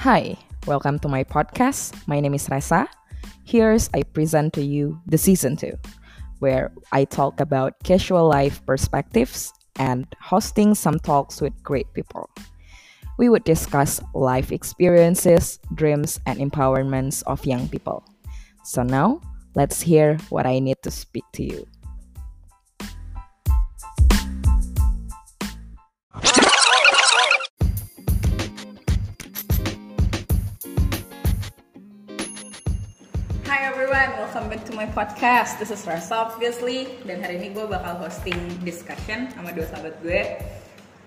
Hi, 0.00 0.34
welcome 0.66 0.98
to 1.00 1.08
my 1.08 1.24
podcast. 1.24 1.92
My 2.08 2.20
name 2.20 2.32
is 2.32 2.48
Resa. 2.48 2.88
Here's 3.44 3.90
I 3.92 4.02
present 4.02 4.54
to 4.54 4.64
you 4.64 4.98
the 5.04 5.18
season 5.18 5.56
2, 5.56 5.76
where 6.38 6.72
I 6.90 7.04
talk 7.04 7.38
about 7.38 7.74
casual 7.84 8.26
life 8.26 8.64
perspectives 8.64 9.52
and 9.76 10.06
hosting 10.18 10.74
some 10.74 10.98
talks 11.00 11.42
with 11.42 11.52
great 11.62 11.92
people. 11.92 12.30
We 13.18 13.28
would 13.28 13.44
discuss 13.44 14.00
life 14.14 14.52
experiences, 14.52 15.60
dreams, 15.74 16.18
and 16.24 16.38
empowerments 16.40 17.22
of 17.26 17.44
young 17.44 17.68
people. 17.68 18.02
So 18.64 18.82
now, 18.82 19.20
let's 19.54 19.82
hear 19.82 20.16
what 20.30 20.46
I 20.46 20.60
need 20.60 20.80
to 20.84 20.90
speak 20.90 21.24
to 21.34 21.44
you. 21.44 21.66
Podcast. 35.00 35.56
This 35.56 35.72
is 35.72 35.80
Rasa 35.88 36.28
obviously 36.28 37.00
dan 37.08 37.24
hari 37.24 37.40
ini 37.40 37.56
gue 37.56 37.64
bakal 37.64 37.96
hosting 38.04 38.36
discussion 38.60 39.32
sama 39.32 39.48
dua 39.56 39.64
sahabat 39.72 39.96
gue. 40.04 40.36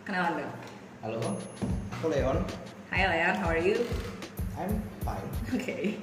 Kenalan 0.01 0.41
dong. 0.41 0.53
Halo, 1.05 1.21
aku 1.93 2.09
Leon. 2.09 2.41
Hi 2.89 3.05
Leon, 3.05 3.37
how 3.37 3.53
are 3.53 3.61
you? 3.61 3.85
I'm 4.57 4.81
fine. 5.05 5.29
Okay, 5.53 6.01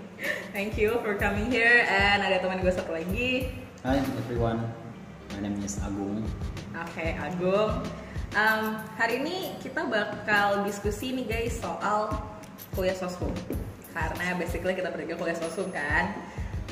thank 0.55 0.79
you 0.79 1.03
for 1.03 1.19
coming 1.19 1.51
here. 1.51 1.83
And 1.91 2.23
ada 2.23 2.39
teman 2.39 2.63
gue 2.63 2.71
satu 2.71 2.95
lagi. 2.95 3.59
Hi 3.83 3.99
everyone, 4.23 4.71
my 5.35 5.43
name 5.43 5.59
is 5.67 5.83
Agung. 5.83 6.23
Oke, 6.79 7.19
Agung. 7.19 7.83
Um, 8.39 8.79
hari 9.03 9.19
ini 9.19 9.59
kita 9.67 9.91
bakal 9.91 10.63
diskusi 10.63 11.11
nih 11.11 11.27
guys 11.27 11.59
soal 11.59 12.15
kuliah 12.71 12.95
sosum. 12.95 13.35
Karena 13.91 14.39
basically 14.39 14.79
kita 14.79 14.95
bertiga 14.95 15.19
kuliah 15.19 15.35
sosum 15.35 15.75
kan. 15.75 16.15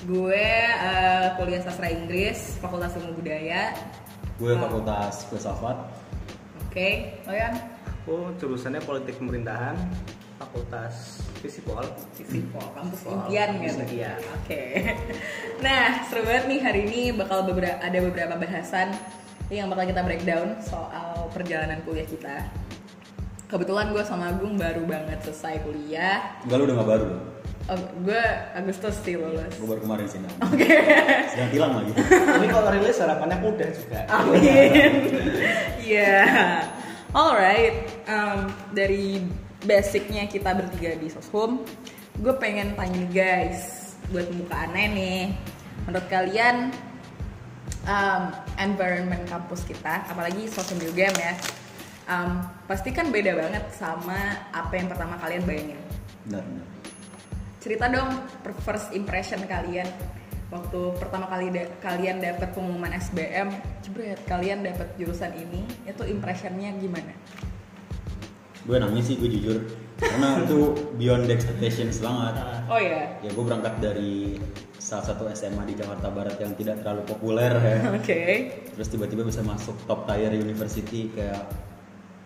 Gue 0.07 0.47
uh, 0.79 1.35
kuliah 1.35 1.61
sastra 1.61 1.91
Inggris, 1.91 2.57
Fakultas 2.63 2.95
Ilmu 2.95 3.19
Budaya. 3.19 3.75
Gue 4.39 4.55
Oh. 4.55 4.61
fakultas 4.63 5.27
filsafat. 5.27 5.77
Oke, 6.69 7.19
Leon. 7.27 7.55
Aku 8.07 8.33
jurusannya 8.41 8.81
politik 8.81 9.19
pemerintahan, 9.19 9.75
fakultas 10.39 11.21
kampus 11.39 11.45
Visipol, 12.19 12.65
impian 13.05 13.49
kampus 13.59 13.75
gitu. 13.75 13.83
impian. 13.85 14.19
Oke. 14.39 14.63
Nah, 15.67 16.07
seru 16.07 16.23
banget 16.23 16.47
nih 16.47 16.61
hari 16.62 16.81
ini 16.87 17.01
bakal 17.11 17.43
beberapa 17.43 17.83
ada 17.83 17.99
beberapa 17.99 18.39
bahasan 18.39 18.95
yang 19.51 19.67
bakal 19.67 19.91
kita 19.91 20.07
breakdown 20.07 20.55
soal 20.62 21.27
perjalanan 21.35 21.83
kuliah 21.83 22.07
kita. 22.07 22.47
Kebetulan 23.51 23.91
gue 23.91 24.07
sama 24.07 24.31
Agung 24.31 24.55
baru 24.55 24.87
banget 24.87 25.19
selesai 25.27 25.59
kuliah. 25.67 26.39
Enggak 26.47 26.57
lu 26.57 26.65
udah 26.71 26.77
gak 26.79 26.91
baru. 26.95 27.11
Oh, 27.69 27.77
gue 28.01 28.25
Agustus 28.57 28.97
sih 29.05 29.21
lulus. 29.21 29.53
Gue 29.61 29.69
baru 29.69 29.85
kemarin 29.85 30.07
sih. 30.09 30.19
Oke. 30.41 30.73
Sedang 31.29 31.51
tilang 31.53 31.73
lagi. 31.77 31.93
Ini 32.01 32.47
kalau 32.49 32.69
rilis 32.73 32.97
harapannya 32.97 33.39
mudah 33.45 33.69
juga. 33.77 34.01
Amin. 34.09 34.93
Iya. 35.85 36.25
Alright. 37.13 37.77
Um, 38.09 38.49
dari 38.73 39.21
basicnya 39.69 40.31
kita 40.31 40.55
bertiga 40.55 40.95
di 40.97 41.11
Soshum, 41.11 41.67
gue 42.23 42.35
pengen 42.39 42.79
tanya 42.79 42.95
nih 42.95 43.11
guys, 43.11 43.93
buat 44.15 44.31
muka 44.31 44.55
aneh 44.55 44.87
nih, 44.95 45.21
menurut 45.83 46.07
kalian 46.07 46.71
um, 47.91 48.23
environment 48.63 49.27
kampus 49.27 49.67
kita, 49.67 50.07
apalagi 50.07 50.47
Soshum 50.47 50.79
juga 50.79 51.11
ya, 51.11 51.33
um, 52.07 52.47
pasti 52.71 52.95
kan 52.95 53.11
beda 53.11 53.35
banget 53.35 53.67
sama 53.75 54.47
apa 54.55 54.73
yang 54.79 54.87
pertama 54.87 55.19
kalian 55.19 55.43
bayangin. 55.43 55.81
Benar, 56.31 56.47
benar. 56.47 56.68
Cerita 57.59 57.91
dong 57.91 58.11
first 58.63 58.95
impression 58.95 59.43
kalian 59.45 59.87
waktu 60.49 60.81
pertama 60.97 61.29
kali 61.29 61.53
da- 61.53 61.69
kalian 61.83 62.23
dapat 62.23 62.55
pengumuman 62.57 62.95
SBM, 62.95 63.53
jebret 63.85 64.21
kalian 64.25 64.65
dapat 64.65 64.89
jurusan 64.97 65.35
ini, 65.37 65.67
itu 65.85 66.03
impressionnya 66.09 66.73
gimana? 66.79 67.13
Gue 68.65 68.77
nangis 68.81 69.13
sih, 69.13 69.17
gue 69.17 69.29
jujur. 69.29 69.59
Karena 69.99 70.39
itu 70.41 70.73
beyond 70.97 71.27
the 71.27 71.35
expectations 71.35 71.99
banget. 71.99 72.39
Oh 72.71 72.79
ya, 72.79 73.19
Ya 73.21 73.31
gue 73.35 73.45
berangkat 73.45 73.75
dari 73.83 74.39
salah 74.79 75.05
satu 75.05 75.27
SMA 75.35 75.67
di 75.67 75.75
Jakarta 75.75 76.09
Barat 76.09 76.39
yang 76.39 76.55
tidak 76.55 76.81
terlalu 76.81 77.03
populer 77.05 77.51
ya. 77.53 77.79
oke. 77.99 78.21
Terus 78.79 78.89
tiba-tiba 78.89 79.27
bisa 79.27 79.43
masuk 79.43 79.75
top 79.85 80.07
tier 80.07 80.33
university 80.33 81.11
kayak 81.13 81.45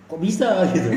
kok 0.06 0.20
bisa 0.20 0.62
gitu. 0.76 0.92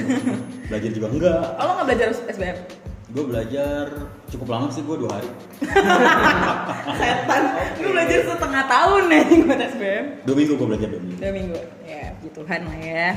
Belajar 0.68 0.92
juga 0.92 1.08
enggak. 1.10 1.46
Oh 1.58 1.64
lo 1.64 1.72
nggak 1.80 1.88
belajar 1.90 2.08
SBM? 2.28 2.58
Gue 3.06 3.22
belajar 3.22 3.86
cukup 4.34 4.48
lama 4.50 4.68
sih, 4.74 4.82
gue 4.82 4.98
dua 4.98 5.22
hari. 5.22 5.30
Setan, 7.00 7.44
gue 7.78 7.90
belajar 7.94 8.18
setengah 8.26 8.64
tahun 8.66 9.02
nih 9.14 9.26
buat 9.46 9.62
SBM. 9.62 10.06
Dua 10.26 10.36
minggu 10.36 10.54
gue 10.58 10.68
belajar 10.74 10.88
dua 10.90 11.02
minggu. 11.06 11.20
Dua 11.22 11.32
minggu, 11.38 11.60
ya 11.86 12.04
puji 12.18 12.30
Tuhan 12.34 12.62
lah 12.66 12.78
ya. 12.82 13.10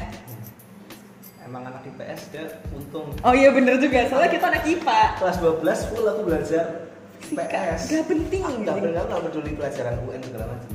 Emang 1.49 1.63
anak 1.65 1.81
IPS 1.89 2.21
dia 2.29 2.45
untung. 2.77 3.09
Oh 3.25 3.33
iya 3.33 3.49
bener 3.49 3.81
juga, 3.81 4.05
soalnya 4.13 4.29
kita 4.37 4.45
anak 4.53 4.63
IPA. 4.69 5.01
Kelas 5.25 5.37
12 5.41 5.89
full 5.89 6.05
aku 6.05 6.21
belajar 6.29 6.65
IPS. 7.33 7.81
Gak 7.89 8.05
penting. 8.13 8.43
Aku 8.45 8.61
nggak 8.61 8.77
peduli, 8.77 8.93
nggak 8.93 9.23
peduli 9.25 9.51
pelajaran 9.57 9.95
UN 10.05 10.21
segala 10.21 10.45
macam. 10.53 10.71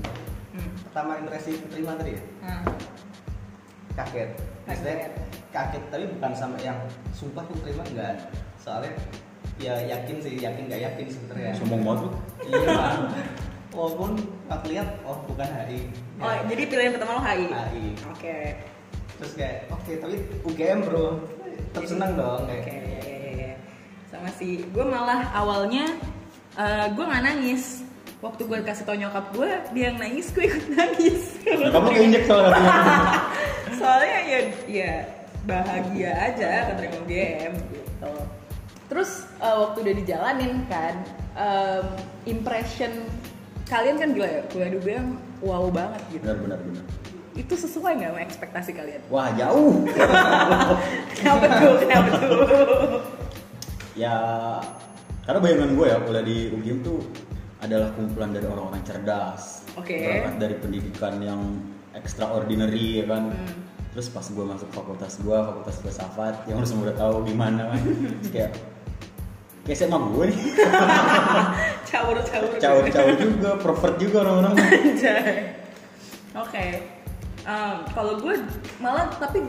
Hmm. 0.57 0.69
Pertama 0.89 1.11
impresi 1.21 1.51
terima 1.69 1.93
tadi 1.93 2.17
ya, 2.17 2.21
Nah, 2.41 2.61
kaget. 3.93 4.52
Maksudnya 4.63 4.95
Kaget. 4.95 5.13
kaget 5.51 5.83
tapi 5.91 6.05
bukan 6.17 6.31
sama 6.33 6.55
yang 6.63 6.79
sumpah 7.11 7.43
aku 7.43 7.53
terima 7.63 7.83
enggak. 7.91 8.15
Soalnya 8.57 8.91
ya 9.59 9.75
yakin 9.85 10.17
sih, 10.23 10.33
yakin 10.39 10.63
nggak 10.71 10.81
yakin 10.87 11.05
sebenarnya. 11.11 11.51
Sombong 11.59 11.81
banget 11.83 11.99
lu. 12.03 12.09
Iya. 12.47 12.77
Walaupun 13.73 14.11
aku 14.47 14.65
lihat 14.69 14.87
oh 15.03 15.17
bukan 15.25 15.49
HI. 15.49 15.81
Oh, 16.21 16.33
jadi 16.45 16.63
pilihan 16.69 16.91
pertama 16.93 17.17
lo 17.17 17.21
HI? 17.25 17.45
HI. 17.49 17.85
Oke. 18.13 18.37
Terus 19.19 19.31
kayak 19.35 19.57
oke 19.69 19.91
tapi 19.99 20.15
UGM 20.45 20.79
bro. 20.85 21.07
Tetap 21.73 21.89
senang 21.89 22.13
dong 22.13 22.45
Oke, 22.45 22.53
kayak. 22.61 22.85
ya, 22.85 23.01
ya, 23.01 23.17
ya, 23.17 23.31
ya. 23.33 23.53
Sama 24.13 24.29
sih, 24.37 24.61
gue 24.69 24.85
malah 24.85 25.25
awalnya 25.33 25.89
eh, 26.53 26.85
gue 26.93 27.03
nggak 27.03 27.23
nangis. 27.25 27.81
Waktu 28.23 28.47
gue 28.47 28.57
kasih 28.63 28.87
tau 28.87 28.95
nyokap 28.95 29.35
gue, 29.35 29.49
dia 29.75 29.91
yang 29.91 29.99
nangis, 29.99 30.31
gue 30.31 30.47
ikut 30.47 30.65
nangis. 30.71 31.35
Nah, 31.43 31.69
kamu 31.75 31.89
keinjek 31.91 32.23
soalnya. 32.23 32.55
Soalnya 33.77 34.19
ya, 34.25 34.39
ya 34.69 34.93
bahagia 35.43 36.11
aja 36.15 36.49
keterima 36.71 36.97
UGM 37.03 37.53
gitu. 37.73 38.13
Terus 38.87 39.25
eh, 39.41 39.55
waktu 39.57 39.77
udah 39.83 39.95
dijalanin 40.03 40.53
kan, 40.69 40.95
em, 41.35 41.85
impression 42.29 42.91
kalian 43.67 43.97
kan 43.97 44.09
gila 44.13 44.29
ya, 44.29 44.41
kuliah 44.53 44.69
di 44.69 44.77
UGM 44.79 45.07
wow 45.43 45.67
banget 45.73 46.01
gitu. 46.13 46.23
benar 46.23 46.37
benar 46.39 46.59
benar. 46.61 46.85
Itu 47.33 47.53
sesuai 47.57 47.97
nggak 47.97 48.11
sama 48.13 48.21
ekspektasi 48.21 48.71
kalian? 48.77 49.01
Wah 49.09 49.33
jauh. 49.33 49.81
Kenapa 51.17 51.45
tuh? 51.57 51.75
Kenapa 51.81 52.09
tuh? 52.21 52.39
ya 53.93 54.17
karena 55.23 55.39
bayangan 55.39 55.69
gue 55.77 55.85
ya 55.85 55.97
kuliah 56.01 56.25
di 56.25 56.37
UGM 56.51 56.79
tuh 56.81 56.99
adalah 57.63 57.89
kumpulan 57.95 58.29
dari 58.35 58.45
orang-orang 58.45 58.83
cerdas. 58.83 59.63
Oke. 59.79 59.95
Berangkat 60.03 60.35
dari 60.37 60.55
pendidikan 60.59 61.13
yang 61.23 61.41
extraordinary 61.95 63.01
ya 63.01 63.05
kan. 63.07 63.31
Hmm. 63.31 63.62
Terus 63.93 64.07
pas 64.09 64.25
gue 64.25 64.45
masuk 64.45 64.69
fakultas 64.73 65.21
gue, 65.21 65.37
fakultas 65.37 65.75
filsafat, 65.77 66.49
yang 66.49 66.57
lu 66.57 66.65
semua 66.65 66.89
udah 66.89 66.97
tahu 66.97 67.15
gimana 67.29 67.69
kan. 67.69 67.81
Kayak 68.33 68.51
kayak 69.63 69.77
SMA 69.79 69.95
gue 69.95 70.25
nih, 70.33 70.39
caur 71.93 72.17
caur 72.19 72.51
caur-caur 72.59 73.13
juga, 73.15 73.51
pervert 73.61 73.95
juga 74.01 74.17
orang-orang. 74.27 74.53
Oke. 76.41 76.65
Em, 77.43 77.77
kalau 77.91 78.13
gue 78.19 78.35
malah 78.81 79.07
tapi 79.19 79.45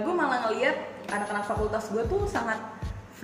gue 0.00 0.14
malah 0.14 0.48
ngeliat 0.48 0.76
anak-anak 1.12 1.44
fakultas 1.44 1.92
gue 1.92 2.02
tuh 2.08 2.24
sangat 2.24 2.58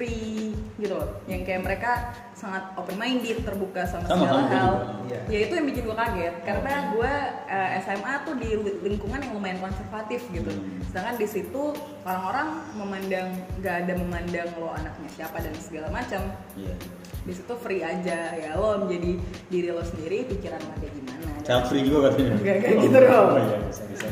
free 0.01 0.57
gitu 0.81 0.97
loh. 0.97 1.21
Yang 1.29 1.45
kayak 1.45 1.61
mereka 1.61 1.91
sangat 2.33 2.73
open 2.73 2.97
minded, 2.97 3.45
terbuka 3.45 3.85
sama, 3.85 4.09
Sama, 4.09 4.25
segala 4.25 4.43
hal. 4.49 4.73
Iya. 5.05 5.21
Ya 5.29 5.39
itu 5.45 5.53
yang 5.61 5.67
bikin 5.69 5.83
gue 5.85 5.93
kaget 5.93 6.35
karena 6.41 6.73
gue 6.97 7.13
eh, 7.53 7.69
SMA 7.85 8.13
tuh 8.25 8.35
di 8.41 8.49
li- 8.57 8.81
lingkungan 8.81 9.21
yang 9.21 9.37
lumayan 9.37 9.61
konservatif 9.61 10.25
gitu. 10.33 10.49
Hmm. 10.49 10.81
Sedangkan 10.89 11.21
di 11.21 11.29
situ 11.29 11.77
orang-orang 12.01 12.49
memandang 12.81 13.29
gak 13.61 13.85
ada 13.85 13.93
memandang 13.93 14.49
lo 14.57 14.73
anaknya 14.73 15.09
siapa 15.13 15.37
dan 15.45 15.53
segala 15.61 15.93
macam 15.93 16.33
Iya. 16.57 16.73
di 17.21 17.37
situ 17.37 17.53
free 17.61 17.85
aja 17.85 18.33
ya 18.33 18.57
lo 18.57 18.81
menjadi 18.81 19.21
diri 19.53 19.69
lo 19.69 19.85
sendiri 19.85 20.25
pikiran 20.25 20.57
lo 20.57 20.73
kayak 20.81 20.95
gimana 20.97 21.29
Child 21.45 21.65
free 21.69 21.85
juga 21.85 21.99
katanya. 22.09 22.33
Enggak 22.41 22.57
kayak 22.65 22.77
gitu 22.81 22.99
dong. 23.05 23.29
Oh 23.29 23.37
iya, 23.37 23.59
bisa 23.69 23.83
bisa. 23.85 24.07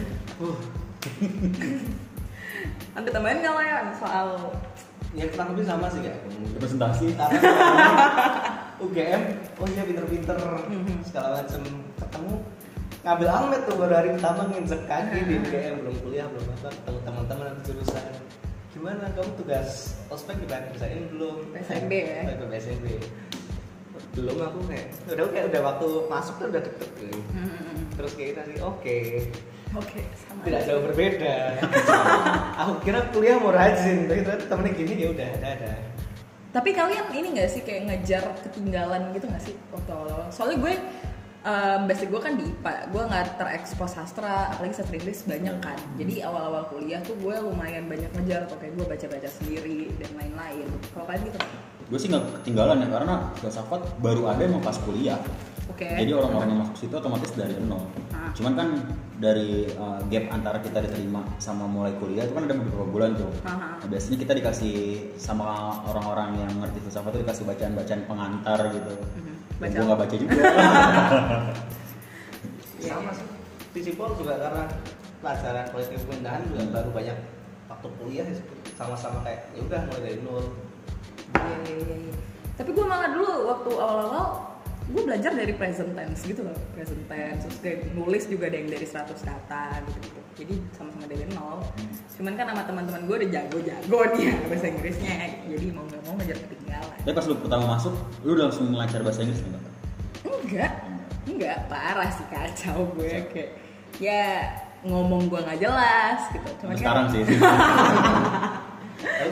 ada 2.99 3.09
tambahan 3.15 3.39
nggak 3.39 3.55
ya 3.63 3.79
soal 3.95 4.51
Ya 5.19 5.27
kurang 5.29 5.49
lebih 5.53 5.67
sama 5.67 5.91
sih 5.91 6.01
kayak. 6.01 6.19
Representasi. 6.55 7.07
UGM, 8.79 9.23
oh 9.59 9.67
iya 9.67 9.83
pinter-pinter 9.83 10.39
Mhm. 10.65 11.03
segala 11.03 11.43
macem 11.43 11.59
ketemu 11.99 12.35
ngambil 12.99 13.29
almet 13.29 13.63
tuh 13.67 13.75
baru 13.75 13.95
hari 13.97 14.09
pertama 14.15 14.47
nginjek 14.47 14.87
kaki 14.87 15.19
di 15.21 15.35
UGM 15.37 15.75
belum 15.83 15.97
kuliah 15.99 16.27
belum 16.29 16.47
apa 16.53 16.71
ketemu 16.73 16.99
teman-teman 17.03 17.47
atau 17.49 17.63
jurusan 17.65 18.07
gimana 18.69 19.05
kamu 19.11 19.31
tugas 19.35 19.69
ospek 20.09 20.39
udah 20.41 20.63
kerjain 20.71 21.11
belum 21.11 21.35
PSMB 21.51 21.91
ya? 21.93 22.21
Ke 22.33 22.45
PSMB 22.49 22.87
belum 24.15 24.37
aku 24.41 24.59
kayak 24.67 24.87
udah 25.09 25.27
kayak 25.27 25.47
udah 25.49 25.61
waktu 25.65 25.87
masuk 26.07 26.35
tuh 26.37 26.47
udah 26.49 26.63
deket 26.63 26.91
gitu. 26.97 27.19
Hmm, 27.29 27.79
terus 27.95 28.13
kayak 28.15 28.29
kita 28.31 28.43
sih 28.47 28.57
oke 28.61 28.99
Oke, 29.77 30.01
sama. 30.17 30.41
tidak 30.49 30.63
jauh 30.65 30.81
berbeda 30.81 31.61
aku 32.65 32.73
kira 32.89 33.05
kuliah 33.13 33.37
mau 33.37 33.53
rajin 33.53 34.09
tapi 34.09 34.25
ternyata 34.25 34.45
temennya 34.49 34.73
gini 34.73 34.93
ya 34.97 35.09
udah 35.13 35.29
ada 35.41 35.49
ada 35.61 35.73
Tapi 36.49 36.73
kalian 36.73 37.13
ini 37.13 37.37
gak 37.37 37.53
sih 37.53 37.61
kayak 37.61 37.93
ngejar 37.93 38.25
ketinggalan 38.41 39.13
gitu 39.13 39.29
gak 39.29 39.45
sih 39.45 39.53
waktu 39.69 39.91
awal-awal? 39.93 40.33
Soalnya 40.33 40.57
gue 40.65 40.75
um, 41.45 41.81
basic 41.85 42.09
gue 42.09 42.21
kan 42.25 42.41
di 42.41 42.49
IPA, 42.49 42.89
gue 42.89 43.03
nggak 43.05 43.27
terekspos 43.37 43.93
sastra, 43.93 44.57
apalagi 44.57 44.81
sastra 44.81 44.97
Inggris 44.97 45.29
banyak 45.29 45.57
kan. 45.61 45.77
Jadi 46.01 46.25
awal-awal 46.25 46.73
kuliah 46.73 47.05
tuh 47.05 47.21
gue 47.21 47.37
lumayan 47.45 47.85
banyak 47.85 48.09
ngejar, 48.17 48.49
kayak 48.49 48.73
gue 48.81 48.87
baca-baca 48.89 49.29
sendiri 49.29 49.93
dan 50.01 50.11
lain-lain. 50.17 50.67
Kalau 50.97 51.05
kalian 51.05 51.29
gitu? 51.29 51.39
gue 51.89 51.97
sih 51.97 52.09
nggak 52.13 52.45
ketinggalan 52.45 52.85
ya 52.85 52.89
karena 52.93 53.15
filsafat 53.41 53.81
baru 54.05 54.29
ada 54.29 54.45
emang 54.45 54.61
pas 54.61 54.77
kuliah 54.85 55.17
Oke. 55.73 55.89
jadi 55.89 56.13
orang-orang 56.21 56.53
yang 56.53 56.61
masuk 56.61 56.77
situ 56.85 56.93
otomatis 56.93 57.33
dari 57.33 57.57
nol 57.65 57.81
Ah. 58.13 58.29
cuman 58.37 58.53
kan 58.53 58.69
dari 59.19 59.67
uh, 59.75 59.99
gap 60.07 60.31
antara 60.31 60.63
kita 60.63 60.79
diterima 60.79 61.27
sama 61.43 61.67
mulai 61.67 61.91
kuliah 61.99 62.23
itu 62.23 62.35
kan 62.39 62.47
ada 62.47 62.55
beberapa 62.55 62.87
bulan 62.87 63.19
tuh. 63.19 63.31
Aha. 63.43 63.83
Nah, 63.83 63.89
biasanya 63.91 64.19
kita 64.23 64.33
dikasih 64.39 64.75
sama 65.19 65.75
orang-orang 65.91 66.39
yang 66.47 66.53
ngerti 66.63 66.79
filsafat 66.87 67.19
itu 67.19 67.27
dikasih 67.27 67.45
bacaan-bacaan 67.51 68.03
pengantar 68.07 68.61
gitu. 68.71 68.93
Dan 69.59 69.59
Baca. 69.59 69.75
gue 69.75 69.85
nggak 69.91 70.01
baca 70.01 70.15
juga. 70.17 70.35
Iya, 72.79 72.95
sama 72.95 73.11
sih. 73.11 73.27
Visipol 73.75 74.15
juga 74.15 74.39
karena 74.39 74.71
pelajaran 75.19 75.67
politik 75.75 75.99
pemerintahan 76.07 76.47
juga 76.47 76.63
baru 76.79 76.91
banyak 76.95 77.19
waktu 77.67 77.89
kuliah 77.99 78.23
ya, 78.23 78.39
sama-sama 78.79 79.19
kayak 79.27 79.51
ya 79.51 79.67
udah 79.67 79.81
mulai 79.91 80.03
dari 80.07 80.19
nol. 80.23 80.47
Iya, 81.35 81.59
iya. 81.75 82.15
Tapi 82.55 82.71
gue 82.71 82.87
malah 82.87 83.11
dulu 83.11 83.51
waktu 83.51 83.71
awal-awal 83.75 84.27
gue 84.89 85.03
belajar 85.05 85.37
dari 85.37 85.53
present 85.53 85.93
tense 85.93 86.25
gitu 86.25 86.41
loh. 86.45 86.57
Present 86.73 87.03
tense 87.09 87.45
terus 87.45 87.59
kayak 87.61 87.79
nulis 87.93 88.25
juga 88.25 88.49
ada 88.49 88.57
yang 88.57 88.69
dari 88.73 88.87
100 88.89 89.13
kata 89.21 89.65
gitu 89.85 89.99
gitu 90.01 90.21
jadi 90.39 90.55
sama-sama 90.73 91.05
dari 91.11 91.25
nol. 91.35 91.61
Cuman 92.15 92.33
kan 92.39 92.47
sama 92.49 92.63
teman-teman 92.65 93.01
gue 93.05 93.17
udah 93.21 93.31
jago-jago 93.31 93.99
nih 94.15 94.23
ya 94.23 94.35
bahasa 94.47 94.67
Inggrisnya. 94.71 95.15
Jadi 95.51 95.67
mau 95.75 95.85
nggak 95.85 96.03
mau 96.07 96.15
ngejar 96.17 96.39
ketinggalan. 96.47 96.99
Tapi 97.05 97.13
pas 97.13 97.27
lu 97.27 97.35
pertama 97.37 97.65
masuk 97.77 97.95
lu 98.25 98.31
udah 98.39 98.45
langsung 98.49 98.67
lancar 98.73 99.01
bahasa 99.03 99.21
Inggris 99.27 99.41
nggak 99.43 99.63
enggak. 100.49 100.73
Enggak 101.29 101.57
parah 101.69 102.09
sih 102.09 102.27
kacau 102.33 102.89
gue 102.97 103.15
kayak 103.35 103.51
ya 104.01 104.57
ngomong 104.87 105.29
gue 105.29 105.41
nggak 105.43 105.59
jelas 105.61 106.21
gitu. 106.33 106.49
Kan 106.65 106.77
sekarang 106.79 107.07
sih. 107.13 107.23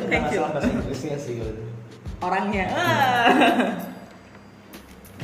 Thank 0.06 0.30
you. 0.34 0.42
bahasa 0.42 0.68
Inggrisnya 0.68 1.16
sih 1.16 1.40
gitu. 1.40 1.62
orangnya. 2.20 2.64
ah. 2.74 3.30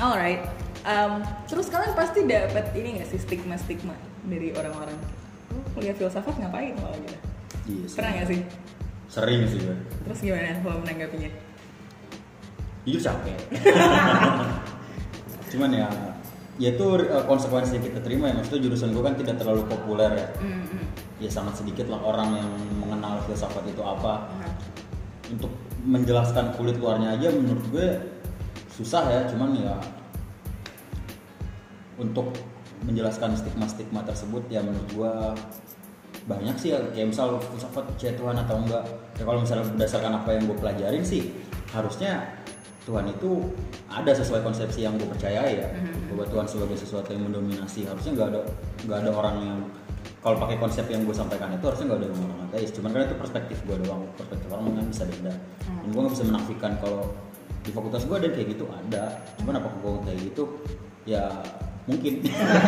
alright. 0.02 0.42
Um, 0.82 1.22
terus 1.46 1.70
kalian 1.70 1.94
pasti 1.94 2.26
dapat 2.26 2.74
ini 2.74 2.98
gak 2.98 3.14
sih 3.14 3.22
stigma 3.22 3.54
stigma 3.54 3.94
dari 4.26 4.50
orang-orang? 4.50 4.98
"Lu 5.54 5.62
kuliah 5.78 5.94
filsafat 5.94 6.34
ngapain 6.42 6.74
kalau 6.74 6.98
gitu? 6.98 7.18
Iya 7.70 7.86
sih. 7.86 7.94
pernah 7.94 8.12
gak 8.18 8.28
sih? 8.34 8.40
Sering 9.06 9.40
sih 9.46 9.58
gue 9.62 9.76
terus 10.02 10.18
gimana 10.18 10.58
kalau 10.58 10.82
menanggapinya? 10.82 11.30
Jujur 12.82 12.98
capek. 12.98 13.38
Cuman 15.54 15.70
ya 15.70 15.86
ya 16.58 16.68
itu 16.74 16.86
uh, 17.06 17.22
konsekuensi 17.30 17.78
yang 17.78 17.84
kita 17.86 18.00
terima 18.02 18.34
ya. 18.34 18.34
Maksudnya 18.42 18.60
jurusan 18.66 18.90
gue 18.90 19.02
kan 19.06 19.14
tidak 19.14 19.38
terlalu 19.38 19.62
populer 19.70 20.10
ya. 20.18 20.28
Hmm, 20.42 20.66
hmm. 20.66 20.86
ya 21.22 21.30
sangat 21.30 21.62
sedikit 21.62 21.86
lah 21.86 22.02
orang 22.02 22.42
yang 22.42 22.50
mengenal 22.82 23.22
filsafat 23.30 23.62
itu 23.70 23.86
apa. 23.86 24.26
Nah, 24.34 24.52
untuk 25.30 25.54
menjelaskan 25.86 26.58
kulit 26.58 26.74
luarnya 26.82 27.14
aja 27.14 27.30
menurut 27.30 27.62
gue 27.70 27.88
susah 28.72 29.04
ya 29.12 29.20
cuman 29.28 29.52
ya 29.52 29.76
untuk 32.00 32.32
menjelaskan 32.82 33.36
stigma-stigma 33.38 34.02
tersebut 34.02 34.42
ya 34.50 34.64
menurut 34.64 34.90
gue 34.90 35.12
banyak 36.22 36.54
sih 36.58 36.70
ya 36.74 36.78
kayak 36.94 37.10
misal 37.10 37.38
filsafat 37.38 37.82
percaya 37.94 38.14
Tuhan 38.14 38.36
atau 38.38 38.56
enggak. 38.62 38.84
Ya 39.18 39.22
kalau 39.26 39.42
misalnya 39.42 39.66
berdasarkan 39.74 40.12
apa 40.22 40.30
yang 40.34 40.42
gue 40.46 40.56
pelajarin 40.58 41.02
sih 41.02 41.34
harusnya 41.74 42.22
Tuhan 42.82 43.06
itu 43.10 43.46
ada 43.86 44.10
sesuai 44.10 44.42
konsepsi 44.42 44.82
yang 44.86 44.98
gue 44.98 45.06
percayai 45.06 45.62
ya. 45.62 45.68
Mhm. 45.70 46.14
bahwa 46.14 46.24
Tuhan 46.30 46.46
sebagai 46.46 46.76
sesuatu 46.78 47.10
yang 47.14 47.26
mendominasi 47.30 47.86
harusnya 47.86 48.12
nggak 48.18 48.28
ada 48.34 48.40
nggak 48.86 48.98
ada 49.06 49.10
orang 49.14 49.36
yang 49.42 49.58
kalau 50.22 50.38
pakai 50.38 50.58
konsep 50.62 50.86
yang 50.86 51.02
gue 51.02 51.14
sampaikan 51.14 51.50
itu 51.50 51.64
harusnya 51.66 51.86
nggak 51.90 52.00
ada 52.02 52.08
orang 52.14 52.40
ateis. 52.50 52.70
Cuman 52.74 52.90
kan 52.94 53.00
itu 53.06 53.16
perspektif 53.18 53.58
gue 53.66 53.76
doang 53.82 54.02
perspektif 54.14 54.48
orang 54.50 54.64
kan 54.78 54.86
bisa 54.90 55.02
beda. 55.06 55.32
Dan 55.66 55.88
gue 55.90 56.00
nggak 56.02 56.14
bisa 56.14 56.24
menafikan 56.30 56.72
kalau 56.78 57.02
di 57.62 57.70
fakultas 57.70 58.02
gue 58.04 58.16
ada 58.18 58.26
yang 58.28 58.36
kayak 58.36 58.48
gitu 58.58 58.64
ada. 58.68 59.04
Cuman 59.38 59.54
apa 59.62 59.68
gue 59.70 59.92
kayak 60.06 60.20
gitu? 60.32 60.44
Ya 61.06 61.24
mungkin. 61.86 62.12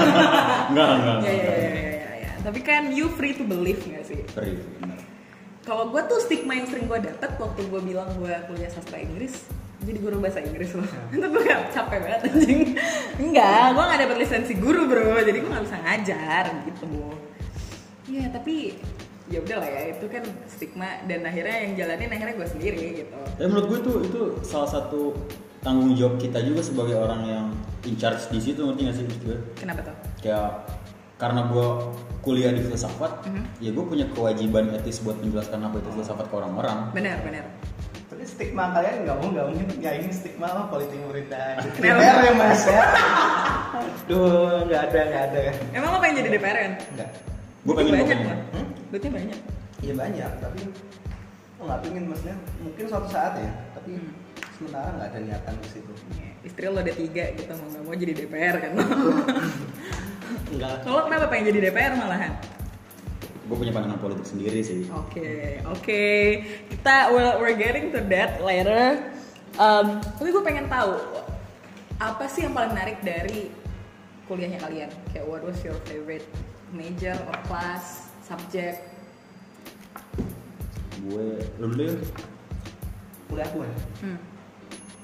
Enggak 0.71 0.89
enggak 0.97 1.17
ya, 1.23 1.31
ya, 1.31 1.35
ya, 1.35 1.55
ya, 1.55 1.71
ya, 1.71 2.15
ya. 2.25 2.31
tapi 2.43 2.61
kan 2.67 2.83
you 2.91 3.07
free 3.15 3.35
to 3.37 3.45
believe 3.47 3.79
gak 3.87 4.07
sih? 4.07 4.25
Free, 4.33 4.59
benar. 4.81 4.99
kalau 5.65 5.89
gue 5.89 6.03
tuh 6.09 6.21
stigma 6.21 6.57
yang 6.57 6.69
sering 6.69 6.85
gue 6.89 6.99
dapet 7.09 7.31
waktu 7.41 7.61
gue 7.73 7.81
bilang 7.81 8.09
gue 8.21 8.33
kuliah 8.49 8.69
sastra 8.69 9.01
Inggris 9.01 9.49
jadi 9.85 9.99
guru 10.01 10.17
bahasa 10.19 10.41
Inggris 10.41 10.73
loh. 10.73 10.89
Itu 11.15 11.27
gue 11.29 11.43
gak 11.45 11.61
capek 11.77 11.99
banget 12.01 12.21
anjing. 12.33 12.61
Enggak 13.21 13.65
gue 13.77 13.85
gak 13.85 14.01
dapet 14.01 14.17
lisensi 14.17 14.55
guru 14.57 14.89
bro. 14.89 15.21
Jadi 15.21 15.39
gue 15.45 15.51
gak 15.53 15.65
bisa 15.69 15.79
ngajar 15.85 16.45
gitu 16.65 16.89
Iya 18.05 18.29
tapi 18.33 18.77
ya 19.27 19.41
udah 19.41 19.57
lah 19.57 19.67
ya 19.67 19.83
itu 19.91 20.05
kan 20.07 20.21
stigma 20.47 20.89
dan 21.03 21.21
akhirnya 21.23 21.57
yang 21.59 21.73
jalanin 21.75 22.11
akhirnya 22.11 22.35
gue 22.35 22.49
sendiri 22.51 22.79
gitu 22.99 23.17
tapi 23.33 23.47
menurut 23.47 23.67
gue 23.67 23.79
tuh 23.81 23.97
itu 24.03 24.21
salah 24.43 24.69
satu 24.69 25.17
tanggung 25.59 25.93
jawab 25.95 26.19
kita 26.19 26.39
juga 26.39 26.61
sebagai 26.61 26.93
orang 26.95 27.23
yang 27.25 27.47
in 27.83 27.95
charge 27.95 28.29
di 28.29 28.39
situ 28.39 28.61
ngerti 28.61 28.81
gak 28.83 28.95
sih 28.95 29.05
gue 29.23 29.37
kenapa 29.55 29.81
tuh 29.83 29.97
kayak 30.21 30.69
karena 31.15 31.41
gue 31.47 31.67
kuliah 32.21 32.51
di 32.51 32.61
filsafat 32.61 33.25
Mhm. 33.25 33.43
ya 33.59 33.71
gue 33.71 33.85
punya 33.87 34.07
kewajiban 34.11 34.69
etis 34.73 35.01
buat 35.01 35.17
menjelaskan 35.19 35.61
apa 35.63 35.77
itu 35.79 35.89
filsafat 35.91 36.27
ke 36.27 36.35
orang-orang 36.35 36.79
benar 36.91 37.17
benar 37.21 37.45
Tapi 38.05 38.23
stigma 38.25 38.71
kalian 38.71 39.03
nggak 39.03 39.17
mau 39.17 39.29
nggak 39.29 39.47
mungkin 39.49 39.67
ya 39.81 39.91
ini 39.95 40.07
stigma 40.09 40.47
apa 40.47 40.71
politik 40.71 40.95
pemerintahan. 40.99 41.67
Kenapa? 41.73 41.99
DPR 41.99 42.19
ya 42.21 42.33
mas 42.37 42.63
ya. 42.63 42.83
Duh 44.07 44.23
nggak 44.65 44.83
ada 44.85 45.01
nggak 45.03 45.23
ada. 45.27 45.41
emang 45.73 45.89
lo 45.89 45.99
pengen 45.99 46.15
jadi 46.21 46.29
DPR 46.31 46.57
kan 46.57 46.73
Nggak. 46.95 47.09
gue 47.65 47.75
pengen 47.75 47.91
banyak 47.91 48.07
ngomong. 48.07 48.29
lah 48.29 48.39
Hmm? 48.55 48.67
Duitnya 48.95 49.11
banyak 49.13 49.41
Iya 49.83 49.93
banyak 49.93 50.33
tapi 50.39 50.61
oh, 51.59 51.65
nggak 51.67 51.81
pingin 51.83 52.05
maksudnya 52.07 52.37
mungkin 52.59 52.85
suatu 52.87 53.09
saat 53.11 53.35
ya 53.37 53.51
tapi 53.75 53.91
Hmm. 53.95 54.15
sementara 54.55 54.89
nggak 54.93 55.09
ada 55.09 55.19
niatan 55.21 55.55
ke 55.59 55.69
situ. 55.69 55.93
istri 56.41 56.65
lo 56.65 56.79
ada 56.79 56.95
tiga 56.95 57.25
gitu 57.33 57.51
mau 57.53 57.67
nggak 57.67 57.83
mau 57.83 57.95
jadi 57.95 58.13
DPR 58.15 58.57
kan 58.57 58.71
Enggak. 60.53 60.77
lo 60.85 60.99
kenapa 61.03 61.27
pengen 61.27 61.51
jadi 61.51 61.61
DPR 61.65 61.93
malahan 61.95 62.33
gue 63.45 63.57
punya 63.59 63.73
pandangan 63.73 63.99
politik 63.99 64.25
sendiri 64.25 64.61
sih 64.61 64.89
Oke, 64.89 65.61
oke. 65.69 66.05
Kita 66.71 67.13
well, 67.13 67.37
we're 67.37 67.53
getting 67.53 67.93
to 67.93 68.01
that 68.09 68.41
later. 68.41 69.05
Um, 69.55 70.01
tapi 70.01 70.33
gue 70.33 70.41
pengen 70.41 70.65
tahu 70.65 70.97
apa 71.99 72.25
sih 72.25 72.43
yang 72.43 72.57
paling 72.57 72.73
menarik 72.73 73.05
dari 73.05 73.53
kuliahnya 74.25 74.59
kalian? 74.59 74.89
Kayak 75.13 75.29
what 75.29 75.45
was 75.45 75.61
your 75.61 75.77
favorite 75.85 76.25
major 76.73 77.13
or 77.23 77.37
class, 77.45 78.04
subject? 78.25 78.95
gue 81.05 81.27
lu 81.61 81.67
dulu 81.69 81.83
ya 81.85 81.97
Kuliah 83.29 83.49
gue. 83.51 83.69
Hmm. 84.05 84.19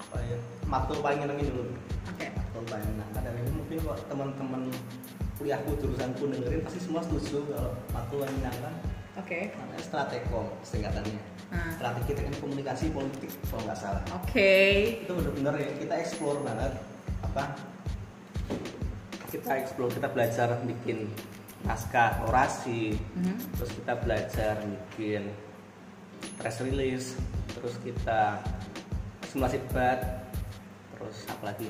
Apa 0.07 0.17
ya? 0.23 0.39
Matkul 0.69 0.99
paling 1.03 1.19
nyenengin 1.25 1.51
dulu. 1.51 1.65
Oke. 2.15 2.27
Matkul 2.31 2.63
paling 2.69 2.85
menyenangkan 2.89 3.21
dan 3.27 3.35
ini 3.37 3.51
mungkin 3.53 3.77
kok 3.85 3.99
teman-teman 4.07 4.63
kuliahku 5.41 5.71
jurusanku 5.81 6.23
dengerin 6.31 6.61
pasti 6.63 6.81
semua 6.85 7.01
setuju 7.01 7.49
kalau 7.49 7.73
matkul 7.97 8.23
paling 8.23 8.37
menyenangkan 8.39 8.75
Oke. 9.19 9.39
namanya 9.57 9.83
stratekom 9.83 10.47
singkatannya. 10.63 11.21
Hmm. 11.51 11.71
Strategi 11.75 12.13
teknik 12.15 12.39
komunikasi 12.39 12.85
politik 12.95 13.31
kalau 13.51 13.63
nggak 13.67 13.79
salah. 13.81 14.03
Oke. 14.15 14.55
itu 15.05 15.13
bener-bener 15.13 15.55
ya 15.59 15.71
kita 15.81 15.95
explore 15.99 16.39
banget 16.47 16.73
apa 17.27 17.45
kita 19.31 19.51
explore 19.59 19.91
kita 19.91 20.09
belajar 20.11 20.49
bikin 20.67 21.11
naskah 21.63 22.25
orasi 22.25 22.97
Mhm. 23.15 23.37
terus 23.55 23.71
kita 23.73 23.93
belajar 23.97 24.55
bikin 24.63 25.29
press 26.37 26.61
release 26.61 27.17
terus 27.53 27.77
kita 27.81 28.41
simulasi 29.27 29.61
debat 29.61 30.25
terus 30.93 31.25
apa 31.27 31.53
lagi 31.53 31.69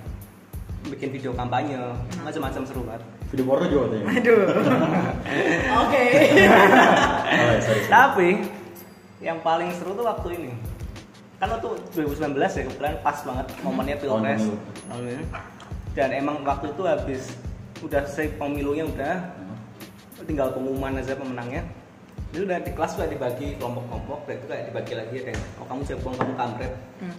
bikin 0.87 1.11
video 1.11 1.31
kampanye 1.33 1.77
macam-macam 2.19 2.63
seru 2.65 2.83
banget 2.83 3.03
video 3.31 3.45
porno 3.45 3.67
juga 3.67 3.85
katanya 3.87 4.07
Aduh. 4.11 4.43
Oke. 5.85 6.05
oh, 6.09 7.51
ya, 7.51 7.61
sorry, 7.61 7.81
sorry. 7.83 7.83
tapi 7.87 8.29
yang 9.21 9.39
paling 9.41 9.71
seru 9.77 9.93
tuh 9.93 10.03
waktu 10.03 10.29
ini 10.35 10.53
kan 11.37 11.49
waktu 11.51 11.69
2019 11.95 12.37
ya 12.37 12.63
kebetulan 12.69 12.95
pas 13.01 13.17
banget 13.21 13.47
momennya 13.61 13.97
pilpres. 13.97 14.45
Tahun 14.45 15.25
dan 15.97 16.09
emang 16.13 16.45
waktu 16.45 16.69
itu 16.69 16.83
habis 16.85 17.33
udah 17.81 18.05
selesai 18.05 18.37
pemilunya 18.37 18.85
udah. 18.85 19.17
Tinggal 20.25 20.53
pengumuman 20.53 21.00
aja 21.00 21.17
pemenangnya 21.17 21.62
itu 22.31 22.47
udah 22.47 22.59
di 22.62 22.71
kelas 22.71 22.95
udah 22.95 23.09
dibagi 23.11 23.59
kelompok-kelompok 23.59 24.21
dan 24.29 24.35
itu 24.39 24.47
kayak 24.47 24.65
dibagi 24.71 24.93
lagi 24.95 25.17
ada 25.19 25.31
yang, 25.35 25.45
oh 25.59 25.67
kamu 25.67 25.81
cebong 25.87 26.15
kamu 26.17 26.35
kampret 26.39 26.73
Hmm. 27.00 27.17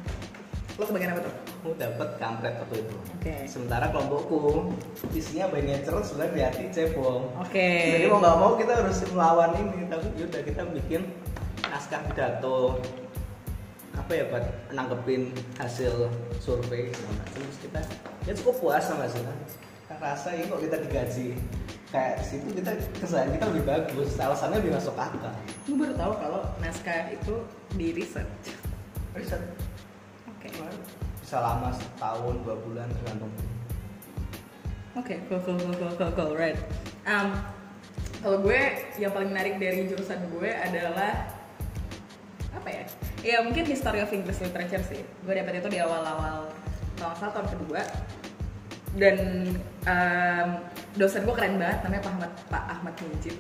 Lo 0.80 0.86
kebagian 0.88 1.18
apa 1.18 1.22
tuh? 1.26 1.34
kamu 1.62 1.74
dapet 1.78 2.10
kampret 2.18 2.54
waktu 2.58 2.76
itu 2.82 2.96
Oke. 3.18 3.36
sementara 3.46 3.86
kelompokku 3.94 4.74
isinya 5.14 5.46
by 5.50 5.62
nature 5.62 6.02
sudah 6.02 6.30
di 6.34 6.42
hati 6.42 6.70
cebong 6.74 7.30
Oke. 7.38 7.70
jadi 7.98 8.06
mau 8.10 8.18
nggak 8.18 8.38
mau 8.38 8.52
kita 8.58 8.74
harus 8.82 8.98
melawan 9.14 9.52
ini 9.58 9.86
tapi 9.90 10.06
yaudah 10.18 10.42
kita 10.42 10.62
bikin 10.74 11.02
naskah 11.70 12.02
pidato 12.10 12.82
apa 13.94 14.12
ya 14.16 14.24
buat 14.34 14.46
nanggepin 14.74 15.30
hasil 15.62 16.10
survei 16.42 16.90
segala 16.90 17.14
macam 17.22 17.42
terus 17.46 17.58
kita 17.62 17.80
ya 18.26 18.34
cukup 18.42 18.56
puas 18.58 18.84
sama 18.86 19.06
sih 19.06 19.22
rasa 20.02 20.34
ini 20.34 20.50
kok 20.50 20.62
kita 20.66 20.78
digaji 20.82 21.28
kayak 21.92 22.24
situ 22.24 22.48
kita 22.56 22.72
kesalahan 23.04 23.36
kita 23.36 23.46
lebih 23.52 23.64
bagus 23.68 24.16
alasannya 24.16 24.64
lebih 24.64 24.74
masuk 24.80 24.96
akal 24.96 25.32
Gue 25.68 25.76
baru 25.76 25.94
tahu 26.00 26.14
kalau 26.24 26.42
naskah 26.64 27.12
itu 27.12 27.36
di 27.76 27.92
research. 27.92 28.56
riset 29.12 29.44
Oke. 30.32 30.48
bisa 31.20 31.38
lama 31.44 31.68
setahun 31.76 32.36
dua 32.48 32.56
bulan 32.64 32.88
tergantung 32.96 33.32
Oke, 34.92 35.24
cool, 35.32 35.40
cool, 35.48 35.56
cool, 35.56 35.76
cool, 35.80 35.94
cool, 35.96 36.12
cool, 36.20 36.32
right. 36.36 36.60
Um, 37.08 37.32
kalau 38.20 38.44
gue 38.44 38.60
yang 39.00 39.16
paling 39.16 39.32
menarik 39.32 39.56
dari 39.56 39.88
jurusan 39.88 40.20
gue 40.36 40.52
adalah 40.52 41.32
apa 42.52 42.68
ya? 42.68 42.84
Ya 43.24 43.38
mungkin 43.40 43.64
history 43.64 44.04
of 44.04 44.12
English 44.12 44.44
literature 44.44 44.84
sih. 44.84 45.00
Gue 45.24 45.32
dapet 45.32 45.64
itu 45.64 45.72
di 45.72 45.80
awal-awal 45.80 46.52
tahun 47.00 47.16
satu 47.24 47.32
tahun 47.40 47.48
kedua. 47.56 47.82
Dan 49.00 49.18
um, 49.88 50.50
dosen 51.00 51.24
gue 51.24 51.36
keren 51.36 51.56
banget, 51.60 51.80
namanya 51.88 52.02
Pak 52.04 52.12
Ahmad 52.14 52.32
Pak 52.50 52.64
Ahmad 52.68 52.96
Mujib. 53.00 53.36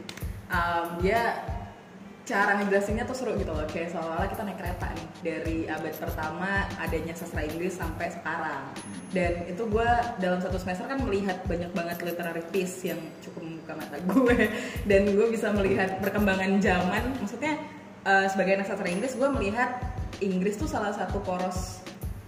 Um, 0.52 0.86
dia 1.00 1.40
cara 2.22 2.56
ngejelasinnya 2.62 3.04
tuh 3.04 3.18
seru 3.18 3.34
gitu 3.36 3.50
loh 3.50 3.66
kayak 3.66 3.92
seolah-olah 3.92 4.30
kita 4.30 4.46
naik 4.46 4.62
kereta 4.62 4.88
nih 4.94 5.08
dari 5.26 5.58
abad 5.66 5.96
pertama 5.98 6.70
adanya 6.78 7.18
sastra 7.18 7.44
Inggris 7.44 7.76
sampai 7.76 8.14
sekarang. 8.14 8.62
Dan 9.12 9.50
itu 9.50 9.64
gue 9.66 9.90
dalam 10.22 10.40
satu 10.40 10.56
semester 10.62 10.86
kan 10.86 11.02
melihat 11.02 11.42
banyak 11.50 11.74
banget 11.74 11.98
literary 12.06 12.46
piece 12.54 12.88
yang 12.88 13.02
cukup 13.26 13.42
membuka 13.42 13.74
mata 13.74 13.98
gue 14.00 14.38
dan 14.90 15.02
gue 15.12 15.28
bisa 15.34 15.50
melihat 15.52 15.98
perkembangan 16.00 16.62
zaman 16.62 17.04
maksudnya 17.20 17.58
eh, 18.06 18.28
sebagai 18.30 18.62
anak 18.62 18.68
sastra 18.70 18.88
Inggris 18.88 19.18
gue 19.18 19.30
melihat 19.34 19.82
Inggris 20.22 20.56
tuh 20.62 20.70
salah 20.70 20.94
satu 20.94 21.20
poros 21.26 21.82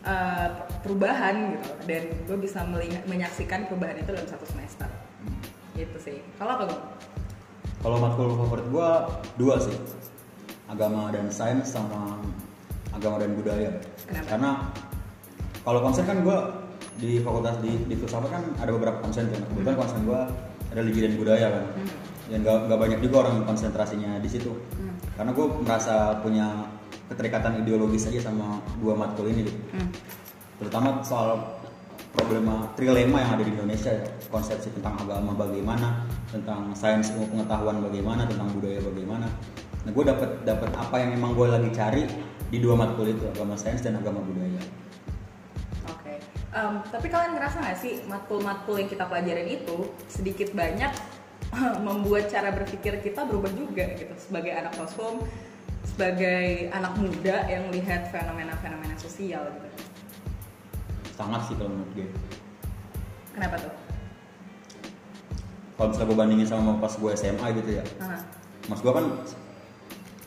eh, 0.04 0.50
perubahan 0.82 1.54
gitu 1.54 1.72
dan 1.86 2.04
gue 2.26 2.38
bisa 2.42 2.66
melihat 2.66 3.06
menyaksikan 3.06 3.70
perubahan 3.70 4.02
itu 4.02 4.10
dalam 4.10 4.28
satu 4.28 4.44
semester 4.50 5.03
gitu 5.74 5.98
sih 6.00 6.18
kalau 6.38 6.58
apa 6.58 6.70
gue 6.70 6.82
Kalau 7.84 8.00
matkul 8.00 8.32
favorit 8.40 8.68
gua 8.72 9.12
dua 9.36 9.60
sih. 9.60 9.76
Agama 10.72 11.12
dan 11.12 11.28
sains 11.28 11.68
sama 11.68 12.16
agama 12.96 13.20
dan 13.20 13.36
budaya. 13.36 13.76
Kenapa? 14.08 14.24
Karena 14.32 14.52
kalau 15.68 15.84
konsen 15.84 16.08
kan 16.08 16.24
gua 16.24 16.64
di 16.96 17.20
fakultas 17.20 17.60
di 17.60 17.76
di 17.84 18.00
filsafat 18.00 18.32
kan 18.32 18.44
ada 18.64 18.72
beberapa 18.72 19.04
konsen 19.04 19.28
kan. 19.28 19.44
Kebetulan 19.52 19.76
konsen 19.76 20.00
gua 20.08 20.32
religi 20.72 21.04
dan 21.04 21.14
budaya 21.20 21.48
kan. 21.52 21.66
Hmm. 21.76 21.92
Dan 22.32 22.40
gak, 22.48 22.72
gak 22.72 22.80
banyak 22.80 23.00
juga 23.04 23.16
orang 23.28 23.44
yang 23.44 23.48
konsentrasinya 23.52 24.12
di 24.24 24.30
situ. 24.32 24.56
Hmm. 24.80 24.96
Karena 25.20 25.36
gue 25.36 25.46
merasa 25.60 26.24
punya 26.24 26.72
keterikatan 27.12 27.60
ideologis 27.62 28.08
aja 28.08 28.32
sama 28.32 28.64
dua 28.80 28.96
matkul 28.96 29.28
ini 29.28 29.44
gitu. 29.44 29.60
Hmm. 29.76 29.92
terutama 30.62 31.04
soal 31.04 31.60
problema 32.14 32.70
trilema 32.78 33.18
yang 33.20 33.32
ada 33.36 33.44
di 33.44 33.52
Indonesia 33.52 33.92
ya. 33.92 34.06
Konsepsi 34.30 34.74
tentang 34.74 34.98
agama 35.02 35.34
bagaimana 35.38 36.06
tentang 36.30 36.74
sains 36.74 37.14
ilmu 37.14 37.30
pengetahuan 37.30 37.82
bagaimana 37.82 38.26
tentang 38.30 38.50
budaya 38.54 38.80
bagaimana. 38.82 39.28
Nah 39.84 39.92
gue 39.92 40.04
dapat 40.06 40.30
dapat 40.48 40.70
apa 40.74 40.96
yang 41.02 41.18
memang 41.18 41.36
gue 41.36 41.48
lagi 41.50 41.70
cari 41.74 42.06
di 42.54 42.58
dua 42.62 42.78
matkul 42.78 43.10
itu 43.10 43.26
agama 43.30 43.58
sains 43.58 43.82
dan 43.82 43.98
agama 43.98 44.22
budaya. 44.22 44.62
Oke, 45.90 46.22
Em, 46.54 46.74
tapi 46.94 47.10
kalian 47.10 47.34
ngerasa 47.34 47.66
nggak 47.66 47.80
sih 47.82 47.94
matkul-matkul 48.06 48.78
yang 48.78 48.90
kita 48.90 49.10
pelajarin 49.10 49.50
itu 49.50 49.90
sedikit 50.06 50.54
banyak 50.54 50.94
membuat 51.86 52.30
cara 52.30 52.54
berpikir 52.54 53.02
kita 53.02 53.26
berubah 53.26 53.50
juga 53.58 53.90
gitu. 53.98 54.14
Sebagai 54.22 54.54
anak 54.54 54.78
kosum, 54.78 55.26
sebagai 55.82 56.70
anak 56.70 56.94
muda 56.98 57.50
yang 57.50 57.74
lihat 57.74 58.14
fenomena-fenomena 58.14 58.94
sosial 59.02 59.50
gitu. 59.50 59.83
Sangat 61.14 61.42
sih 61.48 61.56
kalau 61.56 61.72
menurut 61.74 61.92
gue. 61.94 62.08
Kenapa 63.34 63.58
tuh? 63.58 63.74
kalau 65.74 65.90
misalnya 65.90 66.10
gue 66.10 66.18
bandingin 66.18 66.48
sama 66.48 66.72
pas 66.78 66.94
gue 66.94 67.12
SMA 67.18 67.48
gitu 67.60 67.70
ya. 67.82 67.84
Aha. 68.00 68.18
mas 68.72 68.80
gue 68.80 68.94
kan 68.94 69.06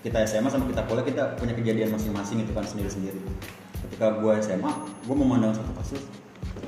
kita 0.04 0.18
SMA 0.28 0.52
sama 0.52 0.68
kita 0.68 0.82
kuliah 0.86 1.06
kita 1.06 1.22
punya 1.40 1.54
kejadian 1.56 1.90
masing-masing 1.94 2.42
itu 2.42 2.52
kan 2.52 2.66
sendiri-sendiri. 2.66 3.18
Ketika 3.86 4.20
gue 4.20 4.32
SMA 4.42 4.72
gue 5.06 5.16
memandang 5.16 5.54
satu 5.54 5.72
kasus. 5.78 6.02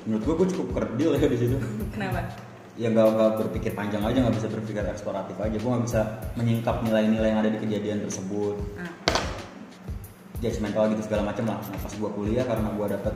Menurut 0.07 0.23
gue 0.25 0.35
gue 0.41 0.49
cukup 0.57 0.69
kerdil 0.79 1.19
ya 1.19 1.27
di 1.27 1.39
situ. 1.39 1.57
Kenapa? 1.95 2.23
ya 2.79 2.95
nggak 2.95 3.11
nggak 3.11 3.31
berpikir 3.43 3.75
panjang 3.75 4.07
aja 4.07 4.23
nggak 4.23 4.39
bisa 4.39 4.49
berpikir 4.49 4.87
eksploratif 4.87 5.35
aja. 5.37 5.57
Gue 5.59 5.71
nggak 5.75 5.85
bisa 5.85 6.01
menyingkap 6.39 6.77
nilai-nilai 6.87 7.29
yang 7.35 7.41
ada 7.43 7.51
di 7.51 7.59
kejadian 7.59 8.07
tersebut. 8.07 8.55
Ah, 8.79 8.89
judgmental 10.39 10.87
gitu 10.95 11.03
segala 11.03 11.35
macam 11.35 11.45
lah. 11.51 11.59
Nah, 11.59 11.81
pas 11.83 11.93
gue 11.93 12.11
kuliah 12.15 12.47
karena 12.47 12.71
gue 12.71 12.87
dapet 12.87 13.15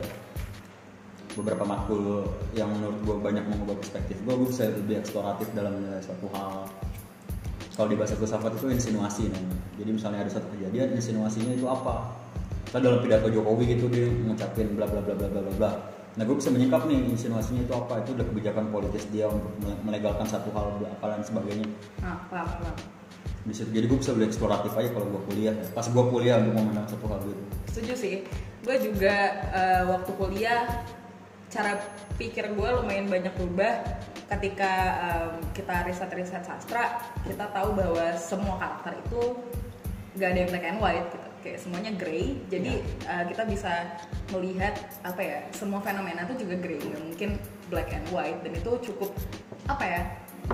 beberapa 1.32 1.64
matkul 1.64 2.28
yang 2.52 2.68
menurut 2.68 2.98
gue 3.04 3.16
banyak 3.20 3.44
mengubah 3.48 3.76
perspektif. 3.80 4.20
Gue 4.24 4.36
gue 4.36 4.48
bisa 4.52 4.68
lebih 4.68 5.00
eksploratif 5.00 5.48
dalam 5.56 5.72
menilai 5.80 6.02
suatu 6.04 6.28
hal. 6.36 6.68
Kalau 7.72 7.88
di 7.88 7.96
bahasa 7.96 8.14
filsafat 8.20 8.52
itu 8.60 8.68
insinuasi 8.68 9.32
namanya. 9.32 9.56
Jadi 9.80 9.90
misalnya 9.96 10.18
ada 10.28 10.32
satu 10.32 10.46
kejadian 10.52 10.92
insinuasinya 10.92 11.56
itu 11.56 11.64
apa? 11.64 12.12
Misalnya 12.68 12.84
dalam 12.92 13.00
pidato 13.00 13.28
Jokowi 13.32 13.64
gitu 13.76 13.88
dia 13.88 14.06
ngucapin 14.12 14.76
bla 14.76 14.84
bla 14.84 15.00
bla 15.00 15.14
bla 15.16 15.28
bla 15.32 15.40
bla 15.40 15.54
bla. 15.56 15.72
Nah 16.12 16.22
gue 16.28 16.36
bisa 16.36 16.52
menyingkap 16.52 16.84
nih 16.84 17.00
insinuasinya 17.08 17.64
itu 17.64 17.72
apa? 17.72 18.04
Itu 18.04 18.12
udah 18.12 18.26
kebijakan 18.28 18.68
politis 18.68 19.08
dia 19.08 19.24
untuk 19.24 19.48
mele- 19.64 19.80
melegalkan 19.88 20.28
satu 20.28 20.52
hal 20.52 20.84
akal 20.84 21.08
dan 21.16 21.24
sebagainya. 21.24 21.66
Ah, 22.04 22.20
paham. 22.28 22.76
di 23.42 23.50
situ 23.50 23.74
jadi 23.74 23.90
gue 23.90 23.98
bisa 23.98 24.14
lebih 24.14 24.30
eksploratif 24.30 24.70
aja 24.78 24.88
kalau 24.94 25.08
gue 25.08 25.22
kuliah. 25.32 25.50
Pas 25.74 25.82
gue 25.88 26.04
kuliah 26.14 26.38
untuk 26.38 26.54
memandang 26.60 26.86
satu 26.86 27.10
hal 27.10 27.18
gitu. 27.26 27.42
Setuju 27.72 27.94
sih. 27.96 28.14
Gue 28.62 28.76
juga 28.78 29.16
eh, 29.50 29.82
waktu 29.88 30.10
kuliah 30.14 30.62
cara 31.52 31.76
pikir 32.16 32.56
gue 32.56 32.68
lumayan 32.80 33.12
banyak 33.12 33.32
berubah 33.36 33.84
ketika 34.32 34.72
em, 35.04 35.32
kita 35.52 35.84
riset-riset 35.84 36.40
sastra 36.48 36.96
kita 37.28 37.44
tahu 37.52 37.76
bahwa 37.76 38.16
semua 38.16 38.56
karakter 38.56 38.96
itu 39.04 39.36
gak 40.16 40.28
ada 40.32 40.38
yang 40.44 40.50
black 40.52 40.66
and 40.68 40.80
white 40.80 41.08
gitu. 41.12 41.28
Kayak 41.42 41.58
semuanya 41.58 41.92
grey. 41.98 42.38
Jadi 42.48 42.72
eh, 42.84 43.24
kita 43.28 43.42
bisa 43.50 43.98
melihat 44.30 44.78
apa 45.02 45.20
ya 45.20 45.38
semua 45.50 45.82
fenomena 45.82 46.22
itu 46.24 46.46
juga 46.46 46.54
grey 46.54 46.78
nggak 46.78 47.02
mungkin 47.02 47.30
black 47.66 47.90
and 47.90 48.06
white. 48.14 48.38
Dan 48.46 48.52
itu 48.56 48.70
cukup 48.92 49.10
apa 49.66 49.84
ya 49.84 50.02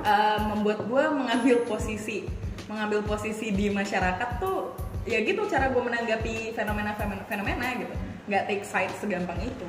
eh, 0.00 0.40
membuat 0.48 0.88
gue 0.88 1.04
mengambil 1.12 1.56
posisi 1.68 2.26
mengambil 2.68 3.00
posisi 3.04 3.52
di 3.52 3.72
masyarakat 3.72 4.40
tuh 4.40 4.76
ya 5.08 5.24
gitu 5.24 5.48
cara 5.48 5.72
gue 5.72 5.82
menanggapi 5.82 6.56
fenomena, 6.56 6.96
fenomena 7.28 7.66
gitu. 7.76 7.94
Nggak 8.28 8.42
take 8.48 8.64
side 8.64 8.92
segampang 8.96 9.40
itu 9.44 9.68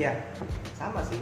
ya 0.00 0.12
sama 0.80 1.04
sih. 1.04 1.20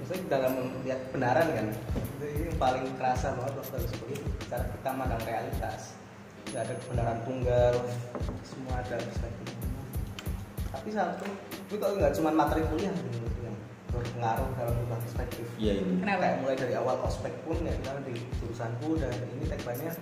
Biasanya 0.00 0.24
dalam 0.32 0.52
melihat 0.80 1.00
kebenaran 1.12 1.46
kan 1.52 1.66
itu 1.70 2.26
yang 2.48 2.56
paling 2.56 2.84
kerasa 2.96 3.36
banget 3.36 3.54
waktu 3.60 3.74
harus 3.76 3.92
kuliah 4.00 4.22
cara 4.48 4.64
kita 4.72 4.88
memandang 4.96 5.22
realitas. 5.28 5.80
Nggak 6.48 6.62
ada 6.64 6.74
kebenaran 6.80 7.18
tunggal 7.28 7.74
semua 8.42 8.80
ada 8.80 8.96
perspektif 8.96 9.54
tapi 10.74 10.90
satu 10.90 11.24
itu 11.70 11.76
kalau 11.78 11.94
nggak 11.96 12.12
cuma 12.18 12.30
materi 12.34 12.60
kuliah 12.66 12.90
menurutku 12.90 13.40
yang 13.46 13.56
berpengaruh 13.94 14.48
dalam 14.58 14.74
berubah 14.74 14.98
perspektif. 15.06 15.46
Iya 15.54 15.72
iya. 15.80 15.84
Kenapa? 16.02 16.20
kayak 16.20 16.36
mulai 16.42 16.56
dari 16.58 16.74
awal 16.74 16.96
ospek 17.06 17.32
pun 17.46 17.56
ya 17.62 17.72
misalnya 17.72 18.02
di 18.10 18.14
jurusanku 18.42 18.98
dan 18.98 19.14
ini 19.38 19.44
tagline-nya 19.48 19.96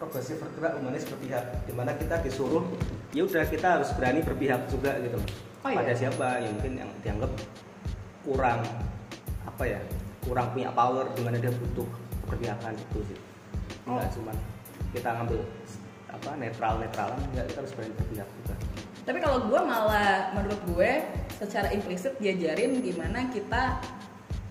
progresif 0.00 0.40
bergerak 0.40 0.72
humanis 0.80 1.04
berpihak. 1.04 1.44
Di 1.68 1.72
mana 1.76 1.92
kita 1.94 2.24
disuruh 2.24 2.64
ya 3.12 3.22
udah 3.22 3.44
kita 3.44 3.66
harus 3.78 3.92
berani 3.92 4.24
berpihak 4.24 4.66
juga 4.72 4.96
gitu 5.04 5.20
loh 5.20 5.30
Oh, 5.66 5.70
iya? 5.74 5.82
pada 5.82 5.92
siapa 5.98 6.26
yang 6.38 6.52
mungkin 6.54 6.72
yang 6.78 6.90
dianggap 7.02 7.32
kurang 8.22 8.62
apa 9.42 9.62
ya 9.66 9.80
kurang 10.22 10.46
punya 10.54 10.70
power 10.70 11.10
di 11.18 11.22
mana 11.26 11.42
dia 11.42 11.50
butuh 11.50 11.88
keberpihakan 12.22 12.74
itu 12.78 13.00
sih 13.10 13.18
Oh. 13.86 13.98
nggak 13.98 14.10
cuma 14.18 14.34
kita 14.90 15.08
ngambil 15.14 15.42
apa 16.10 16.30
netral 16.38 16.74
netralan 16.78 17.18
nggak 17.34 17.46
kita 17.50 17.58
harus 17.62 17.72
berani 17.74 17.94
berpihak 17.94 18.28
juga 18.42 18.54
Tapi 19.06 19.18
kalau 19.22 19.38
gue 19.46 19.60
malah 19.62 20.34
menurut 20.34 20.58
gue 20.74 20.90
secara 21.38 21.70
implisit 21.70 22.18
diajarin 22.18 22.82
gimana 22.82 23.30
kita 23.30 23.78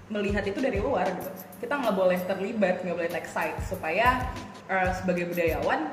melihat 0.08 0.48
itu 0.48 0.64
dari 0.64 0.80
luar 0.80 1.04
gitu. 1.12 1.28
Kita 1.60 1.76
nggak 1.76 1.92
boleh 1.92 2.16
terlibat, 2.24 2.80
nggak 2.80 2.96
boleh 2.96 3.12
take 3.12 3.28
side 3.28 3.60
supaya 3.68 4.24
eh, 4.72 4.90
sebagai 4.96 5.28
budayawan 5.28 5.92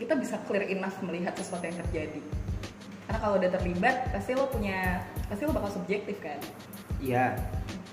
kita 0.00 0.16
bisa 0.16 0.40
clear 0.48 0.64
enough 0.68 0.96
melihat 1.04 1.36
sesuatu 1.36 1.68
yang 1.68 1.76
terjadi. 1.84 2.20
Karena 3.06 3.18
kalau 3.22 3.34
udah 3.38 3.50
terlibat 3.54 3.96
pasti 4.10 4.34
lo 4.34 4.50
punya 4.50 5.00
pasti 5.30 5.46
lo 5.46 5.54
bakal 5.54 5.70
subjektif 5.70 6.18
kan. 6.18 6.38
Iya, 6.98 7.38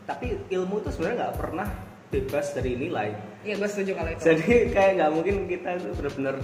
tapi 0.03 0.37
ilmu 0.49 0.83
itu 0.83 0.89
sebenarnya 0.91 1.17
nggak 1.27 1.35
pernah 1.39 1.67
bebas 2.13 2.53
dari 2.53 2.77
nilai 2.77 3.09
Iya, 3.41 3.57
gue 3.57 3.67
setuju 3.67 3.91
kalau 3.97 4.09
itu. 4.13 4.21
jadi 4.21 4.47
kayak 4.75 4.91
nggak 5.01 5.11
mungkin 5.11 5.35
kita 5.49 5.69
benar-benar 5.81 6.35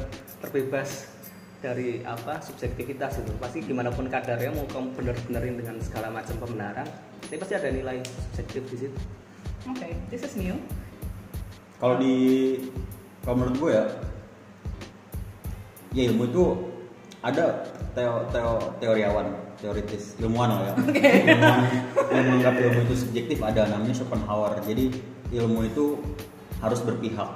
terbebas 0.42 0.90
dari 1.60 2.02
apa 2.08 2.40
subjektivitas 2.42 3.20
itu 3.22 3.32
pasti 3.38 3.60
gimana 3.62 3.92
pun 3.92 4.08
kadarnya 4.08 4.50
mau 4.56 4.66
kamu 4.66 4.96
bener-benerin 4.96 5.56
dengan 5.60 5.76
segala 5.84 6.08
macam 6.10 6.36
pembenaran 6.40 6.88
tapi 7.22 7.36
pasti 7.36 7.54
ada 7.54 7.70
nilai 7.70 8.00
subjektif 8.34 8.64
di 8.72 8.78
situ 8.88 9.00
Oke, 9.68 9.92
this 10.08 10.24
is 10.24 10.40
new. 10.40 10.56
Kalau 11.84 12.00
di 12.00 12.16
kalau 13.22 13.44
menurut 13.44 13.56
gue 13.60 13.72
ya, 13.76 13.86
ya 15.92 16.02
ilmu 16.10 16.32
itu 16.32 16.44
ada 17.20 17.68
teo, 17.94 18.26
teo, 18.30 18.54
teoriawan, 18.82 19.28
teoritis, 19.60 20.18
ilmuwan 20.22 20.50
lah 20.56 20.62
ya. 20.70 20.74
Ilmuwan 20.78 21.62
yang 22.14 22.26
menganggap 22.30 22.54
ilmu 22.58 22.80
itu 22.90 22.96
subjektif 23.08 23.38
ada 23.42 23.70
namanya 23.70 23.94
Schopenhauer. 23.96 24.58
Jadi 24.66 24.94
ilmu 25.34 25.66
itu 25.66 26.00
harus 26.60 26.80
berpihak. 26.84 27.30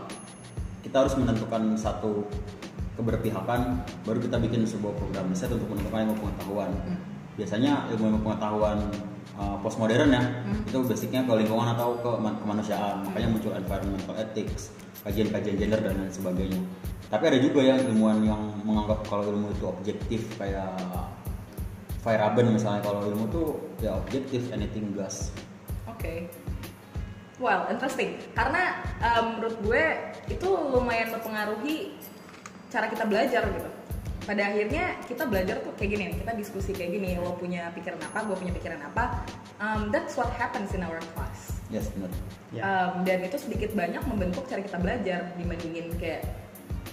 Kita 0.83 1.05
harus 1.07 1.15
menentukan 1.15 1.77
satu 1.79 2.27
keberpihakan, 2.93 3.81
baru 4.05 4.19
kita 4.21 4.37
bikin 4.37 4.67
sebuah 4.69 4.93
program 4.93 5.25
riset 5.33 5.49
untuk 5.49 5.65
menentukan 5.73 6.05
ilmu 6.05 6.15
pengetahuan. 6.21 6.69
Biasanya 7.33 7.89
ilmu 7.89 8.13
ilmu 8.13 8.19
pengetahuan 8.21 8.77
uh, 9.39 9.57
postmodern 9.61 10.11
ya, 10.13 10.23
itu 10.67 10.79
basicnya 10.85 11.21
ke 11.23 11.33
lingkungan 11.33 11.73
atau 11.73 11.97
ke 11.99 12.11
ma- 12.21 12.37
kemanusiaan. 12.37 13.03
Makanya 13.07 13.27
muncul 13.33 13.51
environmental 13.55 14.15
ethics, 14.19 14.75
kajian-kajian 15.03 15.55
gender 15.57 15.79
dan 15.81 15.95
lain 15.99 16.13
sebagainya. 16.13 16.61
Tapi 17.13 17.23
ada 17.29 17.37
juga 17.37 17.61
yang 17.61 17.77
ilmuwan 17.77 18.25
yang 18.25 18.41
menganggap 18.65 19.05
kalau 19.05 19.29
ilmu 19.29 19.53
itu 19.53 19.65
objektif 19.69 20.21
kayak 20.41 20.73
Feyerabend 22.03 22.59
misalnya 22.59 22.83
kalau 22.83 23.05
ilmu 23.07 23.31
tuh 23.31 23.47
ya 23.79 23.95
objektif 23.95 24.51
anything 24.51 24.91
goes. 24.91 25.31
Oke. 25.87 26.27
Well, 27.39 27.63
interesting. 27.71 28.19
Karena 28.35 28.83
um, 28.99 29.39
menurut 29.39 29.57
gue 29.63 29.83
itu 30.27 30.47
lumayan 30.47 31.15
mempengaruhi 31.15 31.95
cara 32.67 32.91
kita 32.91 33.07
belajar 33.07 33.47
gitu. 33.47 33.69
Pada 34.23 34.47
akhirnya 34.47 34.95
kita 35.03 35.27
belajar 35.27 35.59
tuh 35.59 35.75
kayak 35.75 35.89
gini, 35.99 36.03
nih, 36.09 36.17
kita 36.23 36.31
diskusi 36.33 36.71
kayak 36.71 36.95
gini. 36.95 37.19
Lo 37.19 37.35
punya 37.35 37.67
pikiran 37.75 37.99
apa, 37.99 38.23
gue 38.23 38.35
punya 38.39 38.53
pikiran 38.55 38.79
apa. 38.79 39.27
Um, 39.59 39.91
that's 39.91 40.15
what 40.15 40.31
happens 40.39 40.71
in 40.71 40.79
our 40.79 40.99
class. 41.11 41.59
Yes 41.67 41.91
benar. 41.91 42.11
Ya. 42.55 42.61
Um, 42.63 43.03
dan 43.03 43.19
itu 43.25 43.35
sedikit 43.35 43.75
banyak 43.75 43.99
membentuk 44.07 44.47
cara 44.47 44.63
kita 44.63 44.77
belajar 44.79 45.33
dibandingin 45.35 45.91
kayak 45.99 46.23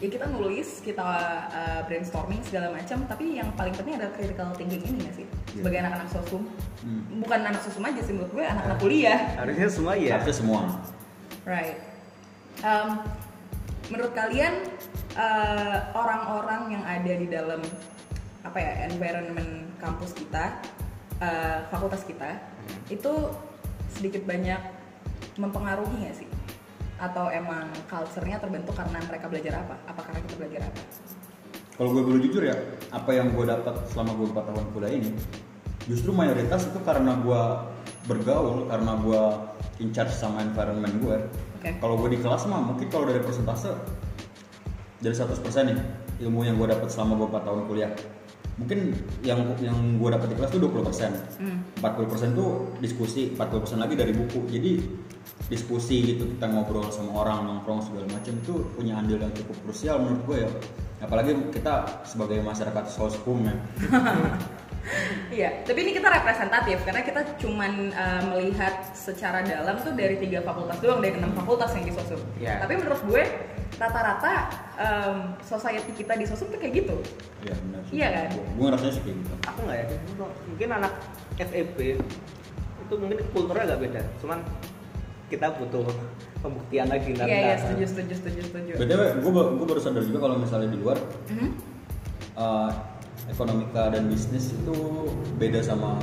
ya 0.00 0.08
kita 0.08 0.26
nulis, 0.32 0.80
kita 0.80 1.04
uh, 1.52 1.80
brainstorming 1.84 2.40
segala 2.42 2.72
macam. 2.72 3.04
Tapi 3.04 3.36
yang 3.38 3.52
paling 3.54 3.76
penting 3.76 3.94
adalah 4.00 4.10
critical 4.16 4.48
thinking 4.56 4.80
ini 4.82 4.98
gak 5.06 5.14
sih? 5.20 5.26
Iya. 5.28 5.60
Sebagai 5.62 5.78
anak-anak 5.86 6.08
sosum, 6.10 6.42
Hmm. 6.80 7.20
bukan 7.20 7.44
anak 7.44 7.60
sosum 7.60 7.84
aja 7.84 8.00
sih 8.00 8.16
menurut 8.16 8.32
gue, 8.32 8.40
anak-anak 8.40 8.78
kuliah. 8.80 9.20
harusnya 9.36 9.68
semua 9.68 9.92
ya 10.00 10.16
Harusnya 10.16 10.36
semua. 10.40 10.60
Right. 11.44 11.76
Um, 12.64 13.04
menurut 13.92 14.16
kalian 14.16 14.64
uh, 15.16 15.78
orang-orang 15.96 16.78
yang 16.78 16.84
ada 16.84 17.12
di 17.16 17.26
dalam 17.26 17.62
apa 18.46 18.58
ya 18.58 18.72
environment 18.88 19.68
kampus 19.80 20.14
kita, 20.14 20.60
uh, 21.20 21.66
fakultas 21.72 22.04
kita, 22.06 22.38
itu 22.92 23.12
sedikit 23.90 24.22
banyak 24.28 24.60
mempengaruhi 25.40 26.06
nggak 26.06 26.16
sih? 26.24 26.28
Atau 27.00 27.32
emang 27.32 27.72
culture-nya 27.88 28.38
terbentuk 28.38 28.76
karena 28.76 29.00
mereka 29.08 29.26
belajar 29.26 29.64
apa? 29.64 29.74
Apa 29.88 30.00
karena 30.04 30.20
kita 30.28 30.34
belajar 30.36 30.60
apa? 30.68 30.82
Kalau 31.80 31.96
gue 31.96 32.02
boleh 32.04 32.20
jujur 32.28 32.44
ya, 32.44 32.56
apa 32.92 33.10
yang 33.16 33.32
gue 33.32 33.44
dapat 33.48 33.72
selama 33.88 34.12
gue 34.20 34.28
4 34.36 34.48
tahun 34.52 34.64
kuliah 34.76 34.92
ini, 35.00 35.16
justru 35.88 36.12
mayoritas 36.12 36.68
itu 36.68 36.76
karena 36.84 37.16
gue 37.24 37.42
bergaul, 38.04 38.68
karena 38.68 39.00
gue 39.00 39.22
in 39.80 39.88
charge 39.88 40.12
sama 40.12 40.44
environment 40.44 40.92
gue. 41.00 41.16
Oke. 41.56 41.70
Kalau 41.80 41.96
gue 42.04 42.08
di 42.12 42.18
kelas 42.20 42.44
mah 42.52 42.60
mungkin 42.60 42.84
kalau 42.92 43.08
dari 43.08 43.24
persentase 43.24 43.72
dari 45.00 45.14
100% 45.16 45.40
nih 45.72 45.78
ilmu 46.28 46.44
yang 46.44 46.60
gue 46.60 46.68
dapat 46.68 46.88
selama 46.92 47.16
gue 47.16 47.28
4 47.32 47.48
tahun 47.48 47.60
kuliah. 47.66 47.92
Mungkin 48.60 48.92
yang 49.24 49.40
yang 49.64 49.96
gue 49.96 50.08
dapat 50.12 50.28
di 50.28 50.34
kelas 50.36 50.52
tuh 50.52 50.60
20%. 50.60 51.40
Hmm. 51.40 51.58
40% 51.80 52.36
tuh 52.36 52.76
diskusi, 52.84 53.32
40% 53.32 53.80
lagi 53.80 53.96
dari 53.96 54.12
buku. 54.12 54.44
Jadi 54.52 54.72
diskusi 55.48 56.14
gitu 56.14 56.28
kita 56.36 56.46
ngobrol 56.46 56.86
sama 56.92 57.24
orang 57.24 57.48
nongkrong 57.48 57.82
segala 57.82 58.06
macam 58.12 58.36
itu 58.38 58.54
punya 58.76 59.00
andil 59.00 59.18
yang 59.18 59.32
cukup 59.34 59.56
krusial 59.64 59.96
menurut 60.04 60.22
gue 60.28 60.38
ya. 60.44 60.50
Apalagi 61.00 61.32
kita 61.48 62.04
sebagai 62.04 62.44
masyarakat 62.44 62.84
soskum 62.92 63.48
ya. 63.48 63.54
Iya, 65.30 65.62
tapi 65.62 65.86
ini 65.86 65.92
kita 65.94 66.08
representatif 66.08 66.82
karena 66.82 67.04
kita 67.04 67.20
cuman 67.38 67.94
uh, 67.94 68.22
melihat 68.34 68.90
secara 68.96 69.44
dalam 69.44 69.78
tuh 69.78 69.94
dari 69.94 70.18
tiga 70.18 70.42
fakultas 70.42 70.80
doang 70.82 70.98
dari 71.04 71.14
enam 71.20 71.36
fakultas 71.36 71.70
yang 71.76 71.84
di 71.86 71.92
sosum. 71.94 72.18
Iya. 72.40 72.64
Tapi 72.64 72.80
menurut 72.80 72.98
gue 73.06 73.22
rata-rata 73.76 74.32
um, 74.76 75.18
society 75.40 75.92
kita 75.94 76.16
di 76.16 76.24
sosum 76.24 76.48
tuh 76.48 76.58
kayak 76.58 76.84
gitu. 76.84 76.96
Iya 77.44 77.54
benar. 77.56 77.80
sih. 77.86 77.92
Iya 77.96 78.08
kan? 78.10 78.28
Gue, 78.34 78.44
gue 78.44 78.64
ngerasanya 78.68 78.92
sih 78.92 79.02
kayak 79.04 79.16
gitu. 79.16 79.34
aku 79.46 79.58
nggak 79.64 79.78
yakin 79.78 79.98
mungkin 80.50 80.68
anak 80.74 80.92
FEB 81.38 81.78
itu 82.80 82.94
mungkin 82.98 83.18
kulturnya 83.30 83.64
agak 83.64 83.78
beda 83.80 84.02
cuman 84.18 84.38
kita 85.30 85.46
butuh 85.56 85.86
pembuktian 86.42 86.90
lagi 86.90 87.14
Iya, 87.14 87.24
iya, 87.24 87.54
setuju, 87.54 87.84
setuju, 87.86 88.12
setuju, 88.18 88.40
setuju. 88.50 88.72
BTW, 88.82 89.02
gue, 89.22 89.30
gue 89.30 89.66
baru 89.70 89.80
sadar 89.80 90.02
juga 90.02 90.18
kalau 90.18 90.36
misalnya 90.42 90.68
di 90.74 90.78
luar 90.82 90.98
Mhm. 91.30 91.48
uh, 92.34 92.70
ekonomika 93.30 93.94
dan 93.94 94.10
bisnis 94.10 94.50
itu 94.50 94.74
beda 95.38 95.62
sama 95.62 96.02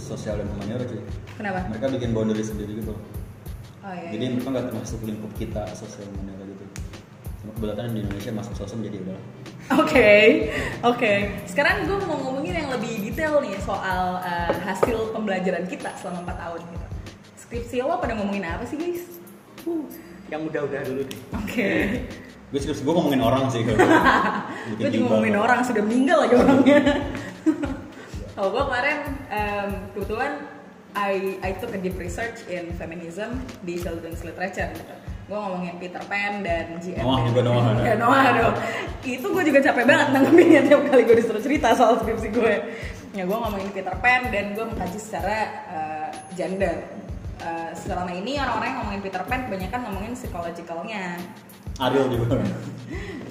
sosial 0.00 0.40
dan 0.40 0.48
humaniora 0.48 0.88
cuy. 0.88 1.00
Kenapa? 1.36 1.60
Mereka 1.68 1.86
bikin 2.00 2.10
boundary 2.16 2.40
sendiri 2.40 2.80
gitu. 2.80 2.96
Oh 3.84 3.92
iya. 3.92 4.16
Jadi 4.16 4.24
iya. 4.24 4.32
mereka 4.32 4.48
nggak 4.48 4.66
termasuk 4.72 4.98
lingkup 5.04 5.32
kita 5.36 5.62
sosial 5.76 6.08
humaniora 6.08 6.44
kebetulan 7.54 7.90
di 7.94 8.00
Indonesia 8.02 8.32
masuk 8.34 8.54
sosum 8.58 8.82
jadi 8.82 8.98
udah. 9.00 9.18
Oke, 9.80 10.12
oke. 10.84 11.12
Sekarang 11.48 11.88
gue 11.88 11.96
mau 12.04 12.20
ngomongin 12.20 12.60
yang 12.60 12.68
lebih 12.68 13.00
detail 13.00 13.40
nih 13.40 13.56
soal 13.64 14.20
uh, 14.20 14.52
hasil 14.52 15.14
pembelajaran 15.16 15.64
kita 15.64 15.88
selama 15.96 16.28
4 16.28 16.42
tahun 16.42 16.60
gitu. 16.68 16.86
Skripsi 17.40 17.76
lo 17.80 17.96
pada 17.96 18.12
ngomongin 18.18 18.44
apa 18.44 18.64
sih 18.68 18.76
guys? 18.76 19.08
Uh, 19.64 19.88
yang 20.28 20.44
udah-udah 20.44 20.80
dulu 20.84 21.02
deh 21.08 21.20
Oke. 21.40 21.72
Gue 22.52 22.60
skripsi 22.60 22.82
gue 22.84 22.94
ngomongin 22.94 23.22
orang 23.24 23.48
sih. 23.48 23.64
gue 24.78 24.90
juga 24.92 25.06
ngomongin 25.08 25.36
orang 25.40 25.64
sudah 25.64 25.82
meninggal 25.84 26.28
lagi 26.28 26.34
orangnya 26.36 26.80
kalau 28.34 28.48
gue 28.50 28.62
kemarin 28.66 28.98
em, 29.30 29.68
kebetulan 29.94 30.32
I 30.94 31.38
I 31.42 31.50
took 31.58 31.74
a 31.74 31.78
deep 31.78 31.98
research 31.98 32.42
in 32.50 32.74
feminism 32.74 33.42
di 33.62 33.78
children's 33.78 34.22
literature 34.26 34.70
gitu. 34.74 34.94
Gue 35.24 35.38
ngomongin 35.40 35.74
Peter 35.80 36.02
Pan 36.04 36.44
dan 36.44 36.76
G.M. 36.84 37.00
Noah 37.00 37.20
juga 37.24 37.40
Noah, 37.48 37.64
ya 37.80 37.94
Noah. 37.96 38.24
Dong. 38.36 38.56
Itu 39.00 39.26
gue 39.32 39.42
juga 39.48 39.58
capek 39.64 39.84
banget 39.88 40.08
nanggepinnya 40.12 40.60
tiap 40.68 40.84
kali 40.84 41.02
gue 41.08 41.16
disuruh 41.16 41.40
cerita 41.40 41.72
soal 41.72 41.96
skripsi 42.04 42.28
gue 42.28 42.54
ya 43.14 43.22
gue 43.22 43.38
ngomongin 43.38 43.70
Peter 43.70 43.94
Pan 44.02 44.28
dan 44.34 44.52
gue 44.52 44.64
mengkaji 44.66 44.98
secara 45.00 45.38
eh, 45.70 46.08
gender. 46.36 46.76
Eh, 47.44 47.70
selama 47.76 48.12
ini 48.14 48.38
orang-orang 48.38 48.68
yang 48.68 48.78
ngomongin 48.84 49.02
Peter 49.02 49.22
Pan 49.24 49.40
kebanyakan 49.48 49.80
ngomongin 49.88 50.12
psychologicalnya 50.12 51.18
Ariel 51.80 52.06
juga. 52.12 52.38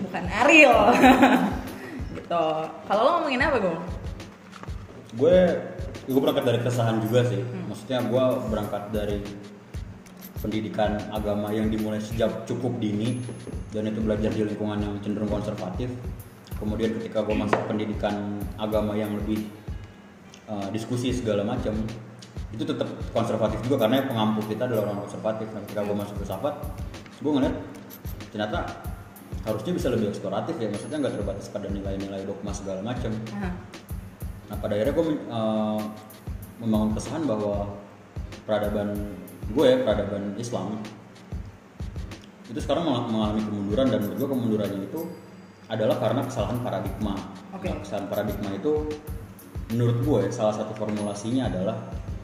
bukan 0.02 0.24
Ariel. 0.44 0.80
Gitu. 2.14 2.46
Kalau 2.62 3.02
lo 3.02 3.10
ngomongin 3.20 3.42
apa 3.42 3.58
gue 3.58 3.76
gue 5.14 5.38
gue 6.10 6.22
berangkat 6.22 6.46
dari 6.46 6.60
keresahan 6.62 6.98
juga 7.06 7.22
sih. 7.30 7.42
Maksudnya 7.70 8.00
gue 8.06 8.26
berangkat 8.50 8.84
dari 8.90 9.18
pendidikan 10.44 11.00
agama 11.16 11.56
yang 11.56 11.72
dimulai 11.72 12.04
sejak 12.04 12.44
cukup 12.44 12.76
dini 12.84 13.24
dan 13.72 13.88
itu 13.88 14.04
belajar 14.04 14.28
di 14.36 14.44
lingkungan 14.44 14.84
yang 14.84 14.94
cenderung 15.00 15.32
konservatif. 15.32 15.88
Kemudian 16.60 17.00
ketika 17.00 17.24
gue 17.24 17.32
masuk 17.32 17.64
pendidikan 17.64 18.44
agama 18.60 18.92
yang 19.00 19.16
lebih 19.16 19.48
uh, 20.52 20.68
diskusi 20.76 21.16
segala 21.16 21.48
macam 21.48 21.72
itu 22.54 22.62
tetap 22.62 22.86
konservatif 23.16 23.58
juga 23.66 23.88
karena 23.88 24.06
pengampu 24.06 24.46
kita 24.46 24.68
adalah 24.68 24.92
orang 24.92 25.08
konservatif. 25.08 25.48
Nah, 25.56 25.64
ketika 25.66 25.82
gue 25.82 25.96
masuk 25.96 26.16
Sahabat, 26.28 26.56
gue 27.24 27.32
ngeliat 27.32 27.56
ternyata 28.30 28.60
harusnya 29.44 29.72
bisa 29.76 29.88
lebih 29.92 30.08
eksploratif 30.12 30.56
ya 30.60 30.68
maksudnya 30.72 30.98
nggak 31.04 31.16
terbatas 31.20 31.48
pada 31.52 31.68
nilai-nilai 31.68 32.24
dogma 32.24 32.52
segala 32.56 32.80
macam. 32.84 33.12
Nah 34.48 34.58
pada 34.60 34.74
akhirnya 34.76 34.94
gue 34.96 35.06
men- 35.08 35.26
eh, 35.28 35.82
membangun 36.64 36.92
kesan 36.96 37.28
bahwa 37.28 37.76
peradaban 38.48 38.96
gue 39.52 39.66
ya 39.68 39.78
peradaban 39.84 40.38
Islam 40.40 40.80
itu 42.48 42.60
sekarang 42.62 42.86
mengal- 42.86 43.10
mengalami 43.10 43.42
kemunduran 43.44 43.86
dan 43.90 44.00
menurut 44.06 44.18
gue 44.20 44.30
kemundurannya 44.30 44.82
itu 44.86 45.02
adalah 45.72 45.98
karena 45.98 46.22
kesalahan 46.28 46.60
paradigma. 46.62 47.16
Oke. 47.56 47.66
Nah, 47.72 47.82
kesalahan 47.82 48.08
paradigma 48.12 48.50
itu 48.54 48.74
menurut 49.74 49.98
gue 50.06 50.22
salah 50.30 50.54
satu 50.54 50.76
formulasinya 50.78 51.50
adalah 51.50 51.78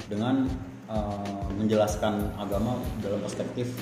dengan 0.06 0.46
eh, 0.92 1.44
menjelaskan 1.58 2.36
agama 2.38 2.78
dalam 3.02 3.20
perspektif 3.26 3.74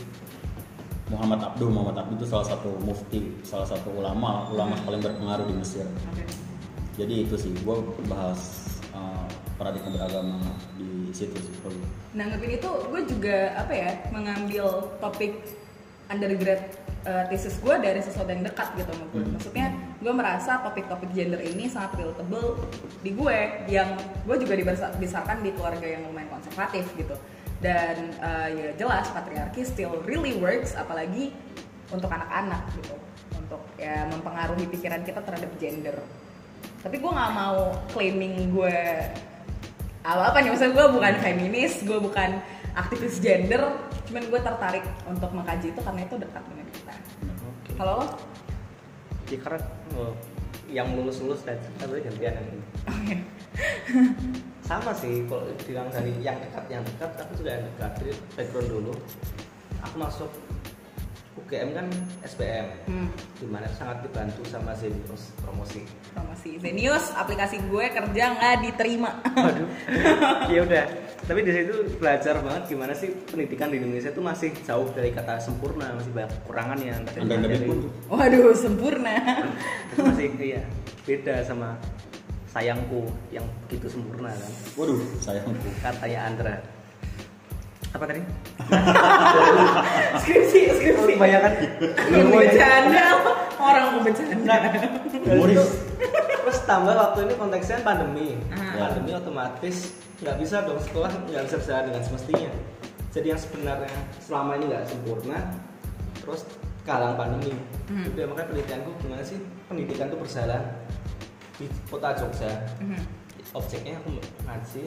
Muhammad 1.08 1.40
Abduh. 1.40 1.72
Muhammad 1.72 2.04
Abduh 2.04 2.20
itu 2.20 2.28
salah 2.28 2.48
satu 2.48 2.76
mufti, 2.84 3.32
salah 3.48 3.64
satu 3.64 3.96
ulama, 3.96 4.48
ulama 4.52 4.76
paling 4.84 5.00
berpengaruh 5.00 5.48
di 5.48 5.56
Mesir 5.56 5.88
Oke. 5.88 6.28
jadi 7.00 7.24
itu 7.24 7.36
sih 7.40 7.52
gue 7.64 7.76
bahas 8.12 8.40
uh, 8.40 8.67
paradigma 9.58 9.90
beragama 9.98 10.38
di 10.78 11.12
situ 11.12 11.34
sih 11.34 11.54
kalau 11.66 11.82
nanggepin 12.14 12.62
itu 12.62 12.70
gue 12.94 13.02
juga 13.10 13.38
apa 13.58 13.74
ya 13.74 13.90
mengambil 14.14 14.94
topik 15.02 15.34
undergrad 16.08 16.62
uh, 17.08 17.24
thesis 17.32 17.60
gue 17.60 17.76
dari 17.80 18.00
sesuatu 18.00 18.28
yang 18.32 18.44
dekat 18.44 18.68
gitu 18.80 18.90
sama 18.92 19.06
gue. 19.12 19.24
Hmm. 19.24 19.32
Maksudnya 19.36 19.68
gue 20.00 20.14
merasa 20.14 20.52
topik-topik 20.64 21.10
gender 21.16 21.42
ini 21.44 21.68
sangat 21.72 22.00
relatable 22.00 22.68
di 23.04 23.12
gue 23.16 23.38
yang 23.72 23.96
gue 24.28 24.36
juga 24.40 24.54
dibesarkan 24.96 25.44
di 25.44 25.52
keluarga 25.56 25.88
yang 25.88 26.08
lumayan 26.08 26.32
konservatif 26.32 26.88
gitu. 26.96 27.16
Dan 27.58 28.14
uh, 28.22 28.48
ya 28.54 28.68
jelas 28.78 29.10
patriarki 29.10 29.66
still 29.66 29.98
really 30.06 30.38
works 30.38 30.78
apalagi 30.78 31.34
untuk 31.90 32.12
anak-anak 32.12 32.64
gitu. 32.80 32.96
Untuk 33.36 33.62
ya 33.80 34.08
mempengaruhi 34.08 34.68
pikiran 34.72 35.04
kita 35.04 35.24
terhadap 35.24 35.52
gender. 35.60 35.98
Tapi 36.84 36.96
gue 37.02 37.12
nggak 37.12 37.34
mau 37.36 37.74
claiming 37.92 38.54
gue 38.54 38.80
apa 40.08 40.24
apa 40.32 40.38
nih? 40.40 40.50
Maksudnya 40.56 40.72
gue 40.72 40.88
bukan 40.96 41.14
feminis 41.20 41.74
gue 41.84 42.00
bukan 42.00 42.30
aktivis 42.80 43.20
gender. 43.20 43.76
Cuman 44.08 44.24
gue 44.32 44.40
tertarik 44.40 44.86
untuk 45.04 45.30
mengkaji 45.36 45.76
itu 45.76 45.82
karena 45.84 46.02
itu 46.08 46.16
dekat 46.16 46.44
dengan 46.48 46.68
kita. 46.72 46.94
Kalau 47.76 47.94
lo? 48.00 48.08
Ya 49.28 49.38
karena 49.44 49.60
oh, 50.00 50.16
yang 50.72 50.88
lulus 50.96 51.20
lulus 51.20 51.44
dan 51.44 51.60
berarti 51.76 52.08
gantian 52.08 52.34
yang 52.40 52.48
ini. 52.48 52.64
Sama 54.68 54.96
sih 54.96 55.28
kalau 55.28 55.48
bilang 55.68 55.92
dari 55.92 56.16
yang 56.24 56.40
dekat 56.40 56.66
yang 56.72 56.84
dekat 56.88 57.12
aku 57.20 57.32
juga 57.44 57.60
yang 57.60 57.64
dekat 57.76 57.92
dari 58.00 58.14
background 58.40 58.70
dulu. 58.72 58.94
Aku 59.84 59.96
masuk 60.00 60.32
UGM 61.38 61.70
kan 61.72 61.86
SPM 62.22 62.66
hmm, 62.86 63.08
di 63.38 63.46
mana 63.46 63.68
sangat 63.72 64.02
dibantu 64.02 64.42
sama 64.44 64.74
Zenius 64.74 65.32
promosi. 65.40 65.86
promosi 66.12 66.58
Zenius 66.58 67.14
aplikasi 67.14 67.62
gue 67.64 67.86
kerja 67.88 68.24
nggak 68.34 68.56
diterima 68.64 69.22
Waduh. 69.32 69.68
ya 70.54 70.62
udah. 70.64 70.86
Tapi 71.18 71.44
di 71.44 71.52
situ 71.52 71.74
belajar 72.00 72.40
banget 72.40 72.72
gimana 72.72 72.94
sih 72.94 73.12
pendidikan 73.28 73.68
di 73.68 73.78
Indonesia 73.78 74.10
itu 74.10 74.22
masih 74.22 74.50
jauh 74.64 74.88
dari 74.92 75.12
kata 75.12 75.38
sempurna, 75.38 75.92
masih 75.94 76.14
banyak 76.14 76.32
David 77.44 77.62
pun 77.68 77.78
tuh. 77.84 77.92
waduh 78.08 78.56
sempurna 78.56 79.14
itu 79.92 80.02
masih 80.02 80.28
iya 80.40 80.62
beda 81.04 81.44
sama 81.44 81.76
sayangku 82.48 83.06
yang 83.28 83.44
begitu 83.68 83.92
sempurna 83.92 84.32
kan 84.32 84.52
Waduh, 84.80 85.00
sayangku. 85.20 85.52
katanya 85.84 86.20
Andra 86.24 86.56
apa 87.96 88.04
tadi? 88.04 88.22
Skripsi 90.24 90.60
skripsi. 90.76 91.14
Kebanyakan. 91.16 91.52
Yang 92.12 92.28
bercanda. 92.32 93.06
Orang 93.58 93.84
mau 93.96 94.02
bercanda. 94.04 94.56
Humoris. 95.28 95.68
terus 96.48 96.64
tambah 96.64 96.96
waktu 96.96 97.28
ini 97.28 97.34
konteksnya 97.36 97.84
pandemi. 97.84 98.40
Ah. 98.56 98.88
pandemi 98.88 99.12
otomatis 99.12 100.00
nggak 100.24 100.36
bisa 100.40 100.64
dong 100.64 100.80
sekolah 100.80 101.12
nggak 101.28 101.44
bisa 101.52 101.56
berjalan 101.60 101.84
dengan 101.92 102.04
semestinya. 102.08 102.52
Jadi 103.12 103.28
yang 103.36 103.42
sebenarnya 103.42 103.98
selama 104.24 104.52
ini 104.56 104.66
nggak 104.72 104.84
sempurna 104.88 105.40
terus 106.24 106.48
kalang 106.88 107.20
pandemi. 107.20 107.52
Hmm. 107.92 108.08
udah 108.16 108.26
makanya 108.32 108.48
penelitianku 108.52 108.90
gimana 109.04 109.24
sih? 109.24 109.40
Pendidikan 109.68 110.08
itu 110.08 110.18
berjalan 110.20 110.64
di 111.60 111.66
kota 111.92 112.16
Jogja. 112.16 112.52
Mhm. 112.80 113.02
objeknya 113.56 113.96
aku 114.04 114.12
ngaji 114.44 114.84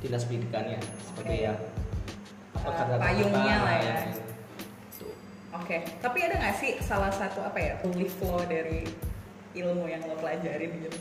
dinas 0.00 0.24
pendidikannya 0.24 0.80
seperti 1.04 1.36
Oke. 1.36 1.46
yang 1.46 1.58
kata 2.68 2.94
payungnya 3.00 3.56
lah 3.64 3.76
ya. 3.80 3.96
Tuh. 4.96 5.14
Oke, 5.56 5.76
tapi 6.04 6.18
ada 6.24 6.34
nggak 6.36 6.56
sih 6.60 6.72
salah 6.84 7.10
satu 7.10 7.40
apa 7.40 7.58
ya 7.58 7.72
holy 7.80 8.06
flow 8.06 8.44
dari 8.44 8.84
ilmu 9.56 9.88
yang 9.88 10.04
lo 10.04 10.14
pelajarin 10.20 10.70
gitu? 10.84 10.98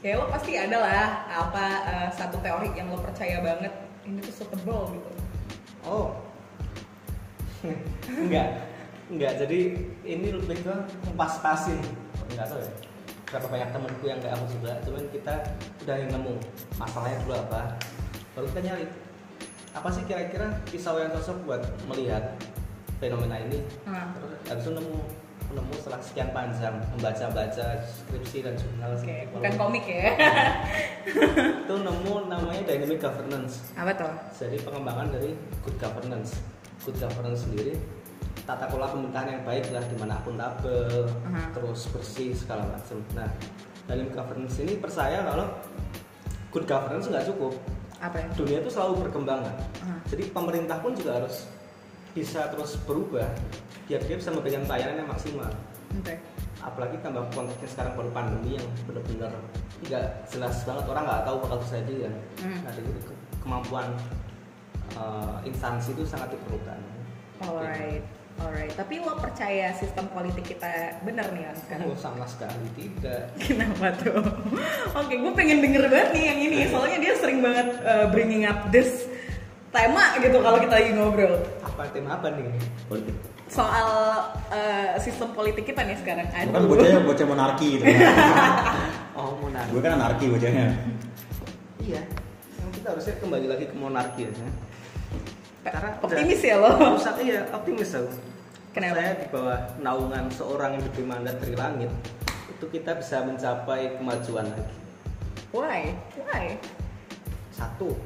Kayak 0.00 0.16
lo 0.22 0.26
pasti 0.30 0.52
ada 0.54 0.76
lah 0.78 1.06
apa 1.28 1.64
eh, 1.90 2.08
satu 2.14 2.38
teori 2.40 2.70
yang 2.78 2.88
lo 2.92 3.00
percaya 3.02 3.42
banget 3.42 3.86
ini 4.06 4.22
tuh 4.22 4.34
suitable 4.42 4.94
gitu. 4.94 5.10
oh 5.86 6.08
enggak 8.22 8.48
enggak 9.10 9.32
jadi 9.42 9.60
ini 10.06 10.28
lebih 10.30 10.62
ke 10.62 10.74
kompas 11.02 11.42
pasin 11.42 11.78
enggak 12.30 12.46
tahu 12.46 12.62
ya 12.62 12.72
berapa 13.26 13.46
banyak 13.50 13.68
temenku 13.74 14.04
yang 14.06 14.20
kayak 14.22 14.38
aku 14.38 14.46
juga 14.54 14.72
cuman 14.86 15.04
kita 15.10 15.34
udah 15.82 15.96
nemu 15.98 16.34
masalahnya 16.78 17.18
dulu 17.26 17.34
apa 17.34 17.60
baru 18.38 18.46
kita 18.54 18.60
nyari 18.70 18.86
apa 19.76 19.88
sih 19.92 20.02
kira-kira 20.08 20.48
pisau 20.64 20.96
yang 20.96 21.12
cocok 21.12 21.36
buat 21.44 21.62
melihat 21.84 22.32
fenomena 22.96 23.36
ini? 23.36 23.60
Nah, 23.84 24.16
terus 24.16 24.32
habis 24.48 24.64
itu 24.64 24.72
nemu 24.72 24.98
nemu 25.46 25.72
setelah 25.78 26.00
sekian 26.02 26.30
panjang 26.34 26.74
membaca-baca 26.96 27.66
skripsi 27.84 28.42
dan 28.42 28.58
jurnal 28.58 28.96
seperti 28.98 29.30
bukan 29.30 29.52
komik 29.60 29.84
ya? 29.84 30.16
itu 31.68 31.74
nemu 31.76 32.12
namanya 32.32 32.62
dynamic 32.64 32.98
governance. 32.98 33.68
Apa 33.76 33.92
tuh? 33.92 34.12
jadi 34.32 34.56
pengembangan 34.64 35.12
dari 35.12 35.36
good 35.60 35.76
governance. 35.76 36.40
Good 36.82 36.96
governance 36.96 37.44
sendiri 37.44 37.76
tata 38.46 38.70
kelola 38.70 38.86
pemerintahan 38.94 39.28
yang 39.28 39.42
baik 39.42 39.74
lah 39.74 39.82
di 39.90 39.96
mana 39.98 40.22
akuntabel 40.22 41.10
Aha. 41.26 41.50
terus 41.50 41.90
bersih 41.90 42.30
segala 42.30 42.62
macam. 42.70 43.02
Nah 43.18 43.26
dalam 43.90 44.06
governance 44.14 44.62
ini 44.62 44.78
percaya 44.78 45.26
kalau 45.26 45.50
good 46.54 46.64
governance 46.64 47.10
nggak 47.10 47.26
cukup 47.26 47.58
Apa 47.96 48.16
ya? 48.18 48.28
dunia 48.34 48.58
itu 48.60 48.68
selalu 48.68 49.08
berkembang 49.08 49.40
kan 49.40 49.56
Aha. 49.82 49.96
jadi 50.06 50.28
pemerintah 50.30 50.78
pun 50.78 50.92
juga 50.92 51.16
harus 51.16 51.48
bisa 52.12 52.48
terus 52.48 52.76
berubah 52.82 53.24
biar 53.84 54.00
dia 54.00 54.16
bisa 54.16 54.30
memberikan 54.30 54.64
pelayanan 54.64 55.00
yang 55.00 55.08
maksimal 55.08 55.48
Oke. 55.94 56.14
apalagi 56.58 56.96
tambah 56.98 57.24
konteksnya 57.30 57.68
sekarang 57.68 57.92
baru 57.94 58.10
pandemi 58.10 58.56
yang 58.56 58.66
benar-benar 58.84 59.32
nggak 59.82 60.06
jelas 60.26 60.60
banget 60.62 60.84
orang 60.86 61.04
nggak 61.04 61.22
tahu 61.22 61.36
bakal 61.40 61.58
terjadi 61.62 61.94
kan 62.02 62.14
Hmm. 62.36 62.58
nah 62.62 62.72
jadi 62.72 62.88
ke- 62.98 63.16
kemampuan 63.40 63.86
uh, 64.94 65.38
instansi 65.42 65.92
itu 65.92 66.04
sangat 66.04 66.28
diperlukan 66.30 66.78
Alright, 67.38 68.00
alright. 68.42 68.72
Tapi 68.76 68.94
lo 69.00 69.16
percaya 69.16 69.72
sistem 69.76 70.06
politik 70.12 70.56
kita 70.56 71.00
bener 71.02 71.26
nih 71.32 71.42
kan 71.48 71.56
sekarang? 71.56 71.86
oh, 71.88 71.98
sama 71.98 72.24
sekali 72.28 72.66
tidak 72.76 73.32
Kenapa 73.46 73.94
tuh? 73.96 74.20
Oke, 74.96 75.14
gue 75.16 75.32
pengen 75.32 75.58
denger 75.64 75.88
banget 75.88 76.10
nih 76.12 76.24
yang 76.28 76.38
ini. 76.40 76.58
Soalnya 76.68 76.98
dia 77.00 77.12
sering 77.16 77.40
banget 77.40 77.68
uh, 77.84 78.06
bringing 78.12 78.44
up 78.44 78.68
this 78.68 79.08
tema 79.76 80.16
gitu 80.24 80.40
kalau 80.40 80.56
kita 80.56 80.72
lagi 80.72 80.90
ngobrol 80.96 81.36
apa 81.60 81.92
tema 81.92 82.16
apa 82.16 82.32
nih 82.32 82.48
Politik. 82.88 83.12
soal 83.52 83.88
uh, 84.48 84.96
sistem 84.96 85.36
politik 85.36 85.68
kita 85.68 85.84
nih 85.84 86.00
sekarang. 86.00 86.24
Gue 86.32 86.56
kan 86.56 86.64
bocahnya 86.64 87.00
bocah 87.04 87.26
monarki 87.28 87.66
gitu. 87.76 87.84
oh 89.20 89.36
monarki 89.40 89.70
gue 89.76 89.80
kan 89.84 89.92
anarki 90.00 90.24
bocahnya. 90.32 90.66
iya 91.84 92.02
yang 92.56 92.70
kita 92.72 92.86
harusnya 92.96 93.14
kembali 93.20 93.46
lagi 93.52 93.64
ke 93.68 93.76
monarki 93.76 94.20
ya 94.26 94.30
karena 95.72 95.90
optimis 96.02 96.40
ya 96.42 96.56
lo. 96.60 96.70
Iya 97.22 97.40
optimis 97.50 97.90
aku 97.96 98.10
Kenapa? 98.76 99.00
saya 99.00 99.12
di 99.16 99.26
bawah 99.32 99.60
naungan 99.80 100.24
seorang 100.28 100.76
yang 100.76 100.82
diberi 100.84 101.04
mandat 101.08 101.36
dari 101.40 101.56
langit 101.56 101.90
itu 102.52 102.64
kita 102.68 102.96
bisa 103.00 103.24
mencapai 103.24 103.96
kemajuan 103.96 104.46
lagi 104.52 104.74
Why? 105.52 105.96
Why? 106.20 106.60
satu 107.56 107.96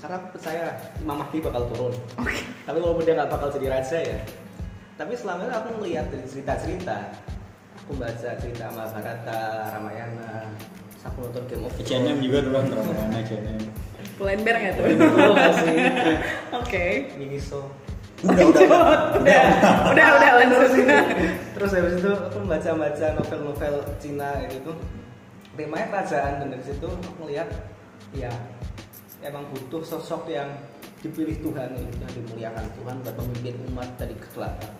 karena 0.00 0.14
aku 0.22 0.26
percaya 0.38 0.64
Imam 1.02 1.20
Mahdi 1.20 1.38
bakal 1.44 1.62
turun 1.74 1.94
Oke. 2.16 2.40
tapi 2.64 2.78
walaupun 2.80 3.04
dia 3.04 3.14
nggak 3.18 3.30
bakal 3.30 3.48
jadi 3.52 3.66
raja 3.68 3.98
ya 4.00 4.20
tapi 4.96 5.12
selama 5.14 5.46
ini 5.46 5.54
aku 5.54 5.68
melihat 5.78 6.06
dari 6.08 6.26
cerita-cerita 6.26 6.96
aku 7.84 7.96
baca 7.96 8.30
cerita 8.36 8.68
Mahabharata, 8.72 9.72
Ramayana 9.76 10.52
aku 11.04 11.24
nonton 11.24 11.44
Game 11.48 11.64
of 11.64 11.72
Thrones 11.72 12.20
juga 12.20 12.38
kan 12.44 12.64
Ramayana 12.68 13.16
H&M. 13.24 13.87
Pull&Bear 14.18 14.56
nggak 14.58 14.74
tuh? 14.74 14.84
Oke. 16.60 17.14
Miniso 17.14 17.70
Udah 18.18 18.44
udah 18.50 18.62
udah. 19.22 19.42
Udah, 19.94 20.06
udah, 20.18 20.30
lanjut. 20.42 20.70
terus 21.54 21.70
habis 21.70 22.02
itu 22.02 22.10
aku 22.10 22.36
membaca-baca 22.42 23.06
novel-novel 23.14 23.74
Cina 24.02 24.42
gitu 24.50 24.74
temanya 25.54 25.86
kerajaan 25.90 26.32
dan 26.42 26.46
dari 26.54 26.64
situ 26.66 26.86
aku 26.86 27.10
melihat 27.26 27.50
ya 28.14 28.30
emang 29.22 29.46
butuh 29.50 29.82
sosok 29.82 30.30
yang 30.30 30.46
dipilih 31.02 31.34
Tuhan 31.42 31.78
yang 31.78 32.10
dimuliakan 32.14 32.66
Tuhan 32.78 32.96
buat 33.02 33.16
memimpin 33.22 33.54
umat 33.74 33.90
dari 33.98 34.14
kegelapan 34.18 34.70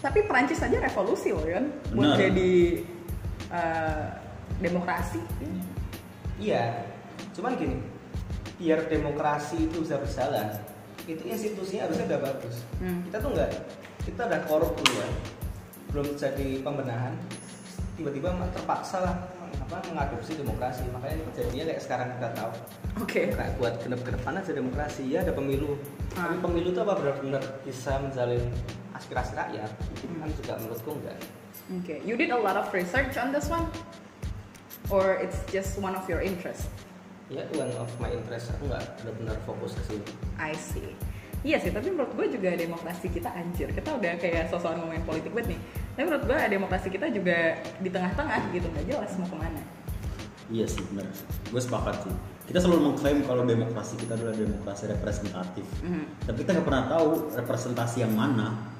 Tapi 0.00 0.24
Perancis 0.24 0.64
aja 0.64 0.80
revolusi 0.80 1.28
loh 1.28 1.44
kan, 1.44 1.68
buat 1.92 2.16
jadi 2.16 2.80
uh, 3.52 4.16
demokrasi. 4.64 5.20
iya 6.40 6.91
cuman 7.32 7.52
gini 7.54 7.76
biar 8.56 8.86
demokrasi 8.86 9.66
itu 9.66 9.82
bisa 9.82 9.98
berjalan 9.98 10.52
itu 11.02 11.22
institusinya 11.24 11.86
harusnya 11.86 12.06
udah 12.08 12.20
bagus 12.22 12.56
Hmm. 12.78 13.00
kita 13.04 13.16
tuh 13.18 13.30
enggak 13.32 13.50
kita 14.02 14.20
udah 14.22 14.40
korup 14.46 14.72
duluan 14.76 15.12
belum 15.90 16.06
jadi 16.14 16.48
pembenahan 16.60 17.14
tiba-tiba 17.94 18.32
terpaksa 18.50 18.98
lah 19.00 19.16
apa 19.52 19.84
mengadopsi 19.86 20.32
demokrasi 20.34 20.82
makanya 20.88 21.20
kejadiannya 21.28 21.64
kayak 21.70 21.82
sekarang 21.82 22.08
kita 22.16 22.28
tahu 22.32 22.52
Oke. 23.00 23.20
kayak 23.30 23.52
buat 23.56 23.74
genep-genepan 23.78 24.34
aja 24.38 24.52
demokrasi 24.52 25.02
ya 25.08 25.20
ada 25.20 25.32
pemilu 25.32 25.76
tapi 26.10 26.36
Ah. 26.36 26.40
pemilu 26.40 26.68
itu 26.70 26.80
apa 26.80 26.92
benar-benar 26.96 27.42
bisa 27.62 27.96
menjalin 27.98 28.44
aspirasi 28.92 29.32
rakyat 29.32 29.70
Hmm. 30.02 30.20
kan 30.20 30.30
juga 30.34 30.52
menurutku 30.58 30.92
enggak 30.96 31.18
Okay. 31.82 32.02
You 32.02 32.18
did 32.18 32.28
a 32.28 32.36
lot 32.36 32.58
of 32.58 32.68
research 32.74 33.14
on 33.16 33.30
this 33.30 33.46
one, 33.48 33.64
or 34.90 35.16
it's 35.16 35.40
just 35.48 35.78
one 35.78 35.94
of 35.94 36.04
your 36.04 36.20
interests? 36.20 36.68
Ya 37.32 37.42
one 37.56 37.72
of 37.80 37.88
my 37.96 38.12
interest 38.12 38.52
aku 38.52 38.68
nggak 38.68 38.84
benar-benar 39.00 39.36
fokus 39.48 39.72
ke 39.80 39.82
sini 39.88 40.04
I 40.36 40.52
see. 40.52 40.92
Iya 41.42 41.58
sih, 41.58 41.74
tapi 41.74 41.90
menurut 41.90 42.14
gue 42.14 42.38
juga 42.38 42.54
demokrasi 42.54 43.10
kita 43.10 43.34
anjir. 43.34 43.66
Kita 43.74 43.98
udah 43.98 44.14
kayak 44.14 44.46
sosok 44.46 44.78
ngomongin 44.78 45.02
politik 45.02 45.34
banget 45.34 45.58
nih. 45.58 45.60
Tapi 45.98 46.04
menurut 46.06 46.24
gue 46.30 46.38
demokrasi 46.38 46.86
kita 46.86 47.10
juga 47.10 47.58
di 47.82 47.90
tengah-tengah 47.90 48.54
gitu, 48.54 48.70
nggak 48.70 48.86
jelas 48.86 49.10
mau 49.18 49.26
ke 49.26 49.36
mana. 49.42 49.62
Iya 50.54 50.70
sih 50.70 50.86
benar. 50.94 51.10
Gue 51.50 51.58
sepakat 51.58 52.06
sih. 52.06 52.14
Kita 52.46 52.62
selalu 52.62 52.94
mengklaim 52.94 53.26
kalau 53.26 53.42
demokrasi 53.42 53.98
kita 53.98 54.14
adalah 54.14 54.38
demokrasi 54.38 54.86
representatif. 54.86 55.66
Mhm. 55.82 56.30
Tapi 56.30 56.36
kita 56.46 56.50
nggak 56.54 56.66
pernah 56.70 56.84
tahu 56.86 57.08
representasi 57.34 58.06
yang 58.06 58.14
mana. 58.14 58.70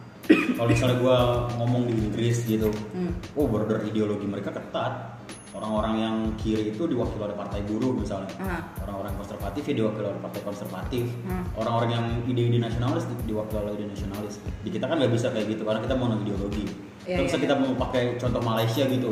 kalau 0.55 0.71
misalnya 0.71 1.03
gue 1.03 1.19
ngomong 1.59 1.83
di 1.91 1.99
Inggris 1.99 2.47
gitu, 2.47 2.71
Hmm. 2.95 3.11
oh 3.35 3.51
border 3.51 3.83
ideologi 3.83 4.23
mereka 4.23 4.55
ketat. 4.55 5.19
Orang-orang 5.53 5.95
yang 6.01 6.17
kiri 6.41 6.73
itu 6.73 6.88
diwakili 6.88 7.29
oleh 7.29 7.37
partai 7.37 7.61
buruh 7.69 7.93
misalnya. 7.93 8.33
Ah. 8.41 8.73
Orang-orang 8.88 9.12
konservatif 9.21 9.69
ya 9.69 9.75
diwakili 9.85 10.09
oleh 10.09 10.21
partai 10.25 10.41
konservatif. 10.41 11.05
Hmm. 11.29 11.45
Orang-orang 11.61 11.91
yang 11.93 12.07
ide-ide 12.25 12.57
nasionalis 12.57 13.05
di- 13.05 13.29
diwakili 13.29 13.61
oleh 13.61 13.73
ide 13.77 13.93
nasionalis. 13.93 14.41
Di 14.65 14.73
kita 14.73 14.88
kan 14.88 14.97
nggak 14.97 15.12
bisa 15.12 15.29
kayak 15.29 15.53
gitu 15.53 15.62
karena 15.69 15.85
kita 15.85 15.93
mono 15.93 16.17
ideologi. 16.25 16.65
Kalau 17.05 17.29
misalnya 17.29 17.41
iya. 17.45 17.47
kita 17.53 17.55
mau 17.61 17.73
pakai 17.85 18.03
contoh 18.17 18.41
Malaysia 18.41 18.85
gitu, 18.88 19.11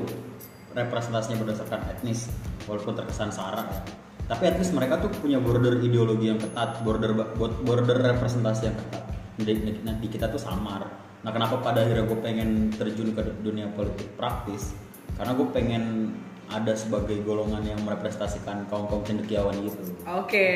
representasinya 0.73 1.37
berdasarkan 1.45 1.81
etnis, 1.93 2.33
walaupun 2.65 2.95
terkesan 2.97 3.29
sara 3.35 3.67
ya. 3.69 3.83
Tapi 4.31 4.47
at 4.47 4.57
least 4.63 4.73
mereka 4.73 5.03
tuh 5.03 5.11
punya 5.11 5.43
border 5.43 5.83
ideologi 5.83 6.31
yang 6.31 6.39
ketat, 6.39 6.87
border 6.87 7.19
border 7.37 7.99
representasi 8.15 8.71
yang 8.71 8.77
ketat. 8.79 9.05
Di, 9.41 9.53
di 9.75 10.09
kita 10.09 10.31
tuh 10.31 10.39
samar. 10.39 10.87
Nah 11.21 11.31
kenapa 11.35 11.61
pada 11.61 11.83
akhirnya 11.85 12.07
gue 12.07 12.19
pengen 12.23 12.71
terjun 12.73 13.13
ke 13.13 13.21
dunia 13.43 13.69
politik 13.75 14.09
praktis? 14.15 14.73
Karena 15.19 15.35
gue 15.35 15.47
pengen 15.51 16.15
ada 16.51 16.75
sebagai 16.75 17.23
golongan 17.23 17.63
yang 17.63 17.81
merepresentasikan 17.87 18.67
kaum 18.67 18.91
kaum 18.91 19.07
cendekiawan 19.07 19.55
gitu. 19.63 19.79
Oke, 20.11 20.51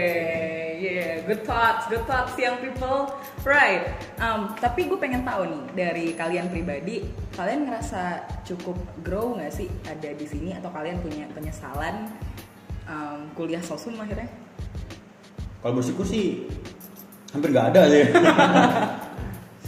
yeah, 0.83 1.23
good 1.23 1.47
thoughts, 1.47 1.87
good 1.87 2.03
thoughts 2.11 2.35
young 2.35 2.59
people, 2.59 3.15
right? 3.47 3.95
Um, 4.19 4.59
tapi 4.59 4.91
gue 4.91 4.99
pengen 4.99 5.23
tahu 5.23 5.47
nih 5.47 5.63
dari 5.79 6.07
kalian 6.19 6.51
pribadi, 6.51 7.07
kalian 7.39 7.71
ngerasa 7.71 8.27
cukup 8.43 8.75
grow 9.07 9.39
nggak 9.39 9.55
sih 9.55 9.71
ada 9.87 10.11
di 10.11 10.27
sini 10.27 10.51
atau 10.59 10.75
kalian 10.75 10.99
punya 10.99 11.31
penyesalan 11.31 12.11
um, 12.91 13.31
kuliah 13.39 13.63
sosum 13.63 13.95
akhirnya? 14.03 14.27
Kalau 15.63 15.79
bersyukur 15.79 16.05
sih 16.05 16.51
hampir 17.31 17.55
nggak 17.55 17.71
ada 17.71 17.83
sih. 17.89 18.05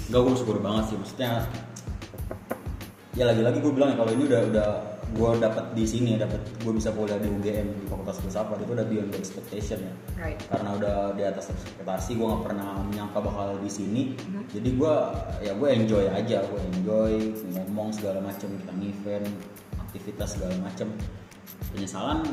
Gak 0.06 0.22
gue 0.22 0.30
bersyukur 0.38 0.62
banget 0.62 0.94
sih, 0.94 0.96
maksudnya 1.02 1.42
ya 3.18 3.26
lagi-lagi 3.26 3.58
gue 3.58 3.72
bilang 3.74 3.90
ya 3.90 3.96
kalau 3.98 4.12
ini 4.14 4.22
udah 4.30 4.40
udah 4.54 4.68
gue 5.14 5.30
dapat 5.38 5.70
di 5.78 5.86
sini 5.86 6.18
dapat 6.18 6.42
gue 6.66 6.72
bisa 6.74 6.90
kuliah 6.90 7.14
di 7.22 7.30
UGM 7.30 7.68
di 7.78 7.84
Fakultas 7.86 8.18
Filsafat. 8.18 8.58
Itu 8.58 8.74
udah 8.74 8.86
beyond 8.90 9.14
expectation 9.14 9.78
ya. 9.86 9.94
Right. 10.18 10.40
karena 10.50 10.74
udah 10.74 10.94
di 11.14 11.22
atas 11.22 11.52
ekspektasi 11.52 12.18
gue 12.18 12.26
nggak 12.26 12.42
pernah 12.42 12.82
menyangka 12.82 13.18
bakal 13.22 13.60
di 13.62 13.70
sini. 13.70 14.02
Mhm. 14.16 14.42
jadi 14.50 14.68
gue 14.74 14.94
ya 15.44 15.52
gue 15.54 15.68
enjoy 15.70 16.04
aja 16.10 16.38
gue 16.42 16.60
enjoy 16.74 17.12
ngomong 17.54 17.94
segala 17.94 18.18
macam 18.24 18.48
kita 18.50 18.72
event 18.80 19.28
aktivitas 19.78 20.28
segala 20.34 20.54
macam 20.58 20.88
penyesalan 21.70 22.24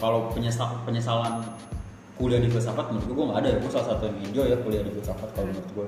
kalau 0.00 0.32
penyesal 0.32 0.80
penyesalan 0.88 1.44
kuliah 2.16 2.40
di 2.40 2.48
filsafat 2.48 2.88
menurut 2.88 3.10
gue 3.12 3.24
nggak 3.28 3.40
ada 3.44 3.48
ya. 3.52 3.58
Gue 3.60 3.70
salah 3.74 3.88
satu 3.92 4.02
yang 4.08 4.18
enjoy 4.24 4.46
ya 4.48 4.56
kuliah 4.64 4.82
di 4.86 4.92
filsafat 4.96 5.28
kalau 5.36 5.52
menurut 5.52 5.70
gue 5.76 5.86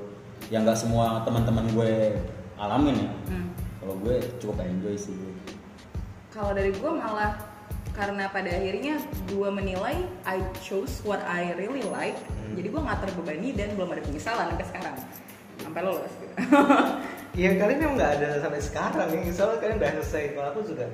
yang 0.51 0.66
nggak 0.68 0.77
semua 0.77 1.22
teman-teman 1.25 1.64
gue 1.72 2.20
alamin 2.61 3.09
ya. 3.09 3.11
Hmm. 3.33 3.48
kalau 3.81 3.94
gue 4.05 4.20
cukup 4.42 4.61
enjoy 4.61 4.94
sih. 4.98 5.14
gue 5.16 5.33
Kalau 6.33 6.57
dari 6.57 6.73
gue 6.73 6.90
malah 6.90 7.37
karena 7.92 8.25
pada 8.33 8.49
akhirnya 8.49 8.97
gue 9.29 9.49
menilai 9.53 10.01
I 10.25 10.40
chose 10.64 11.05
what 11.05 11.21
I 11.29 11.53
really 11.61 11.85
like, 11.85 12.16
Hmm. 12.16 12.57
jadi 12.57 12.73
gue 12.73 12.81
nggak 12.81 13.01
terbebani 13.05 13.49
dan 13.53 13.77
belum 13.77 13.92
ada 13.92 14.01
penyesalan 14.01 14.49
sampai 14.49 14.66
sekarang, 14.68 14.97
sampai 15.61 15.81
lolos. 15.85 16.12
Gitu. 16.16 16.35
Iya 17.33 17.57
kalian 17.57 17.81
yang 17.81 17.92
nggak 17.97 18.12
ada 18.21 18.29
sampai 18.45 18.61
sekarang 18.61 19.09
nih, 19.09 19.33
soalnya 19.33 19.57
kalian 19.64 19.81
udah 19.81 19.90
selesai. 20.05 20.37
Kalau 20.37 20.49
aku 20.53 20.61
juga, 20.68 20.85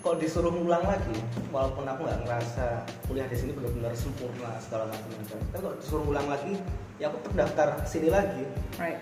kalau 0.00 0.16
disuruh 0.16 0.48
ngulang 0.48 0.80
lagi, 0.88 1.16
walaupun 1.52 1.84
aku 1.84 2.00
nggak 2.08 2.20
ngerasa 2.24 2.64
kuliah 3.04 3.28
di 3.28 3.36
sini 3.36 3.52
benar-benar 3.52 3.92
sempurna 3.92 4.56
segala 4.56 4.88
macam. 4.88 5.08
Tapi 5.52 5.60
kalau 5.60 5.76
disuruh 5.76 6.02
ngulang 6.08 6.32
lagi, 6.32 6.56
ya 6.96 7.12
aku 7.12 7.20
tetap 7.20 7.44
daftar 7.44 7.68
sini 7.84 8.08
lagi. 8.08 8.40
right. 8.80 8.96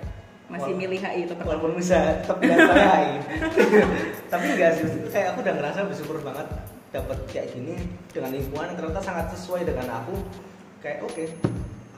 Masih 0.46 0.72
Wal- 0.72 0.78
milih 0.78 0.98
HI 1.02 1.20
itu 1.26 1.34
pertama. 1.34 1.50
Walaupun 1.58 1.72
bisa 1.74 1.98
tetap 2.22 2.38
saya 2.38 2.86
HI. 2.86 3.10
Tapi 4.32 4.44
enggak 4.54 4.70
sih, 4.78 4.86
kayak 5.10 5.26
aku 5.34 5.38
udah 5.42 5.54
ngerasa 5.58 5.78
bersyukur 5.90 6.16
banget 6.22 6.46
dapat 6.94 7.18
kayak 7.26 7.48
gini 7.50 7.74
dengan 8.14 8.30
lingkungan 8.30 8.66
yang 8.70 8.76
ternyata 8.78 9.02
sangat 9.02 9.26
sesuai 9.34 9.66
dengan 9.66 9.86
aku. 9.90 10.14
Kayak 10.78 11.02
oke, 11.02 11.24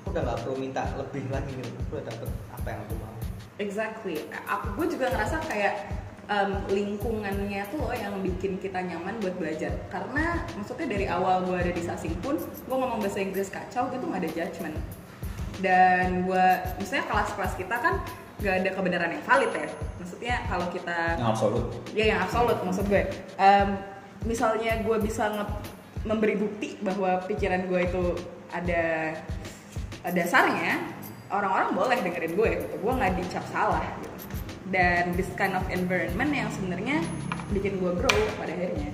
aku 0.01 0.07
udah 0.17 0.23
nggak 0.25 0.39
perlu 0.45 0.57
minta 0.57 0.83
lebih 0.97 1.25
lagi 1.29 1.53
gitu. 1.61 1.69
Aku 1.89 1.93
udah 2.01 2.07
dapet 2.09 2.29
apa 2.57 2.67
yang 2.73 2.81
aku 2.89 2.95
mau. 2.97 3.15
Exactly. 3.59 4.17
Aku 4.49 4.67
gue 4.81 4.87
juga 4.97 5.07
ngerasa 5.13 5.37
kayak 5.45 5.75
um, 6.31 6.51
lingkungannya 6.71 7.63
tuh 7.69 7.81
loh 7.85 7.97
yang 7.97 8.15
bikin 8.23 8.57
kita 8.63 8.81
nyaman 8.81 9.19
buat 9.21 9.35
belajar. 9.37 9.77
Karena 9.93 10.41
maksudnya 10.57 10.87
dari 10.89 11.05
awal 11.05 11.45
gue 11.45 11.57
ada 11.57 11.73
di 11.73 11.83
Sasing 11.83 12.17
pun, 12.25 12.39
gue 12.39 12.77
ngomong 12.77 13.03
bahasa 13.03 13.19
Inggris 13.21 13.53
kacau 13.53 13.93
gitu 13.93 14.05
nggak 14.09 14.25
ada 14.25 14.31
judgement. 14.31 14.77
Dan 15.59 16.23
gue, 16.23 16.47
misalnya 16.79 17.05
kelas-kelas 17.11 17.59
kita 17.59 17.77
kan 17.83 17.99
nggak 18.38 18.55
ada 18.64 18.70
kebenaran 18.74 19.11
yang 19.14 19.24
valid 19.27 19.51
ya. 19.51 19.68
Maksudnya 19.98 20.37
kalau 20.46 20.66
kita 20.70 20.98
yang 21.18 21.31
absolut. 21.31 21.64
Ya 21.90 22.05
yang 22.14 22.20
absolut 22.22 22.59
maksud 22.62 22.87
gue. 22.87 23.03
Em, 23.37 23.68
misalnya 24.22 24.79
gue 24.83 24.96
bisa 25.03 25.31
nge- 25.35 25.59
memberi 26.07 26.38
bukti 26.38 26.79
bahwa 26.81 27.18
pikiran 27.27 27.66
gue 27.66 27.81
itu 27.83 28.05
ada 28.55 29.14
dasarnya 30.14 30.79
orang-orang 31.29 31.68
boleh 31.74 31.98
dengerin 32.01 32.33
gue 32.38 32.48
gitu. 32.62 32.74
Gue 32.79 32.92
nggak 32.94 33.12
dicap 33.18 33.44
salah 33.51 33.83
gitu. 34.01 34.11
Dan 34.68 35.16
this 35.18 35.29
kind 35.35 35.57
of 35.57 35.64
environment 35.72 36.31
yang 36.31 36.48
sebenarnya 36.55 37.03
bikin 37.51 37.81
gue 37.81 37.92
grow 37.96 38.18
pada 38.38 38.53
akhirnya. 38.55 38.90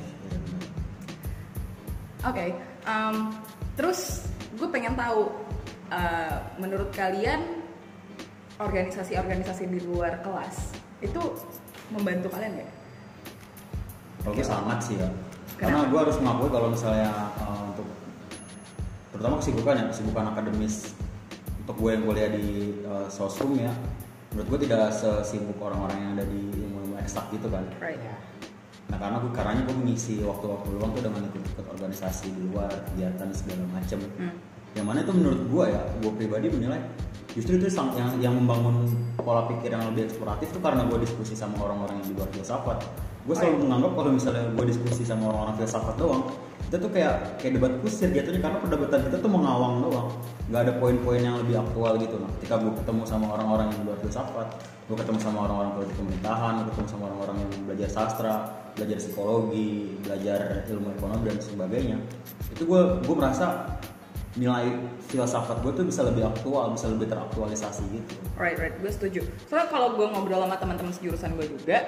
Oke 2.25 2.57
em, 2.89 3.15
terus 3.77 4.25
gue 4.57 4.69
pengen 4.71 4.97
tahu 4.97 5.29
eh, 5.93 6.37
menurut 6.57 6.89
kalian 6.97 7.64
organisasi-organisasi 8.59 9.65
di 9.67 9.81
luar 9.83 10.23
kelas 10.23 10.75
itu 11.03 11.21
membantu 11.91 12.31
kalian 12.31 12.61
nggak? 12.61 12.71
Kalau 14.25 14.33
gue 14.33 14.47
sangat 14.47 14.79
sih 14.81 14.97
ya. 14.97 15.09
Kenapa? 15.55 15.61
Karena 15.61 15.81
gue 15.91 15.99
harus 16.01 16.17
mengakui 16.19 16.51
kalau 16.51 16.69
misalnya 16.73 17.11
uh, 17.39 17.63
untuk 17.71 17.87
terutama 19.13 19.35
kesibukan 19.39 19.75
ya 19.79 19.85
kesibukan 19.91 20.25
akademis 20.33 20.75
untuk 21.63 21.77
gue 21.79 21.91
yang 21.95 22.03
kuliah 22.05 22.31
di 22.33 22.47
uh, 22.83 23.07
sosum 23.07 23.55
ya 23.55 23.71
menurut 24.35 24.47
gue 24.51 24.67
tidak 24.67 24.91
sesibuk 24.91 25.55
orang-orang 25.63 25.97
yang 26.03 26.11
ada 26.19 26.25
di 26.27 26.41
ilmu-ilmu 26.51 26.99
eksak 26.99 27.31
gitu 27.31 27.47
kan 27.47 27.63
Right. 27.79 28.03
nah 28.91 28.99
karena 28.99 29.23
gue 29.23 29.31
karena 29.31 29.63
gue 29.63 29.77
mengisi 29.79 30.19
waktu-waktu 30.21 30.69
luang 30.75 30.91
tuh 30.93 31.07
dengan 31.07 31.23
ikut-ikut 31.31 31.67
organisasi 31.71 32.35
di 32.35 32.43
luar 32.51 32.69
kegiatan 32.91 33.31
segala 33.31 33.65
macem 33.71 34.03
Hmm. 34.19 34.35
yang 34.75 34.85
mana 34.91 35.07
itu 35.07 35.15
menurut 35.15 35.41
gue 35.47 35.65
ya 35.71 35.83
gue 36.03 36.13
pribadi 36.19 36.47
menilai 36.51 36.83
justru 37.35 37.59
itu 37.59 37.67
yang 37.99 38.11
yang 38.23 38.35
membangun 38.39 38.87
pola 39.19 39.51
pikir 39.51 39.75
yang 39.75 39.83
lebih 39.91 40.07
eksploratif 40.07 40.55
tuh 40.55 40.63
karena 40.63 40.87
gue 40.87 41.03
diskusi 41.03 41.35
sama 41.35 41.59
orang-orang 41.67 41.99
yang 41.99 42.07
di 42.07 42.15
luar 42.15 42.31
filsafat. 42.31 42.79
Gue 43.27 43.35
selalu 43.35 43.67
menganggap 43.67 43.93
kalau 43.99 44.11
misalnya 44.15 44.45
gue 44.55 44.65
diskusi 44.71 45.03
sama 45.03 45.33
orang-orang 45.35 45.57
filsafat 45.59 45.95
doang 45.99 46.23
itu 46.65 46.77
tuh 46.81 46.91
kayak 46.91 47.39
kayak 47.39 47.61
debat 47.61 47.73
kusir 47.85 48.09
jatuhnya 48.11 48.41
karena 48.41 48.59
perdebatan 48.63 48.99
kita 49.11 49.17
tuh 49.19 49.31
mengawang 49.31 49.75
doang. 49.83 50.09
Nggak 50.49 50.61
ada 50.65 50.73
poin-poin 50.79 51.21
yang 51.21 51.37
lebih 51.43 51.59
aktual 51.59 51.99
gitu 51.99 52.15
nah 52.23 52.31
ketika 52.39 52.55
gue 52.63 52.73
ketemu 52.79 53.03
sama 53.03 53.27
orang-orang 53.35 53.67
yang 53.75 53.79
di 53.83 53.85
luar 53.91 53.99
filsafat 53.99 54.49
gue 54.85 54.97
ketemu 55.01 55.17
sama 55.17 55.39
orang-orang 55.49 55.71
politik 55.81 55.97
pemerintahan 55.97 56.53
gue 56.61 56.67
ketemu 56.77 56.89
sama 56.93 57.03
orang-orang 57.09 57.37
yang 57.41 57.51
belajar 57.65 57.89
sastra 57.89 58.35
belajar 58.77 58.99
psikologi 59.01 59.97
belajar 60.05 60.39
ilmu 60.71 60.89
ekonomi 60.95 61.25
dan 61.33 61.39
sebagainya. 61.41 61.99
Itu 62.53 62.63
gue 62.69 62.83
gue 63.03 63.15
merasa 63.17 63.65
nilai 64.35 64.67
filsafat 65.07 65.63
gue 65.63 65.73
tuh 65.73 65.87
bisa 65.87 66.03
lebih 66.03 66.27
aktual 66.27 66.75
bisa 66.75 66.91
lebih 66.91 67.07
teraktualisasi 67.07 67.87
gitu 67.87 68.15
Right, 68.35 68.59
right, 68.59 68.75
gue 68.83 68.91
setuju. 68.91 69.23
Soalnya 69.47 69.71
kalau 69.71 69.95
gue 69.95 70.07
ngobrol 70.11 70.43
sama 70.43 70.59
teman-teman 70.59 70.91
sejurusan 70.91 71.39
gue 71.39 71.47
juga, 71.47 71.87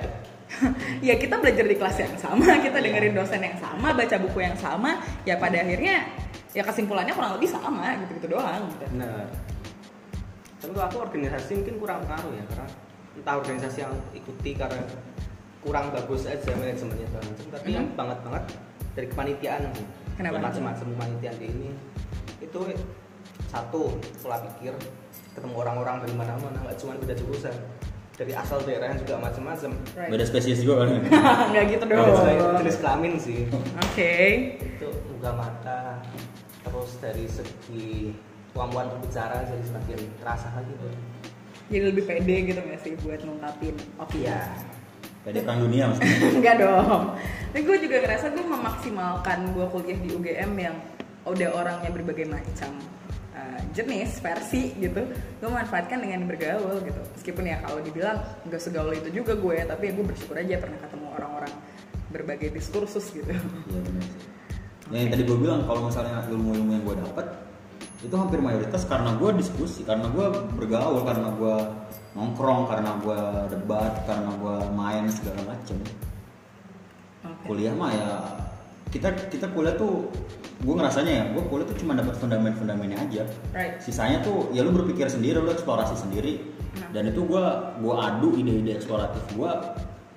ya 1.11 1.18
kita 1.18 1.42
belajar 1.42 1.66
di 1.66 1.74
kelas 1.74 1.96
yang 1.98 2.14
sama, 2.14 2.46
kita 2.62 2.78
dengerin 2.78 3.18
dosen 3.18 3.42
yang 3.42 3.59
sama, 3.59 3.90
baca 3.90 4.16
buku 4.22 4.38
yang 4.46 4.54
sama, 4.54 5.02
ya 5.26 5.35
pada 5.42 5.59
akhirnya 5.59 6.06
ya 6.54 6.62
kesimpulannya 6.62 7.11
kurang 7.12 7.35
lebih 7.35 7.50
sama 7.50 7.98
gitu-gitu 7.98 8.38
doang. 8.38 8.62
Gitu. 8.70 8.87
Benar. 8.94 9.26
Tapi 10.62 10.70
kalau 10.70 10.87
aku 10.87 10.98
organisasi 11.02 11.50
mungkin 11.59 11.76
kurang 11.82 11.98
pengaruh 12.06 12.32
ya 12.32 12.44
karena 12.46 12.66
entah 13.18 13.35
organisasi 13.37 13.78
yang 13.82 13.94
ikuti 14.14 14.50
karena 14.54 14.82
kurang 15.66 15.90
bagus 15.90 16.30
aja 16.30 16.46
manajemennya 16.54 17.11
segala 17.11 17.24
macam. 17.26 17.46
Tapi 17.59 17.68
yang 17.74 17.87
Mhm. 17.90 17.98
banget 17.98 18.18
banget 18.22 18.44
dari 18.94 19.06
kepanitiaan 19.11 19.62
Kenapa? 20.14 20.38
macam-macam 20.40 20.87
kepanitiaan 20.94 21.37
di 21.37 21.46
ini 21.50 21.70
itu 22.56 22.80
satu 23.46 23.92
pola 24.18 24.40
pikir 24.42 24.72
ketemu 25.32 25.54
orang-orang 25.54 26.00
dari 26.00 26.14
mana-mana 26.14 26.56
nggak 26.62 26.78
cuma 26.80 26.96
beda 26.96 27.12
jurusan. 27.12 27.52
Dari 28.16 28.32
asal 28.32 28.64
daerahnya 28.64 28.96
juga 28.96 29.20
macam-macam 29.20 29.76
Right. 29.92 30.08
beda 30.08 30.24
spesies 30.24 30.64
juga 30.64 30.82
kan 30.82 30.88
nggak 31.52 31.64
gitu 31.68 31.84
dong. 31.84 32.00
oke 32.00 32.12
selain 32.16 32.40
jenis 32.58 32.76
kelamin 32.80 33.14
sih. 33.20 33.40
Itu 34.56 34.88
muka 35.10 35.30
mata. 35.32 36.00
Terus 36.64 36.90
dari 36.98 37.24
segi 37.28 38.16
kemampuan 38.50 38.88
berbicara 38.90 39.44
jadi 39.44 39.60
semakin 39.62 39.98
terasa 40.16 40.48
lagi 40.52 40.72
tuh. 40.74 40.96
Jadi 41.68 41.82
lebih 41.84 42.04
pede 42.04 42.36
gitu 42.46 42.56
nggak 42.58 42.80
sih 42.80 42.92
buat 42.96 43.20
ngungkapin 43.20 43.74
oke 44.00 44.16
iya. 44.16 44.48
Beda 45.20 45.42
perang 45.42 45.60
dunia 45.60 45.90
maksudnya 45.90 46.16
Enggak 46.32 46.54
dong. 46.64 47.02
Tapi 47.52 47.60
gue 47.62 47.76
juga 47.84 47.96
ngerasa 48.00 48.26
gue 48.32 48.44
memaksimalkan 48.46 49.38
gue 49.52 49.66
kuliah 49.68 49.98
di 49.98 50.08
UGM 50.08 50.52
yang 50.56 50.76
udah 51.26 51.48
orangnya 51.58 51.90
berbagai 51.90 52.30
macam 52.30 52.70
uh, 53.34 53.60
jenis 53.74 54.22
versi 54.22 54.72
gitu. 54.78 55.02
Gue 55.42 55.50
manfaatkan 55.50 55.98
dengan 56.00 56.24
bergaul 56.30 56.80
gitu. 56.86 57.00
Meskipun 57.18 57.44
ya 57.50 57.58
kalau 57.60 57.82
dibilang 57.82 58.22
gak 58.46 58.62
segaul 58.62 58.94
itu 58.94 59.10
juga 59.10 59.34
gue, 59.34 59.66
tapi 59.66 59.90
ya 59.90 59.92
gue 59.98 60.06
bersyukur 60.06 60.38
aja 60.38 60.54
pernah 60.62 60.78
ketemu 60.78 61.06
orang-orang 61.18 61.52
berbagai 62.14 62.48
diskursus 62.54 63.10
gitu. 63.10 63.34
Iya 63.66 63.80
benar. 63.82 64.06
Ya, 64.86 64.96
yang 65.02 65.10
tadi 65.10 65.22
gue 65.26 65.38
bilang 65.42 65.66
kalau 65.66 65.90
misalnya 65.90 66.22
ilmu-ilmu 66.30 66.70
yang 66.70 66.84
gue 66.86 66.96
dapat 67.02 67.26
itu 68.06 68.14
hampir 68.14 68.38
mayoritas 68.38 68.86
karena 68.86 69.18
gue 69.18 69.30
diskusi, 69.34 69.82
karena 69.82 70.06
gue 70.14 70.26
bergaul, 70.54 71.02
karena 71.02 71.34
gue 71.34 71.56
nongkrong, 72.14 72.70
karena 72.70 72.94
gue 73.02 73.20
debat, 73.50 73.92
karena 74.06 74.30
gue 74.38 74.56
main 74.78 75.04
segala 75.10 75.42
macem. 75.42 75.74
Oke. 77.26 77.44
Kuliah 77.50 77.74
mah 77.74 77.90
ya 77.90 78.10
kita 78.94 79.10
kita 79.26 79.50
kuliah 79.50 79.74
tuh 79.74 80.06
gue 80.56 80.74
ngerasanya 80.74 81.12
ya 81.12 81.24
gue 81.36 81.42
kuliah 81.52 81.68
tuh 81.68 81.76
cuma 81.76 81.92
dapat 81.92 82.16
fundament 82.16 82.56
fundamennya 82.56 82.96
aja. 82.96 83.22
Right. 83.52 83.76
Sisanya 83.82 84.24
tuh 84.24 84.48
ya 84.56 84.64
lu 84.64 84.72
berpikir 84.72 85.04
sendiri, 85.12 85.36
lu 85.36 85.52
eksplorasi 85.52 86.00
sendiri. 86.00 86.40
Nah. 86.80 86.88
Dan 86.96 87.12
itu 87.12 87.24
gue 87.28 87.44
gue 87.84 87.94
adu 87.94 88.28
ide-ide 88.40 88.72
eksploratif 88.80 89.20
gue 89.36 89.50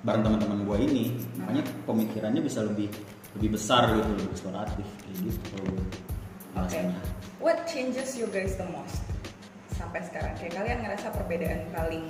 bareng 0.00 0.22
teman-teman 0.24 0.64
gue 0.64 0.76
ini. 0.80 1.04
Makanya 1.36 1.64
pemikirannya 1.84 2.40
bisa 2.40 2.64
lebih 2.64 2.88
lebih 3.36 3.54
besar 3.54 3.92
gitu, 3.94 4.08
lebih 4.16 4.32
eksploratif 4.32 4.86
kayak 5.04 5.16
gitu. 5.28 5.38
kalau 5.52 5.72
ngerasanya. 6.56 6.98
What 7.40 7.68
changes 7.68 8.16
you 8.16 8.26
guys 8.32 8.56
the 8.56 8.68
most 8.72 9.04
sampai 9.76 10.00
sekarang? 10.04 10.32
Kayak 10.40 10.56
kalian 10.56 10.78
ngerasa 10.88 11.06
perbedaan 11.14 11.60
paling 11.72 12.04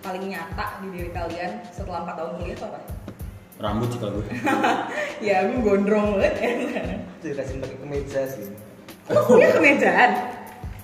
paling 0.00 0.32
nyata 0.32 0.80
di 0.80 0.88
diri 0.96 1.10
kalian 1.12 1.60
setelah 1.76 2.08
4 2.08 2.16
tahun 2.16 2.32
kuliah 2.40 2.56
apa? 2.56 2.80
Rambut 3.60 3.88
sih 3.88 4.00
kalau 4.00 4.16
gue. 4.16 4.26
ya 5.28 5.44
gue 5.44 5.60
gondrong 5.60 6.16
banget 6.16 6.34
ya. 6.34 6.50
jelasin 7.20 7.60
pakai 7.60 7.76
kemeja 7.76 8.20
sih 8.26 8.46
Lo 9.06 9.20
kuliah 9.24 9.52
kemejaan? 9.52 10.10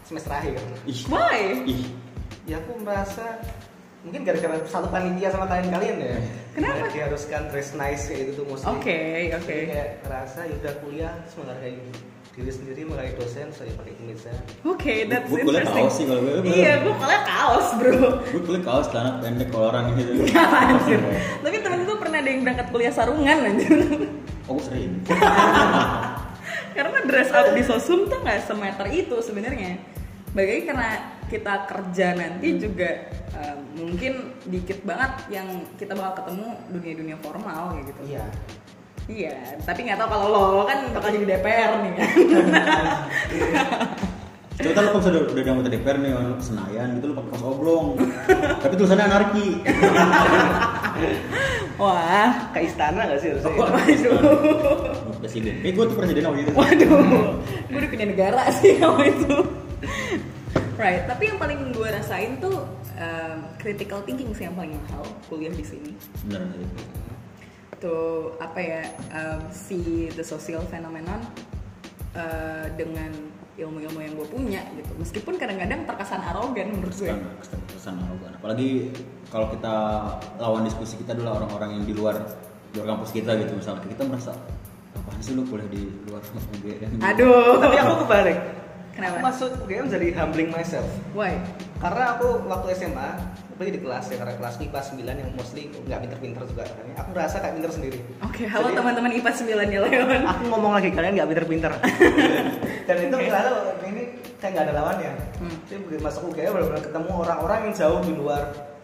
semester 0.02 0.30
akhir 0.30 0.60
Ih, 0.84 1.00
Why? 1.08 1.64
ih. 1.64 1.82
ya 2.44 2.60
aku 2.60 2.78
merasa 2.78 3.40
mungkin 4.02 4.22
gara-gara 4.22 4.54
satu 4.62 4.86
panitia 4.86 5.32
sama 5.32 5.46
kalian-kalian 5.46 5.96
ya 5.98 6.16
Kenapa? 6.52 6.86
Kayak 6.86 6.92
diharuskan 7.10 7.42
dress 7.48 7.72
nice 7.72 8.06
kayak 8.06 8.20
gitu 8.22 8.32
tuh 8.38 8.46
mostly 8.46 8.70
Oke, 8.70 8.98
oke. 9.34 9.50
Jadi 9.50 9.66
kayak 9.66 9.88
ngerasa 10.04 10.38
ya 10.44 10.54
udah 10.56 10.74
kuliah 10.78 11.12
terus 11.20 11.34
menghargai 11.36 11.76
diri 12.37 12.53
sendiri 12.53 12.85
menghargai 12.85 13.16
dosen 13.16 13.49
saya 13.49 13.72
pakai 13.81 13.96
kemeja 13.96 14.29
Oke, 14.68 15.09
that's 15.09 15.25
kuliah 15.25 15.64
interesting. 15.64 15.88
kaos 15.88 15.94
sih 15.96 16.05
kalau 16.05 16.20
gue. 16.20 16.53
Iya, 16.53 16.72
gue 16.85 16.94
kuliah 17.01 17.22
kaos, 17.25 17.68
bro. 17.81 18.01
Gue 18.29 18.42
kuliah 18.44 18.64
kaos 18.68 18.87
celana 18.92 19.11
pendek 19.25 19.49
kalau 19.49 19.72
orang 19.72 19.96
gitu. 19.96 20.12
Anjir. 20.68 21.01
Tapi 21.40 21.57
temen 21.64 21.81
gue 21.88 21.96
pernah 21.96 22.18
ada 22.20 22.29
yang 22.29 22.40
berangkat 22.44 22.66
kuliah 22.68 22.92
sarungan 22.92 23.38
anjir. 23.40 23.72
Oh, 24.53 24.61
gue 24.61 24.64
sering. 24.68 24.92
Karena 26.77 26.99
dress 27.09 27.33
up 27.33 27.57
di 27.57 27.62
sosum 27.64 28.05
tuh 28.05 28.20
nggak 28.20 28.44
semeter 28.44 28.87
itu 28.92 29.16
sebenarnya. 29.25 29.81
Bagi 30.37 30.68
karena 30.68 31.16
kita 31.33 31.64
kerja 31.64 32.12
nanti 32.20 32.61
juga 32.61 33.09
eh, 33.33 33.57
mungkin 33.81 34.37
dikit 34.44 34.85
banget 34.85 35.33
yang 35.33 35.49
kita 35.81 35.96
bakal 35.96 36.20
ketemu 36.20 36.49
dunia-dunia 36.68 37.16
formal 37.25 37.72
kayak 37.72 37.96
gitu. 37.96 38.01
iya 38.12 38.29
Iya, 39.06 39.62
tapi 39.62 39.86
nggak 39.86 40.02
tahu 40.02 40.08
kalau 40.10 40.26
lo 40.34 40.46
kan 40.66 40.78
bakal 40.90 41.14
jadi 41.14 41.38
DPR 41.38 41.72
nih 41.78 41.92
kan. 41.98 42.10
Coba 44.56 44.80
lo 44.82 44.88
kalau 44.98 45.10
udah 45.14 45.22
udah 45.30 45.42
anggota 45.46 45.70
DPR 45.70 45.96
nih, 46.02 46.10
Senayan 46.42 46.88
gitu 46.98 47.06
lo 47.10 47.14
pakai 47.22 47.30
kaos 47.38 47.44
oblong. 47.46 47.86
Tapi 48.66 48.74
tulisannya 48.74 49.06
anarki. 49.06 49.46
Wah, 51.76 52.32
ke 52.56 52.64
istana 52.64 53.04
gak 53.04 53.20
sih 53.20 53.36
harusnya 53.36 53.52
waduh. 53.52 54.16
Presiden. 55.20 55.60
Eh 55.60 55.72
gue 55.76 55.84
tuh 55.84 55.96
presiden 55.96 56.24
waktu 56.24 56.48
itu. 56.48 56.52
Waduh, 56.56 57.36
gue 57.68 57.78
udah 57.78 57.90
punya 57.92 58.06
negara 58.08 58.42
sih 58.58 58.72
kalau 58.80 59.04
itu. 59.04 59.36
Right, 60.80 61.04
tapi 61.04 61.28
yang 61.28 61.38
paling 61.38 61.76
gue 61.76 61.88
rasain 61.88 62.40
tuh 62.40 62.64
um, 62.96 63.36
critical 63.60 64.00
thinking 64.08 64.32
sih 64.32 64.48
yang 64.48 64.56
paling 64.56 64.72
mahal 64.88 65.04
kuliah 65.28 65.52
di 65.52 65.64
sini. 65.64 65.92
Bener 66.24 66.48
sih. 66.56 66.64
Tuh 67.76 68.36
apa 68.40 68.58
ya 68.58 68.82
um, 69.12 69.40
si 69.52 70.08
the 70.16 70.24
social 70.24 70.64
phenomenon 70.68 71.20
uh, 72.16 72.66
dengan 72.74 73.12
ilmu-ilmu 73.56 74.00
yang 74.04 74.12
gue 74.16 74.28
punya 74.28 74.60
gitu. 74.76 74.92
Meskipun 75.00 75.40
kadang-kadang 75.40 75.88
terkesan 75.88 76.20
arogan 76.20 76.76
menurut 76.76 76.92
gue. 76.92 77.08
Kesan, 77.08 77.32
kesan, 77.40 77.60
kesan 77.72 77.94
arogan. 78.04 78.32
Apalagi 78.36 78.92
kalau 79.32 79.50
kita 79.50 79.74
lawan 80.38 80.62
diskusi 80.64 81.00
kita 81.00 81.16
adalah 81.16 81.42
orang-orang 81.42 81.80
yang 81.80 81.84
di 81.84 81.94
luar 81.96 82.16
di 82.70 82.74
luar 82.78 82.96
kampus 82.96 83.10
kita 83.16 83.30
gitu 83.40 83.52
misalnya 83.56 83.88
kita 83.88 84.04
merasa 84.04 84.32
apaan 84.96 85.20
sih 85.20 85.32
lu 85.32 85.42
kuliah 85.48 85.68
di 85.70 85.82
luar 86.08 86.22
UGM 86.60 87.00
Aduh. 87.00 87.56
tapi 87.62 87.76
aku 87.80 87.94
kebalik 88.06 88.38
Kenapa? 88.96 89.12
aku 89.12 89.16
masuk 89.28 89.50
UGM 89.66 89.86
jadi 89.92 90.06
humbling 90.16 90.50
myself 90.52 90.88
Why? 91.12 91.36
karena 91.80 92.16
aku 92.16 92.44
waktu 92.48 92.66
SMA 92.76 93.10
apalagi 93.56 93.80
di 93.80 93.82
kelas 93.88 94.04
ya 94.12 94.16
karena 94.20 94.34
kelas 94.36 94.54
IPA 94.60 94.80
9 94.84 95.00
yang 95.16 95.30
mostly 95.32 95.62
nggak 95.88 96.00
pinter-pinter 96.04 96.42
juga. 96.44 96.62
Kan 96.68 96.86
aku 96.92 97.10
rasa 97.16 97.36
kayak 97.40 97.54
pinter 97.56 97.72
sendiri. 97.72 97.98
Oke, 98.20 98.44
halo 98.44 98.68
Jadi- 98.68 98.76
teman-teman 98.76 99.10
IPA 99.16 99.30
9 99.32 99.72
ya 99.72 99.80
Leon. 99.80 100.22
aku 100.36 100.42
ngomong 100.52 100.72
lagi 100.76 100.88
kalian 100.92 101.12
nggak 101.16 101.28
pinter-pinter. 101.32 101.72
Dan 102.86 102.96
itu 103.00 103.16
selalu 103.16 103.54
ini 103.88 104.02
kayak 104.36 104.50
nggak 104.52 104.64
ada 104.68 104.74
lawannya. 104.76 105.12
Hmm. 105.40 105.56
jadi 105.64 105.80
begitu 105.88 106.02
masuk 106.04 106.20
UGM 106.28 106.52
benar-benar 106.52 106.82
ketemu 106.84 107.10
orang-orang 107.16 107.58
yang 107.64 107.72
jauh 107.72 108.00
di 108.04 108.12
luar 108.12 108.42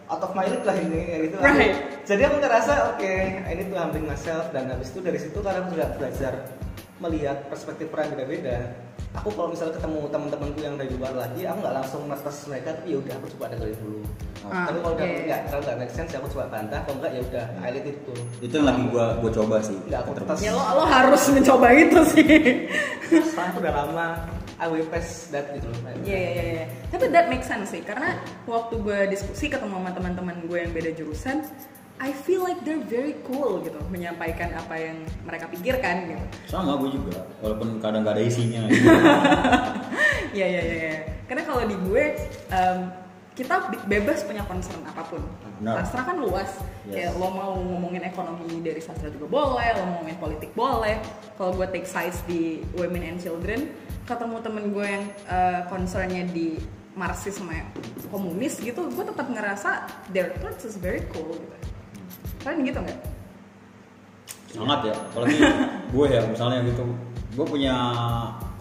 out 0.09 0.21
of 0.25 0.31
my 0.33 0.45
league 0.49 0.65
lah 0.65 0.75
ini 0.81 0.99
kayak 1.05 1.21
gitu. 1.29 1.35
Right. 1.37 1.75
jadi 2.09 2.21
aku 2.33 2.35
ngerasa 2.41 2.71
oke 2.97 3.13
ini 3.53 3.61
tuh 3.69 3.77
humbling 3.77 4.07
myself. 4.09 4.49
Dan 4.49 4.73
habis 4.73 4.89
itu 4.89 4.99
dari 5.05 5.21
situ 5.21 5.37
karena 5.37 5.61
aku 5.61 5.77
juga 5.77 5.93
belajar 6.01 6.33
melihat 6.97 7.37
perspektif 7.45 7.93
orang 7.93 8.09
beda-beda. 8.17 8.73
Aku 9.21 9.29
kalau 9.37 9.53
misalnya 9.53 9.77
ketemu 9.77 10.09
teman-temanku 10.09 10.59
yang 10.65 10.73
dari 10.81 10.89
luar 10.97 11.13
lagi 11.13 11.45
aku 11.45 11.61
nggak 11.61 11.75
langsung 11.77 12.09
ngetes 12.09 12.49
mereka 12.49 12.73
tapi 12.73 12.87
ya 12.89 12.97
udah 12.97 13.13
aku 13.21 13.27
coba 13.37 13.45
dengerin 13.53 13.77
dulu 13.77 14.01
Ah, 14.43 14.67
tapi 14.67 14.79
kalau 14.79 14.95
udah 14.95 15.07
oke. 15.07 15.23
nggak 15.23 15.39
terlalu 15.47 15.63
nggak 15.63 15.77
make 15.79 15.93
sense 15.93 16.11
aku 16.11 16.27
coba 16.29 16.45
bantah 16.51 16.79
kalau 16.83 16.95
enggak 16.99 17.11
ya 17.15 17.21
udah 17.23 17.45
highlight 17.57 17.87
itu 17.87 18.13
itu 18.39 18.53
yang 18.53 18.67
lagi 18.67 18.83
gua 18.91 19.05
gua 19.17 19.31
coba 19.31 19.55
sih 19.63 19.77
Nggak, 19.87 19.99
aku 20.03 20.11
tetap- 20.19 20.37
Ya 20.39 20.51
lo, 20.51 20.63
lo 20.75 20.83
harus 20.83 21.21
mencoba 21.31 21.67
itu 21.71 21.99
sih. 22.11 22.27
Setelah 23.07 23.47
aku 23.49 23.57
udah 23.63 23.73
lama 23.73 24.07
I 24.59 24.67
will 24.67 24.87
pass 24.87 25.27
that 25.31 25.47
gitu 25.51 25.67
loh 25.67 25.79
Iya 26.03 26.15
iya 26.15 26.29
iya. 26.29 26.43
iya. 26.59 26.65
Tapi 26.87 27.07
that 27.09 27.27
make 27.27 27.43
sense 27.43 27.71
sih 27.71 27.81
karena 27.81 28.19
waktu 28.43 28.79
gue 28.79 28.99
diskusi 29.07 29.47
ketemu 29.47 29.79
sama 29.79 29.91
teman-teman 29.91 30.35
gue 30.43 30.59
yang 30.59 30.71
beda 30.71 30.91
jurusan, 30.93 31.43
I 31.99 32.11
feel 32.11 32.43
like 32.43 32.59
they're 32.63 32.83
very 32.83 33.15
cool 33.23 33.59
gitu 33.59 33.79
menyampaikan 33.87 34.51
apa 34.51 34.75
yang 34.75 34.97
mereka 35.23 35.47
pikirkan 35.47 36.11
gitu. 36.11 36.23
sama 36.47 36.75
gue 36.75 36.89
juga 36.91 37.23
walaupun 37.39 37.79
kadang 37.79 38.03
nggak 38.03 38.15
ada 38.19 38.23
isinya. 38.23 38.61
Iya 40.33 40.45
iya 40.49 40.61
iya. 40.61 40.75
iya. 40.89 40.95
Karena 41.29 41.45
kalau 41.45 41.61
di 41.63 41.77
gue 41.77 42.03
em, 42.49 42.77
kita 43.33 43.55
be- 43.73 43.85
bebas 43.89 44.21
punya 44.25 44.45
concern 44.45 44.81
apa 44.85 45.01
pun. 45.09 45.21
Benar. 45.61 45.81
Sastra 45.83 46.13
kan 46.13 46.17
luas. 46.21 46.49
Yes. 46.85 46.93
Kayak 46.93 47.11
lo 47.17 47.27
mau 47.33 47.53
ngomongin 47.57 48.03
ekonomi 48.05 48.61
dari 48.61 48.81
sastra 48.81 49.09
juga 49.09 49.27
boleh, 49.29 49.67
lo 49.73 49.81
mau 49.89 49.93
ngomongin 50.01 50.19
politik 50.21 50.51
boleh. 50.53 51.01
Kalau 51.37 51.51
gue 51.57 51.67
take 51.73 51.89
sides 51.89 52.21
di 52.29 52.61
women 52.77 53.01
and 53.01 53.19
children, 53.19 53.73
ketemu 54.05 54.37
temen 54.45 54.63
gue 54.69 54.85
yang 54.85 55.05
eh, 55.29 55.61
concernnya 55.67 56.23
di 56.29 56.61
Marxis 56.93 57.41
sama 57.41 57.57
komunis 58.13 58.61
gitu, 58.61 58.85
gue 58.85 59.05
tetap 59.09 59.25
ngerasa 59.25 59.89
their 60.13 60.29
thoughts 60.37 60.61
is 60.61 60.77
very 60.77 61.01
cool 61.09 61.33
gitu. 61.33 61.57
Kalian 62.45 62.61
gitu 62.69 62.79
nggak? 62.85 63.13
sangat 64.53 64.79
ya 64.85 64.95
apalagi 64.95 65.37
gue 65.89 66.05
ya 66.13 66.21
misalnya 66.29 66.59
gitu 66.69 66.83
gue 67.33 67.45
punya 67.49 67.75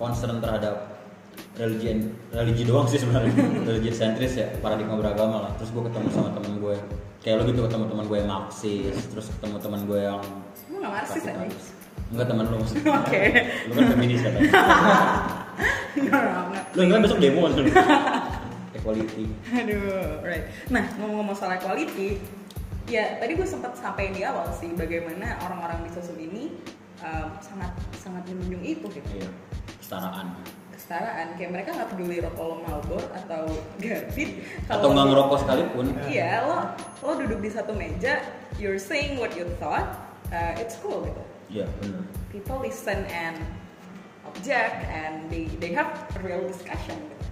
concern 0.01 0.41
terhadap 0.41 0.92
religi 1.53 2.09
religi 2.33 2.63
doang 2.65 2.89
sih 2.89 2.97
sebenarnya 2.97 3.33
religi 3.69 3.93
sentris 3.93 4.41
ya 4.41 4.49
paradigma 4.65 4.97
beragama 4.97 5.49
lah 5.49 5.53
terus 5.61 5.69
gue 5.73 5.83
ketemu 5.85 6.09
sama 6.09 6.29
temen 6.33 6.59
gue 6.61 6.77
kayak 7.23 7.35
lo 7.39 7.43
gitu 7.47 7.61
ketemu 7.69 7.85
teman 7.93 8.05
gue 8.09 8.19
yang 8.19 8.31
marxis 8.31 8.97
terus 9.13 9.27
ketemu 9.39 9.57
teman 9.61 9.81
gue 9.85 10.01
yang 10.01 10.23
Lo 10.73 10.77
nggak 10.81 10.93
Marxis 10.93 11.23
aja? 11.23 11.33
kapitalis. 11.37 11.65
enggak 12.11 12.27
teman 12.29 12.45
lo 12.49 12.57
maksudnya 12.59 12.85
Oke. 12.99 13.23
lo 13.69 13.73
kan 13.77 13.85
feminis 13.95 14.21
katanya 14.25 14.51
no. 16.01 16.21
lo 16.75 16.81
kan 16.89 17.01
besok 17.05 17.19
demo 17.21 17.41
kan 17.47 17.53
equality 18.83 19.25
Aduh, 19.53 20.25
right. 20.25 20.49
Nah, 20.73 20.83
ngomong-ngomong 20.97 21.37
soal 21.37 21.55
equality, 21.55 22.17
ya 22.89 23.21
tadi 23.21 23.37
gue 23.37 23.47
sempat 23.47 23.77
sampai 23.79 24.11
di 24.11 24.25
awal 24.27 24.49
sih 24.51 24.73
bagaimana 24.75 25.39
orang-orang 25.45 25.87
di 25.87 25.91
sosum 25.93 26.19
ini 26.19 26.57
um, 27.05 27.29
sangat 27.39 27.73
sangat 28.01 28.27
menunjung 28.33 28.65
itu 28.65 28.87
gitu. 28.91 29.09
iya 29.13 29.31
kesetaraan 29.79 30.35
kesetaraan. 30.83 31.39
Kayak 31.39 31.51
mereka 31.55 31.71
nggak 31.79 31.91
peduli 31.95 32.19
rokok 32.19 32.43
lo 32.43 32.57
Marlboro 32.67 33.07
atau 33.15 33.47
Garbit 33.79 34.43
atau 34.67 34.87
nggak 34.91 35.07
ngerokok 35.15 35.39
sekalipun. 35.47 35.85
Iya 36.11 36.43
lo 36.43 36.59
lo 37.07 37.13
duduk 37.23 37.39
di 37.39 37.51
satu 37.55 37.71
meja 37.71 38.19
you're 38.59 38.83
saying 38.83 39.23
what 39.23 39.31
you 39.39 39.47
thought 39.63 39.95
uh, 40.35 40.59
it's 40.59 40.75
cool 40.83 41.07
gitu. 41.07 41.23
Iya 41.63 41.71
benar. 41.79 42.03
People 42.35 42.59
listen 42.59 43.07
and 43.15 43.39
object 44.27 44.83
and 44.91 45.31
they 45.31 45.47
they 45.63 45.71
have 45.71 45.95
a 46.19 46.21
real 46.27 46.43
discussion 46.51 46.99
gitu. 46.99 47.23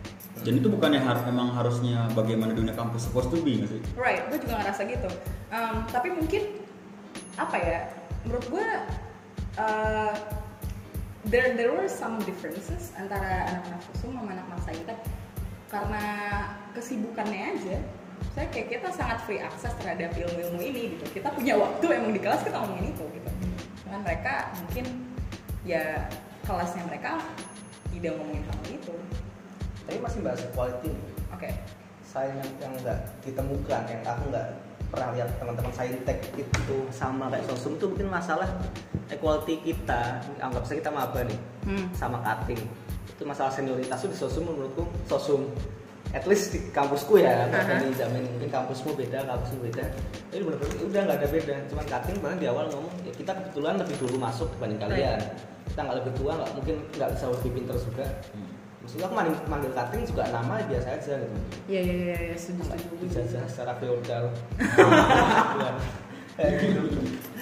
dan 0.41 0.57
itu 0.57 0.73
bukannya 0.73 1.05
har 1.05 1.21
emang 1.29 1.53
harusnya 1.53 2.09
bagaimana 2.17 2.57
dunia 2.57 2.73
kampus 2.73 3.05
supposed 3.05 3.29
to 3.29 3.37
be 3.45 3.61
nggak 3.61 3.77
sih? 3.77 3.81
Right 3.99 4.25
gue 4.33 4.41
juga 4.41 4.63
ngerasa 4.63 4.89
gitu. 4.89 5.11
Um, 5.53 5.85
tapi 5.91 6.09
mungkin 6.15 6.65
apa 7.37 7.57
ya 7.61 7.79
menurut 8.25 8.47
gue 8.49 8.67
uh, 9.61 10.15
there 11.29 11.53
there 11.59 11.73
were 11.75 11.91
some 11.91 12.17
differences 12.25 12.97
antara 12.97 13.45
anak-anak 13.53 13.81
kosum 13.93 14.17
sama 14.17 14.33
anak-anak 14.33 14.99
karena 15.71 16.05
kesibukannya 16.73 17.43
aja 17.55 17.79
saya 18.37 18.47
kayak 18.53 18.69
kita 18.69 18.89
sangat 18.93 19.19
free 19.25 19.41
access 19.41 19.75
terhadap 19.81 20.13
ilmu-ilmu 20.13 20.61
ini 20.61 20.83
gitu. 20.97 21.19
Kita 21.19 21.33
punya 21.33 21.57
waktu 21.57 21.87
emang 21.89 22.13
di 22.13 22.21
kelas 22.21 22.45
kita 22.45 22.57
ngomongin 22.63 22.93
itu 22.93 23.05
gitu. 23.17 23.31
Dengan 23.89 24.01
mereka 24.05 24.35
mungkin 24.61 24.85
ya 25.65 26.07
kelasnya 26.45 26.85
mereka 26.87 27.19
tidak 27.91 28.13
ngomongin 28.21 28.45
hal 28.45 28.61
itu. 28.71 28.95
Tapi 29.89 29.99
masih 29.99 30.21
bahas 30.23 30.41
quality. 30.53 30.93
oke. 31.33 31.51
Saya 32.05 32.35
yang, 32.35 32.51
yang 32.59 32.73
nggak 32.83 33.01
ditemukan, 33.23 33.83
yang 33.87 34.03
aku 34.03 34.23
nggak 34.35 34.49
pernah 34.91 35.15
lihat 35.15 35.31
teman-teman 35.39 35.73
saintek 35.73 36.19
itu 36.35 36.77
sama 36.91 37.31
kayak 37.31 37.47
sosum 37.47 37.79
itu 37.79 37.87
mungkin 37.87 38.11
masalah 38.11 38.51
equality 39.09 39.63
kita 39.63 40.19
anggap 40.39 40.63
saja 40.67 40.83
kita 40.83 40.93
maba 40.93 41.23
nih 41.25 41.39
Hmm. 41.61 41.87
sama 41.93 42.19
cutting 42.25 42.59
itu 43.05 43.23
masalah 43.23 43.53
senioritas 43.53 44.01
itu 44.03 44.11
di 44.11 44.19
sosum 44.19 44.49
menurutku 44.49 44.89
sosum 45.05 45.45
at 46.11 46.27
least 46.27 46.51
di 46.51 46.59
kampusku 46.75 47.21
ya 47.23 47.47
nggak 47.47 47.63
Aha. 47.63 47.87
uh 47.87 47.95
jamin 47.95 48.25
mungkin 48.35 48.51
kampusmu 48.51 48.99
beda 48.99 49.23
kampusmu 49.31 49.71
beda. 49.71 49.85
Jadi 50.35 50.43
benar-benar 50.43 50.83
udah 50.83 51.01
nggak 51.07 51.19
ada 51.23 51.29
beda. 51.31 51.55
Cuman 51.71 51.85
cutting 51.87 52.17
bahkan 52.19 52.39
di 52.43 52.47
awal 52.51 52.67
ngomong 52.67 52.95
ya 53.07 53.13
kita 53.15 53.31
kebetulan 53.31 53.75
lebih 53.79 53.95
dulu 54.03 54.17
masuk 54.19 54.49
dibanding 54.59 54.81
kalian. 54.83 55.21
Kita 55.71 55.81
nggak 55.87 55.97
lebih 56.03 56.13
tua 56.19 56.33
nggak 56.35 56.51
mungkin 56.59 56.77
nggak 56.99 57.11
bisa 57.15 57.25
lebih 57.31 57.51
pintar 57.55 57.77
juga 57.79 58.07
maksudnya 58.91 59.07
aku 59.07 59.15
manggil, 59.15 59.35
manggil 59.47 59.71
cutting 59.71 60.03
juga 60.03 60.27
nama 60.35 60.59
biasa 60.67 60.89
aja 60.99 61.15
gitu 61.23 61.39
iya 61.71 61.81
iya 61.87 61.95
iya 61.95 62.19
iya, 62.27 62.35
setuju 62.35 62.75
setuju 62.75 62.95
dijajah 63.07 63.47
secara 63.47 63.73
feodal 63.79 64.25
gitu. 66.41 66.81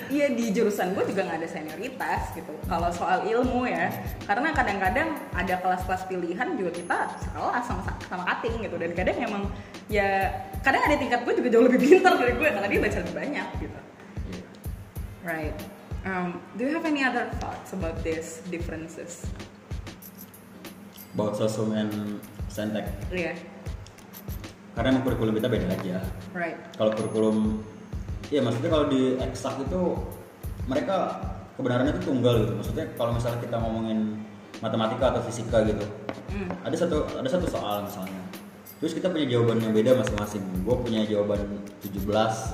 Iya 0.09 0.32
di 0.34 0.51
jurusan 0.51 0.96
gue 0.96 1.05
juga 1.07 1.22
nggak 1.28 1.38
ada 1.44 1.49
senioritas 1.49 2.34
gitu. 2.34 2.51
Kalau 2.66 2.90
soal 2.90 3.28
ilmu 3.28 3.68
ya, 3.68 3.92
karena 4.26 4.51
kadang-kadang 4.51 5.14
ada 5.36 5.55
kelas-kelas 5.61 6.09
pilihan 6.09 6.49
juga 6.59 6.72
kita 6.74 6.99
sekelas 7.22 7.62
sama 7.62 7.82
sama 8.09 8.24
cutting 8.26 8.59
gitu. 8.64 8.74
Dan 8.80 8.90
kadang 8.96 9.16
emang 9.20 9.44
ya 9.86 10.32
kadang 10.66 10.82
ada 10.82 10.96
tingkat 10.96 11.22
gue 11.22 11.34
juga 11.38 11.49
jauh 11.53 11.64
lebih 11.68 11.78
pintar 11.78 12.16
dari 12.16 12.34
gue 12.34 12.49
karena 12.49 12.66
dia 12.66 12.80
baca 12.80 12.99
lebih 13.05 13.14
banyak 13.14 13.49
gitu. 13.62 13.78
Right. 15.22 15.55
Um, 16.09 16.40
do 16.57 16.64
you 16.64 16.72
have 16.72 16.88
any 16.88 17.05
other 17.05 17.28
thoughts 17.38 17.76
about 17.76 18.01
these 18.01 18.40
differences? 18.49 19.28
About 21.19 21.35
sosum 21.35 21.75
and 21.75 22.23
saintek 22.47 22.87
Iya, 23.11 23.35
karena 24.73 24.95
emang 24.95 25.03
kurikulum 25.03 25.35
kita 25.35 25.51
beda 25.51 25.66
aja 25.75 25.99
right. 26.31 26.55
kalau 26.79 26.95
kurikulum 26.95 27.59
ya 28.31 28.39
maksudnya 28.39 28.71
kalau 28.71 28.87
di 28.87 29.19
eksak 29.19 29.59
itu 29.66 29.83
mereka 30.71 31.19
kebenarannya 31.59 31.97
itu 31.99 32.03
tunggal 32.07 32.39
gitu. 32.39 32.53
Maksudnya 32.55 32.87
kalau 32.95 33.11
misalnya 33.11 33.43
kita 33.43 33.57
ngomongin 33.59 34.21
matematika 34.61 35.11
atau 35.16 35.23
fisika 35.27 35.66
gitu 35.66 35.83
Hmm. 36.29 36.45
ada 36.61 36.77
satu 36.77 37.09
ada 37.16 37.25
satu 37.25 37.49
soal 37.49 37.89
misalnya. 37.89 38.21
Terus 38.79 38.93
kita 38.93 39.09
punya 39.09 39.25
jawaban 39.25 39.64
yang 39.64 39.73
beda 39.73 39.97
masing-masing. 39.97 40.45
Gue 40.61 40.77
punya 40.77 41.01
jawaban 41.09 41.41
17 41.81 42.05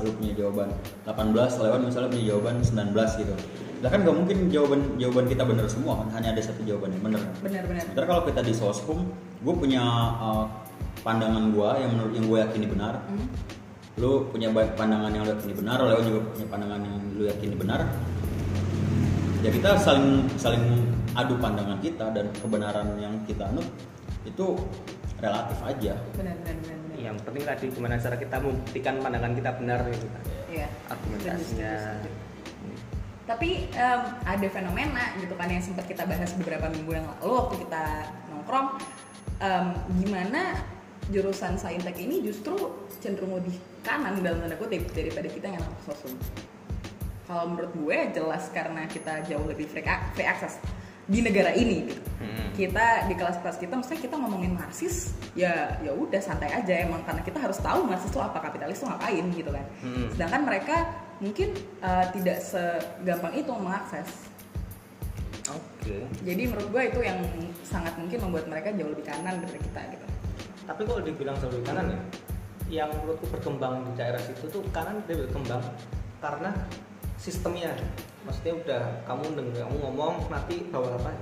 lu 0.07 0.15
punya 0.15 0.33
jawaban 0.39 0.71
18 1.03 1.59
Lewan 1.59 1.83
misalnya 1.83 2.09
punya 2.15 2.25
jawaban 2.31 2.63
19 2.63 2.95
gitu 3.19 3.35
lah 3.83 3.91
kan 3.91 4.01
nggak 4.07 4.17
mungkin 4.17 4.37
jawaban 4.53 4.81
jawaban 5.01 5.25
kita 5.27 5.43
benar 5.43 5.67
semua 5.67 6.03
kan 6.05 6.09
hanya 6.21 6.29
ada 6.37 6.43
satu 6.43 6.61
jawaban 6.63 6.95
yang 6.95 7.03
benar 7.03 7.23
Benar-benar. 7.43 7.83
Sementara 7.85 8.07
kalau 8.07 8.23
kita 8.29 8.41
di 8.45 8.55
soskum, 8.55 8.99
gue 9.43 9.55
punya 9.55 9.83
uh, 10.21 10.45
pandangan 11.03 11.53
gue 11.53 11.69
yang 11.83 11.91
menurut 11.97 12.13
yang 12.17 12.27
gue 12.29 12.39
yakini 12.41 12.67
benar. 12.71 12.95
Hmm. 13.09 13.27
Lu 14.01 14.27
punya 14.33 14.51
pandangan 14.51 15.11
yang 15.15 15.23
lu 15.23 15.33
yakini 15.39 15.55
benar, 15.55 15.79
Leo 15.85 16.01
juga 16.03 16.21
punya 16.35 16.47
pandangan 16.51 16.81
yang 16.83 16.97
lu 17.15 17.25
yakini 17.29 17.55
benar. 17.55 17.81
Ya 19.45 19.51
kita 19.53 19.77
saling 19.77 20.25
saling 20.41 20.65
adu 21.13 21.37
pandangan 21.37 21.77
kita 21.79 22.09
dan 22.11 22.27
kebenaran 22.41 22.97
yang 22.97 23.13
kita 23.29 23.45
anut 23.53 23.69
itu 24.25 24.57
relatif 25.21 25.59
aja. 25.63 25.95
Benar-benar 26.17 26.57
benar-benar. 26.65 26.83
yang 26.97 27.17
penting 27.21 27.45
tadi 27.45 27.65
gimana 27.69 28.01
cara 28.01 28.17
kita 28.17 28.37
membuktikan 28.41 28.95
pandangan 28.97 29.33
kita 29.37 29.51
benar 29.61 29.81
gitu 29.93 30.07
kan 30.09 30.23
Iya. 30.49 30.69
argumentasinya. 30.89 31.73
Tapi 33.25 33.73
em, 33.73 34.03
ada 34.21 34.47
fenomena 34.53 35.17
gitu 35.17 35.33
kan 35.33 35.49
yang 35.49 35.65
sempat 35.65 35.89
kita 35.89 36.05
bahas 36.05 36.37
beberapa 36.37 36.69
minggu 36.69 36.93
yang 36.93 37.07
lalu 37.09 37.33
waktu 37.41 37.55
kita 37.65 37.85
nongkrong 38.29 38.69
em, 39.41 39.67
gimana 40.05 40.61
jurusan 41.09 41.57
saintek 41.57 41.97
ini 42.01 42.21
justru 42.25 42.57
cenderung 43.01 43.37
lebih 43.37 43.57
kanan 43.85 44.21
dalam 44.21 44.45
tanda 44.45 44.57
kutip 44.57 44.89
daripada 44.93 45.29
kita 45.29 45.47
yang 45.53 45.61
anak 45.61 45.81
sosum. 45.85 46.17
Kalau 47.25 47.49
menurut 47.49 47.73
gue 47.73 47.99
jelas 48.13 48.53
karena 48.53 48.85
kita 48.85 49.25
jauh 49.25 49.49
lebih 49.49 49.69
free, 49.73 49.85
ac- 49.85 50.13
free 50.13 50.29
access 50.29 50.61
di 51.05 51.21
negara 51.21 51.53
ini 51.53 51.89
gitu. 51.89 52.01
Hmm. 52.21 52.49
Kita 52.57 53.09
di 53.09 53.17
kelas-kelas 53.17 53.61
kita 53.61 53.77
maksudnya 53.77 54.01
kita 54.01 54.17
ngomongin 54.17 54.57
Marxis 54.57 55.13
ya 55.37 55.77
ya 55.85 55.93
udah 55.93 56.21
santai 56.21 56.49
aja 56.53 56.85
emang 56.85 57.05
karena 57.05 57.21
kita 57.21 57.37
harus 57.41 57.61
tahu 57.61 57.85
Marxis 57.85 58.09
itu 58.09 58.21
apa 58.21 58.41
kapitalis 58.41 58.81
itu 58.81 58.89
ngapain 58.89 59.25
gitu 59.33 59.51
kan. 59.53 59.65
Hmm. 59.85 60.09
Sedangkan 60.17 60.41
mereka 60.49 60.77
mungkin 61.25 61.49
uh, 61.81 62.05
tidak 62.13 62.39
segampang 62.45 63.33
itu 63.33 63.49
mengakses. 63.49 64.29
oke 65.49 65.97
Jadi 66.21 66.43
menurut 66.45 66.69
gue 66.69 66.83
itu 66.93 67.01
yang 67.01 67.19
sangat 67.65 67.97
mungkin 67.97 68.19
membuat 68.29 68.45
mereka 68.49 68.69
jauh 68.77 68.93
lebih 68.93 69.09
kanan 69.09 69.41
dari 69.41 69.57
kita 69.57 69.81
gitu. 69.89 70.07
tapi 70.65 70.81
kalau 70.85 71.01
dibilang 71.01 71.37
jauh 71.41 71.53
lebih 71.53 71.65
kanan 71.65 71.87
ya 71.89 72.01
yang 72.73 72.89
menurutku 72.97 73.29
berkembang 73.29 73.85
di 73.85 73.93
daerah 74.01 74.21
situ 74.21 74.49
tuh 74.49 74.65
kanan 74.73 75.05
dia 75.05 75.21
berkembang 75.21 75.61
karena 76.25 76.51
sistemnya 77.21 77.77
maksudnya 78.25 78.57
udah 78.57 78.83
kamu 79.05 79.25
denger 79.37 79.69
kamu 79.69 79.77
ngomong 79.85 80.15
nanti 80.33 80.65
bawa 80.73 80.97
apa 80.97 81.13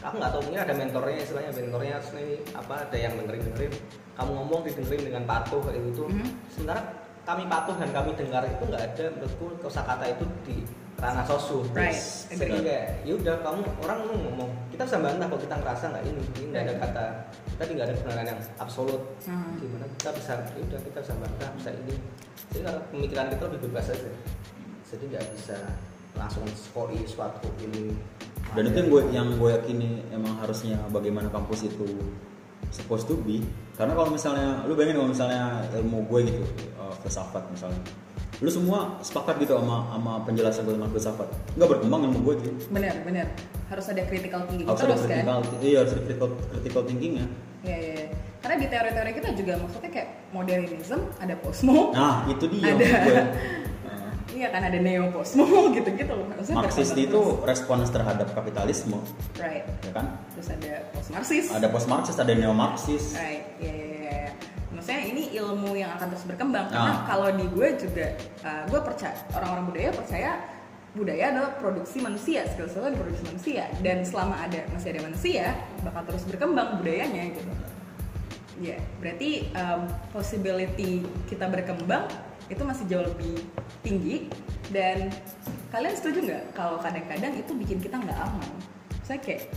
aku 0.00 0.14
nggak 0.16 0.32
tahu 0.32 0.42
mungkin 0.48 0.60
ada 0.64 0.72
mentornya 0.72 1.18
istilahnya 1.20 1.50
mentornya 1.52 1.92
harus 2.00 2.08
ini 2.16 2.40
apa 2.56 2.74
ada 2.88 2.96
yang 2.96 3.12
dengerin 3.20 3.42
dengerin 3.52 3.72
kamu 4.16 4.30
ngomong 4.32 4.60
didengerin 4.64 5.02
dengan 5.12 5.22
patuh 5.28 5.60
kayak 5.60 5.80
gitu 5.92 6.08
Mhm. 6.08 6.28
sementara 6.48 6.80
kami 7.30 7.46
patuh 7.46 7.76
dan 7.78 7.90
kami 7.94 8.10
dengar 8.18 8.42
itu 8.42 8.62
nggak 8.66 8.82
ada 8.90 9.04
menurutku 9.14 9.46
kosakata 9.62 10.04
itu 10.10 10.24
di 10.42 10.56
ranah 10.98 11.24
sosu. 11.24 11.62
Right. 11.70 11.96
jadi 12.34 12.58
kayak 12.60 12.86
ya 13.06 13.12
udah 13.16 13.34
kamu 13.40 13.62
orang 13.86 13.98
lu 14.04 14.14
ngomong 14.18 14.50
kita 14.74 14.82
bisa 14.84 14.98
bantah 14.98 15.26
kalau 15.30 15.40
kita 15.40 15.54
ngerasa 15.62 15.84
nggak 15.94 16.04
ini 16.10 16.22
ini 16.42 16.46
nggak 16.50 16.64
ada 16.66 16.74
kata. 16.82 17.06
Tadi 17.54 17.70
nggak 17.78 17.86
ada 17.86 17.94
kebenaran 17.94 18.26
yang 18.34 18.40
absolut. 18.58 19.02
Hmm. 19.24 19.54
gimana 19.62 19.86
kita 19.94 20.10
bisa 20.18 20.32
ya 20.42 20.62
udah 20.66 20.80
kita 20.82 20.98
bisa 21.06 21.14
bantah 21.22 21.50
bisa 21.54 21.70
ini. 21.70 21.94
Jadi 22.50 22.60
kalau 22.66 22.80
pemikiran 22.90 23.26
kita 23.30 23.42
lebih 23.46 23.60
bebas 23.70 23.86
aja. 23.94 24.12
Jadi 24.90 25.04
nggak 25.14 25.26
bisa 25.38 25.56
langsung 26.18 26.44
skoi 26.50 26.98
suatu 27.06 27.48
ini. 27.62 27.94
Dan 28.50 28.66
itu 28.66 28.76
yang 28.82 28.88
gue 28.90 29.02
yang 29.14 29.28
gue 29.38 29.50
yakini 29.54 30.02
emang 30.10 30.34
harusnya 30.42 30.74
bagaimana 30.90 31.30
kampus 31.30 31.70
itu 31.70 31.86
supposed 32.68 33.08
to 33.08 33.16
be. 33.24 33.40
Karena 33.80 33.96
kalau 33.96 34.12
misalnya 34.12 34.60
lu 34.68 34.76
bayangin 34.76 35.00
kalau 35.00 35.10
misalnya 35.10 35.64
ilmu 35.80 36.04
gue 36.04 36.20
gitu, 36.28 36.44
uh, 36.76 36.92
filsafat 37.00 37.48
misalnya. 37.48 37.80
Lu 38.40 38.48
semua 38.48 38.96
sepakat 39.04 39.40
gitu 39.40 39.56
sama 39.56 39.88
sama 39.92 40.12
penjelasan 40.28 40.68
gue 40.68 40.74
tentang 40.76 40.92
filsafat. 40.92 41.28
Nggak 41.56 41.68
berkembang 41.76 42.00
ilmu 42.08 42.18
gue 42.28 42.34
gitu. 42.44 42.50
Benar, 42.72 42.94
benar. 43.04 43.26
Harus 43.72 43.86
ada 43.88 44.02
critical 44.04 44.44
thinking 44.48 44.66
Harus 44.68 44.82
ada 44.84 44.92
terus 44.92 45.04
kan. 45.04 45.08
critical, 45.08 45.38
iya 45.60 45.76
harus 45.84 45.92
ada 45.96 46.02
critical, 46.04 46.28
critical 46.52 46.82
thinkingnya. 46.84 47.26
Iya, 47.64 47.76
iya. 47.76 47.92
iya. 47.96 48.06
Karena 48.40 48.56
di 48.56 48.66
teori-teori 48.72 49.10
kita 49.20 49.28
juga 49.36 49.52
maksudnya 49.60 49.90
kayak 49.92 50.08
modernism, 50.32 51.00
ada 51.20 51.34
posmo, 51.36 51.92
Nah 51.92 52.24
itu 52.32 52.44
dia 52.48 52.72
Ada. 52.72 52.88
gue. 53.04 53.18
Iya 54.40 54.48
kan 54.56 54.62
ada 54.64 54.78
neo 54.80 55.12
posmo 55.12 55.44
gitu-gitu 55.76 56.12
loh. 56.16 56.24
Maksudnya 56.32 56.64
Marxis 56.64 56.96
itu 56.96 57.20
respons 57.44 57.92
terhadap 57.92 58.32
kapitalisme, 58.32 58.96
right. 59.36 59.68
ya 59.84 59.92
kan? 59.92 60.16
Terus 60.32 60.48
ada 60.56 60.72
post 60.96 61.08
marxis. 61.12 61.44
Ada 61.52 61.68
post 61.68 61.86
Marxis, 61.92 62.16
ada 62.16 62.32
neo 62.32 62.56
Marxis. 62.56 63.20
Right, 63.20 63.44
iya 63.60 63.72
iya 63.76 63.84
iya. 63.84 63.98
iya. 64.00 64.30
Maksudnya 64.72 65.02
ini 65.12 65.22
ilmu 65.36 65.76
yang 65.76 65.92
akan 65.92 66.16
terus 66.16 66.24
berkembang 66.24 66.72
karena 66.72 66.88
Ah. 66.88 67.04
kalau 67.04 67.28
di 67.36 67.44
gue 67.52 67.68
juga, 67.76 68.16
uh, 68.40 68.64
gue 68.64 68.80
percaya 68.80 69.12
orang-orang 69.36 69.64
budaya 69.68 69.90
percaya 69.92 70.30
budaya 70.96 71.24
adalah 71.36 71.52
produksi 71.60 72.00
manusia, 72.00 72.40
skill 72.48 72.66
skill 72.72 72.96
produksi 72.96 73.22
manusia 73.28 73.68
dan 73.84 74.08
selama 74.08 74.40
ada 74.40 74.64
masih 74.72 74.96
ada 74.96 75.04
manusia 75.04 75.52
bakal 75.84 76.02
terus 76.08 76.24
berkembang 76.24 76.80
budayanya 76.80 77.36
gitu. 77.36 77.52
Ya, 78.60 78.80
berarti 79.04 79.52
um, 79.52 79.84
possibility 80.16 81.04
kita 81.28 81.44
berkembang 81.48 82.08
itu 82.50 82.62
masih 82.66 82.84
jauh 82.90 83.06
lebih 83.06 83.40
tinggi. 83.86 84.26
Dan 84.74 85.10
kalian 85.70 85.94
setuju 85.94 86.18
nggak 86.26 86.44
kalau 86.58 86.76
kadang-kadang 86.82 87.32
itu 87.38 87.52
bikin 87.54 87.78
kita 87.78 87.96
nggak 87.96 88.18
aman? 88.18 88.50
Saya 89.06 89.18
kayak 89.22 89.48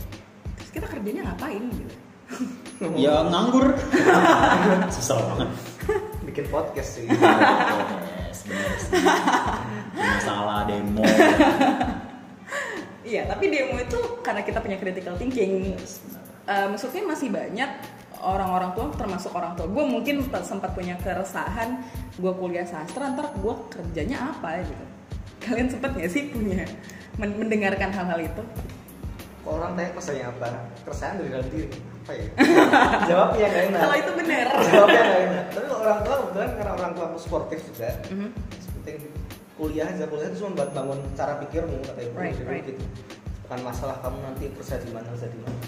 terus 0.56 0.70
kita 0.70 0.86
kerjanya 0.86 1.28
ngapain? 1.30 1.62
Gitu? 1.70 1.94
ya 3.04 3.26
nganggur. 3.26 3.74
Susah 4.94 5.18
banget. 5.18 5.50
Bikin 6.24 6.46
podcast 6.48 7.02
sih. 7.02 7.06
Bener 9.94 10.18
salah 10.24 10.66
demo. 10.66 11.04
Iya, 13.04 13.28
tapi 13.28 13.52
demo 13.52 13.76
itu 13.76 13.98
karena 14.24 14.40
kita 14.40 14.58
punya 14.64 14.80
critical 14.80 15.14
thinking. 15.20 15.76
eh, 16.44 16.66
maksudnya 16.68 17.04
masih 17.08 17.32
banyak 17.32 17.70
orang-orang 18.24 18.72
tua, 18.72 18.88
termasuk 18.90 19.30
orang 19.30 19.52
tua. 19.52 19.66
Gue 19.66 19.84
mungkin 19.84 20.18
sempat 20.40 20.72
punya 20.72 20.96
keresahan, 20.96 21.84
gue 22.14 22.32
kuliah 22.32 22.64
sastra, 22.64 23.12
ntar 23.12 23.30
gue 23.34 23.54
kerjanya 23.68 24.32
apa 24.32 24.64
gitu. 24.64 24.84
Kalian 25.40 25.68
sempet 25.68 25.92
gak 25.92 26.08
sih 26.08 26.28
punya 26.28 26.64
men- 27.14 27.36
mendengarkan 27.36 27.92
hal-hal 27.92 28.18
itu? 28.18 28.42
orang 29.44 29.76
tanya 29.76 29.92
kesannya 29.92 30.24
apa 30.24 30.46
keresahan 30.88 31.20
dari 31.20 31.28
dalam 31.28 31.48
diri 31.52 31.68
apa 32.00 32.12
ya 32.16 32.26
jawabnya 33.12 33.44
gak 33.44 33.62
enak 33.68 33.80
Kalau 33.84 33.96
itu 34.00 34.12
bener. 34.16 34.46
jawabnya 34.64 35.02
gak 35.04 35.20
enak 35.20 35.44
tapi 35.52 35.66
kalau 35.68 35.80
orang 35.84 36.00
tua 36.00 36.14
kebetulan 36.16 36.50
karena 36.56 36.72
orang 36.72 36.92
tua 36.96 37.04
aku 37.04 37.18
sportif 37.20 37.60
juga 37.60 37.88
Mhm. 38.08 38.28
penting 38.80 38.96
kuliah 39.54 39.86
aja 39.86 40.04
kuliah 40.08 40.26
itu 40.26 40.36
cuma 40.40 40.50
buat 40.56 40.70
bangun 40.72 40.98
cara 41.12 41.32
pikirmu 41.38 41.76
kata 41.78 42.00
ibu 42.00 42.16
Right, 42.16 42.40
right. 42.40 42.64
gitu 42.64 42.82
bukan 43.44 43.60
masalah 43.60 43.96
kamu 44.00 44.18
nanti 44.24 44.44
kerja 44.50 44.76
di 44.80 44.90
mana 44.90 45.06
kerja 45.12 45.28
di 45.28 45.38
mana. 45.38 45.58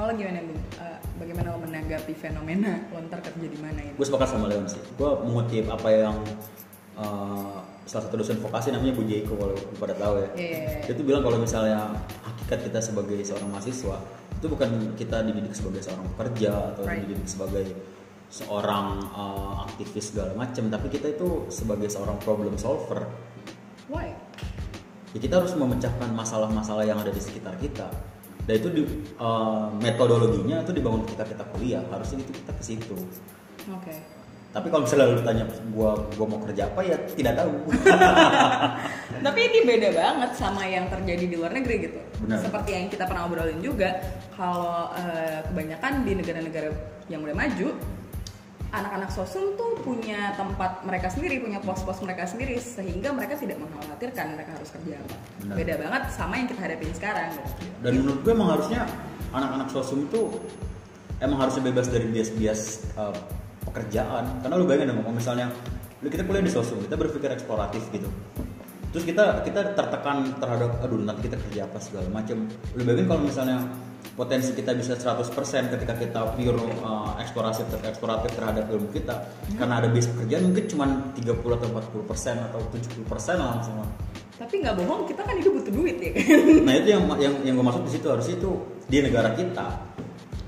Kalau 0.00 0.16
gimana 0.16 0.40
Bung? 0.40 0.56
Eh, 0.80 0.98
bagaimana 1.20 1.52
lo 1.52 1.60
menanggapi 1.60 2.12
fenomena 2.16 2.80
lontar 2.88 3.20
kerja 3.20 3.44
di 3.44 3.58
mana 3.60 3.76
ini? 3.84 3.92
gue 3.92 4.06
sepakat 4.08 4.32
sama 4.32 4.48
Leon 4.48 4.64
sih 4.64 4.80
gue 4.80 5.10
mengutip 5.28 5.68
apa 5.68 5.88
yang 5.92 6.16
uh, 6.96 7.60
salah 7.84 8.08
satu 8.08 8.16
dosen 8.16 8.40
vokasi 8.40 8.72
namanya 8.72 8.96
Bu 8.96 9.04
Jeiko 9.04 9.36
kalau 9.36 9.52
pada 9.76 9.92
tahu 9.92 10.24
ya 10.24 10.28
Iya, 10.32 10.48
iya, 10.48 10.56
iya. 10.56 10.80
dia 10.88 10.94
tuh 10.96 11.04
bilang 11.04 11.20
kalau 11.20 11.36
misalnya 11.36 11.92
hakikat 12.24 12.72
kita 12.72 12.80
sebagai 12.80 13.20
seorang 13.20 13.52
mahasiswa 13.52 14.00
itu 14.40 14.46
bukan 14.48 14.96
kita 14.96 15.20
dididik 15.28 15.52
sebagai 15.52 15.84
seorang 15.84 16.06
pekerja 16.16 16.72
atau 16.72 16.82
Right. 16.88 17.04
dididik 17.04 17.28
sebagai 17.28 17.66
seorang 18.32 18.86
uh, 19.12 19.68
aktivis 19.68 20.16
segala 20.16 20.32
macam 20.32 20.72
tapi 20.72 20.86
kita 20.88 21.12
itu 21.12 21.52
sebagai 21.52 21.92
seorang 21.92 22.16
problem 22.24 22.56
solver 22.56 23.04
Why? 23.92 24.16
ya 25.12 25.18
kita 25.20 25.44
harus 25.44 25.52
memecahkan 25.52 26.08
masalah-masalah 26.16 26.88
yang 26.88 26.96
ada 26.96 27.12
di 27.12 27.20
sekitar 27.20 27.60
kita 27.60 27.92
dan 28.50 28.58
itu 28.58 28.68
di, 28.74 28.82
uh, 29.22 29.70
metodologinya 29.78 30.66
itu 30.66 30.74
dibangun 30.74 31.06
ketika 31.06 31.22
kita 31.30 31.44
kuliah 31.54 31.82
harusnya 31.86 32.18
itu 32.18 32.34
kita 32.34 32.50
ke 32.50 32.62
situ 32.66 32.98
Oke. 33.70 33.94
tapi 34.50 34.66
kalau 34.66 34.82
misalnya 34.82 35.14
lu 35.14 35.22
tanya 35.22 35.46
gua 35.70 35.94
gua 36.18 36.26
mau 36.26 36.42
kerja 36.42 36.66
apa 36.66 36.82
ya 36.82 36.98
tidak 37.14 37.38
tahu 37.38 37.54
Tapi 39.20 39.40
ini 39.52 39.58
beda 39.68 39.88
banget 39.92 40.30
sama 40.32 40.64
yang 40.64 40.88
terjadi 40.88 41.24
di 41.28 41.36
luar 41.36 41.52
negeri 41.52 41.76
gitu. 41.84 42.00
Benar. 42.24 42.40
Seperti 42.40 42.70
yang 42.72 42.86
kita 42.88 43.04
pernah 43.04 43.28
obrolin 43.28 43.60
juga, 43.60 44.00
kalau 44.32 44.88
eh, 44.96 45.44
kebanyakan 45.44 46.08
di 46.08 46.12
negara-negara 46.16 46.68
yang 47.12 47.20
udah 47.20 47.36
maju, 47.36 47.68
anak-anak 48.70 49.10
sosum 49.10 49.58
tuh 49.58 49.78
punya 49.82 50.34
tempat 50.38 50.86
mereka 50.86 51.10
sendiri, 51.10 51.42
punya 51.42 51.58
pos-pos 51.58 51.98
mereka 52.06 52.26
sendiri, 52.26 52.56
sehingga 52.62 53.10
mereka 53.10 53.34
tidak 53.34 53.58
mengkhawatirkan 53.58 54.38
mereka 54.38 54.50
harus 54.54 54.70
kerja 54.70 54.94
apa. 54.98 55.16
Benar. 55.42 55.54
Beda 55.58 55.74
banget 55.78 56.02
sama 56.14 56.34
yang 56.38 56.48
kita 56.48 56.60
hadapin 56.62 56.92
sekarang. 56.94 57.30
Gitu. 57.34 57.64
dan 57.80 57.92
menurut 57.96 58.20
gue 58.22 58.32
emang 58.32 58.50
harusnya 58.52 58.80
anak-anak 59.30 59.68
sosum 59.70 60.06
itu 60.06 60.20
emang 61.22 61.38
harusnya 61.46 61.62
bebas 61.70 61.86
dari 61.88 62.06
bias-bias 62.10 62.92
uh, 62.96 63.14
pekerjaan 63.70 64.40
karena 64.42 64.54
lu 64.56 64.64
bayangin 64.66 64.96
dong 64.96 65.04
kalau 65.04 65.16
misalnya 65.16 65.46
lu 66.00 66.08
kita 66.08 66.24
kuliah 66.24 66.44
di 66.44 66.52
sosum 66.52 66.80
kita 66.80 66.96
berpikir 66.96 67.30
eksploratif 67.30 67.84
gitu 67.92 68.08
terus 68.90 69.04
kita 69.06 69.46
kita 69.46 69.76
tertekan 69.78 70.34
terhadap 70.42 70.80
aduh 70.82 70.98
nanti 70.98 71.30
kita 71.30 71.38
kerja 71.38 71.68
apa 71.68 71.78
segala 71.78 72.08
macam 72.10 72.48
lu 72.74 72.82
bayangin 72.82 73.06
kalau 73.06 73.22
misalnya 73.22 73.58
potensi 74.20 74.52
kita 74.52 74.76
bisa 74.76 75.00
100% 75.00 75.32
ketika 75.72 75.96
kita 75.96 76.20
pure 76.36 76.60
uh, 76.84 77.16
eksplorasi 77.24 77.64
eksploratif 77.88 78.36
terhadap 78.36 78.68
ilmu 78.68 78.92
kita. 78.92 79.16
Karena 79.56 79.80
ada 79.80 79.88
bias 79.88 80.12
pekerjaan 80.12 80.52
mungkin 80.52 80.64
cuma 80.68 80.84
30 81.16 81.40
atau 81.40 81.68
40% 81.72 82.46
atau 82.52 82.60
70% 82.68 83.08
langsung 83.40 83.80
Tapi 84.36 84.54
nggak 84.60 84.76
bohong, 84.76 85.08
kita 85.08 85.24
kan 85.24 85.40
hidup 85.40 85.64
butuh 85.64 85.72
duit 85.72 85.96
ya. 86.04 86.12
nah 86.68 86.72
itu 86.76 86.88
yang 86.92 87.08
yang 87.16 87.34
yang 87.48 87.54
gue 87.56 87.64
maksud 87.64 87.80
di 87.88 87.92
situ 87.96 88.12
harusnya 88.12 88.36
itu 88.36 88.50
di 88.92 88.96
negara 89.00 89.32
kita. 89.32 89.66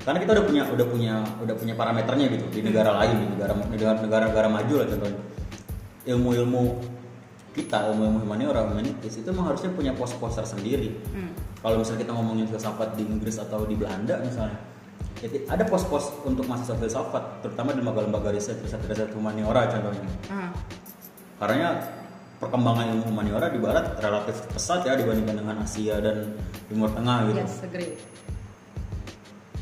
Karena 0.05 0.18
kita 0.20 0.31
udah 0.37 0.45
punya 0.45 0.62
udah 0.68 0.87
punya 0.93 1.14
udah 1.41 1.55
punya 1.57 1.73
parameternya 1.73 2.27
gitu 2.29 2.45
di 2.53 2.61
negara 2.61 2.93
lain 3.01 3.25
di 3.25 3.27
negara 3.33 3.57
negara 3.57 3.93
negara, 4.05 4.25
negara 4.29 4.49
maju 4.53 4.75
lah 4.85 4.87
contohnya. 4.93 5.20
Ilmu-ilmu 6.12 6.62
kita 7.53 7.92
ilmu-ilmu 7.92 8.24
humaniora 8.24 8.64
humanitis 8.64 9.20
itu 9.20 9.28
memang 9.28 9.53
harusnya 9.53 9.70
punya 9.70 9.92
pos-pos 9.92 10.34
tersendiri 10.34 10.96
Hmm. 11.12 11.32
kalau 11.61 11.78
misalnya 11.78 12.00
kita 12.03 12.12
ngomongin 12.12 12.46
filsafat 12.48 12.96
di 12.96 13.05
Inggris 13.05 13.36
atau 13.36 13.64
di 13.64 13.76
Belanda 13.76 14.16
misalnya 14.18 14.57
ya, 15.20 15.28
ada 15.46 15.64
pos-pos 15.64 16.24
untuk 16.24 16.48
mahasiswa 16.48 16.74
filsafat 16.74 17.44
terutama 17.44 17.76
di 17.76 17.84
lembaga-lembaga 17.84 18.32
riset 18.32 18.57
riset-riset 18.59 19.12
humaniora 19.12 19.68
contohnya 19.68 20.09
Ah, 20.32 20.48
karena 21.38 21.76
perkembangan 22.40 22.90
ilmu 22.90 23.05
humaniora 23.07 23.46
di 23.48 23.59
barat 23.59 24.00
relatif 24.00 24.34
pesat 24.50 24.82
ya 24.82 24.96
dibandingkan 24.96 25.36
dengan 25.38 25.57
Asia 25.61 26.00
dan 26.00 26.34
Timur 26.66 26.90
Tengah 26.90 27.30
gitu. 27.30 27.38
yes, 27.38 27.62
agree. 27.62 27.94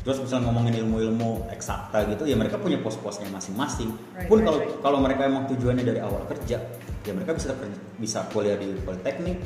Terus 0.01 0.17
misalnya 0.17 0.49
ngomongin 0.49 0.81
ilmu-ilmu 0.81 1.45
eksakta 1.53 2.09
gitu, 2.09 2.25
ya 2.25 2.33
mereka 2.33 2.57
punya 2.57 2.81
pos-posnya 2.81 3.29
masing-masing. 3.29 3.93
Right, 4.17 4.25
Pun 4.25 4.41
right, 4.41 4.45
kalau 4.49 4.57
right. 4.57 4.73
kalau 4.81 4.97
mereka 4.97 5.21
emang 5.29 5.45
tujuannya 5.45 5.85
dari 5.85 6.01
awal 6.01 6.25
kerja, 6.25 6.57
ya 7.01 7.11
mereka 7.17 7.33
bisa 7.33 7.53
kerja- 7.57 7.83
bisa 7.97 8.19
kuliah 8.29 8.57
di 8.57 8.77
politeknik, 8.81 9.37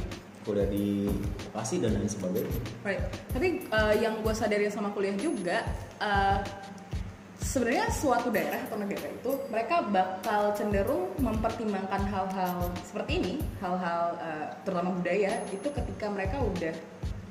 kuliah 0.43 0.67
di 0.67 1.09
vokasi 1.49 1.81
dan 1.81 1.97
lain 1.97 2.09
sebagainya. 2.09 2.59
Right. 2.83 3.01
Tapi 3.31 3.47
uh, 3.71 3.93
yang 3.97 4.19
gue 4.21 4.33
sadari 4.35 4.69
sama 4.69 4.91
kuliah 4.91 5.15
juga, 5.17 5.63
uh, 6.03 6.37
sebenarnya 7.39 7.87
suatu 7.93 8.29
daerah 8.33 8.59
atau 8.65 8.77
negara 8.77 9.07
itu 9.07 9.31
mereka 9.49 9.85
bakal 9.87 10.51
cenderung 10.57 11.13
mempertimbangkan 11.17 12.01
hal-hal 12.09 12.69
seperti 12.83 13.11
ini, 13.21 13.33
hal-hal 13.63 14.17
uh, 14.19 14.45
terutama 14.67 14.93
budaya 14.93 15.39
itu 15.49 15.67
ketika 15.71 16.11
mereka 16.11 16.37
udah 16.41 16.73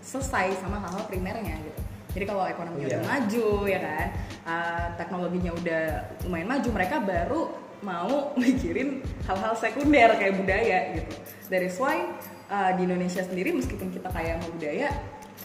selesai 0.04 0.56
sama 0.60 0.80
hal-hal 0.80 1.04
primernya 1.08 1.56
gitu. 1.60 1.82
Jadi 2.14 2.24
kalau 2.30 2.46
ekonominya 2.46 2.86
Iya. 2.86 2.94
udah 2.94 3.02
maju 3.10 3.48
ya 3.66 3.80
kan, 3.82 4.08
uh, 4.46 4.86
teknologinya 4.94 5.52
udah 5.54 5.82
lumayan 6.22 6.46
maju, 6.46 6.68
mereka 6.70 6.96
baru 7.02 7.42
mau 7.84 8.32
mikirin 8.40 9.04
hal-hal 9.28 9.54
sekunder 9.54 10.16
kayak 10.16 10.34
budaya 10.34 10.78
gitu. 10.96 11.12
That 11.52 11.62
is 11.62 11.76
why 11.76 12.08
uh, 12.48 12.72
di 12.74 12.88
Indonesia 12.88 13.20
sendiri 13.20 13.52
meskipun 13.52 13.92
kita 13.92 14.08
kaya 14.08 14.40
sama 14.40 14.48
budaya, 14.50 14.88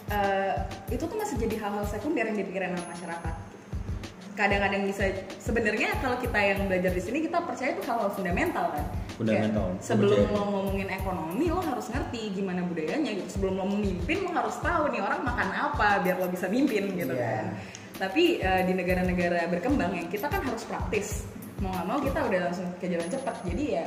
uh, 0.08 0.64
itu 0.88 1.04
tuh 1.04 1.16
masih 1.20 1.36
jadi 1.36 1.60
hal-hal 1.60 1.84
sekunder 1.84 2.24
yang 2.24 2.40
dipikirin 2.40 2.72
sama 2.72 2.88
masyarakat. 2.90 3.34
Kadang-kadang 4.30 4.88
bisa 4.88 5.04
sebenarnya 5.36 5.92
kalau 6.00 6.16
kita 6.16 6.38
yang 6.40 6.64
belajar 6.64 6.96
di 6.96 7.02
sini 7.04 7.18
kita 7.20 7.44
percaya 7.44 7.76
itu 7.76 7.84
hal-hal 7.84 8.08
fundamental 8.08 8.72
kan. 8.72 8.84
Fundamental, 9.20 9.76
Kayak 9.76 9.84
sebelum 9.84 10.32
lo 10.32 10.42
ngomongin 10.48 10.88
ekonomi 10.88 11.52
lo 11.52 11.60
harus 11.60 11.92
ngerti 11.92 12.40
gimana 12.40 12.64
budayanya 12.64 13.20
gitu. 13.20 13.28
Sebelum 13.36 13.60
lo 13.60 13.68
memimpin 13.68 14.24
lo 14.24 14.32
harus 14.32 14.56
tahu 14.64 14.88
nih 14.96 15.04
orang 15.04 15.20
makan 15.28 15.48
apa 15.52 16.00
biar 16.00 16.16
lo 16.16 16.32
bisa 16.32 16.48
mimpin 16.48 16.88
gitu 16.96 17.12
Iya. 17.12 17.20
kan. 17.20 17.44
Tapi 18.00 18.40
uh, 18.40 18.62
di 18.64 18.72
negara-negara 18.72 19.44
berkembang 19.52 19.92
yang 19.92 20.08
kita 20.08 20.32
kan 20.32 20.40
harus 20.40 20.64
praktis. 20.64 21.28
Mau 21.60 21.70
nggak 21.70 21.86
mau 21.86 21.98
kita 22.00 22.18
udah 22.24 22.40
langsung 22.48 22.66
ke 22.80 22.86
jalan 22.88 23.08
cepat. 23.12 23.36
Jadi 23.44 23.64
ya 23.76 23.84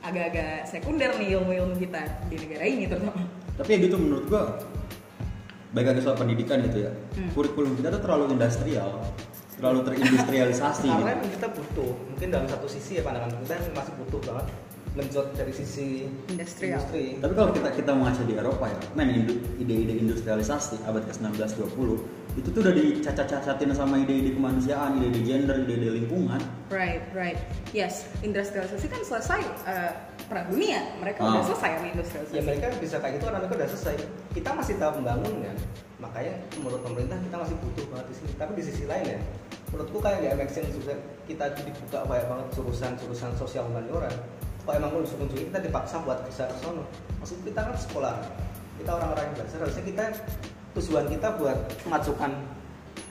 agak-agak 0.00 0.64
sekunder 0.64 1.10
nih 1.20 1.36
ilmu-ilmu 1.36 1.76
kita 1.76 2.02
di 2.32 2.36
negara 2.40 2.64
ini 2.64 2.84
terutama. 2.88 3.22
Tapi 3.60 3.70
ya 3.76 3.78
gitu 3.84 3.96
menurut 4.00 4.24
gua 4.32 4.56
baik 5.76 5.86
lagi 5.94 6.00
soal 6.00 6.16
pendidikan 6.16 6.64
gitu 6.64 6.88
ya. 6.88 6.92
Hmm. 7.14 7.30
Kurikulum 7.36 7.76
kita 7.76 7.92
tuh 7.92 8.00
terlalu 8.00 8.24
industrial, 8.34 9.04
terlalu 9.60 9.78
terindustrialisasi 9.84 10.88
gitu. 10.88 10.96
karena 11.04 11.12
emang 11.20 11.30
kita 11.30 11.48
butuh 11.52 11.90
mungkin 12.08 12.28
dalam 12.32 12.46
satu 12.48 12.66
sisi 12.66 12.98
ya 12.98 13.02
pandangan 13.04 13.36
kita 13.44 13.54
masih 13.76 13.94
butuh 14.00 14.20
banget 14.32 14.46
menjot 14.90 15.26
dari 15.38 15.52
sisi 15.54 16.10
Industrial. 16.26 16.82
industri 16.82 17.22
Tapi 17.22 17.32
kalau 17.38 17.50
kita 17.54 17.68
kita 17.78 17.90
mengaca 17.94 18.22
di 18.26 18.34
Eropa 18.34 18.66
ya, 18.66 18.78
men 18.98 19.08
indu- 19.22 19.38
ide-ide 19.62 19.94
industrialisasi 20.02 20.82
abad 20.82 21.06
ke-19 21.06 21.38
20 21.38 22.19
itu 22.38 22.48
tuh 22.50 22.60
udah 22.62 22.74
dicacat-cacatin 22.74 23.74
sama 23.74 23.98
ide-ide 23.98 24.34
kemanusiaan, 24.34 24.98
ide-ide 24.98 25.20
gender, 25.26 25.56
ide-ide 25.60 25.90
lingkungan. 25.98 26.38
Right, 26.70 27.02
right. 27.10 27.38
Yes, 27.70 28.06
industrialisasi 28.22 28.86
kan 28.86 29.02
selesai 29.02 29.40
uh, 29.66 29.90
perang 30.30 30.46
dunia. 30.46 30.78
Mereka 31.02 31.18
Ah. 31.20 31.30
udah 31.34 31.42
selesai 31.42 31.70
sama 31.74 31.86
industrialisasi. 31.90 32.34
ya 32.38 32.42
mereka 32.42 32.66
bisa 32.78 32.96
kayak 32.98 33.18
gitu 33.18 33.24
karena 33.26 33.38
mereka 33.42 33.54
udah 33.58 33.68
selesai 33.74 33.94
kita 34.30 34.50
masih 34.54 34.74
tahap 34.78 34.94
membangun 35.02 35.34
kan 35.42 35.56
makanya 36.00 36.34
menurut 36.56 36.80
pemerintah 36.80 37.18
kita 37.18 37.36
masih 37.36 37.56
butuh 37.60 37.84
banget 37.92 38.06
di 38.08 38.14
sini 38.16 38.32
tapi 38.38 38.52
di 38.56 38.64
sisi 38.64 38.84
lain 38.86 39.04
ya 39.04 39.18
menurutku 39.68 39.98
kayak 40.00 40.16
nggak 40.22 40.34
make 40.38 40.48
sense 40.48 40.70
juga 40.72 40.94
kita 41.28 41.44
dibuka 41.60 41.98
banyak 42.08 42.24
banget 42.24 42.46
jurusan-jurusan 42.56 43.30
sosial 43.36 43.68
humaniora 43.68 44.08
kok 44.64 44.72
emang 44.72 44.96
unsur-unsur 44.96 45.36
kita 45.36 45.60
dipaksa 45.60 46.00
buat 46.00 46.24
bisa 46.24 46.48
ke 46.48 46.56
sono 46.62 46.86
maksud 47.20 47.36
kita 47.44 47.60
kan 47.68 47.74
sekolah 47.76 48.14
kita 48.80 48.90
orang-orang 48.96 49.24
yang 49.28 49.34
belajar 49.36 49.58
harusnya 49.60 49.84
kita 49.84 50.02
tujuan 50.72 51.06
kita 51.06 51.34
buat 51.34 51.58
memajukan 51.82 52.30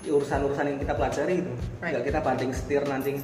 urusan-urusan 0.05 0.65
yang 0.65 0.79
kita 0.79 0.93
pelajari 0.93 1.33
gitu 1.39 1.51
Right. 1.79 1.91
nggak 1.93 2.03
kita 2.05 2.19
banding 2.19 2.51
setir 2.51 2.83
nanti 2.83 3.19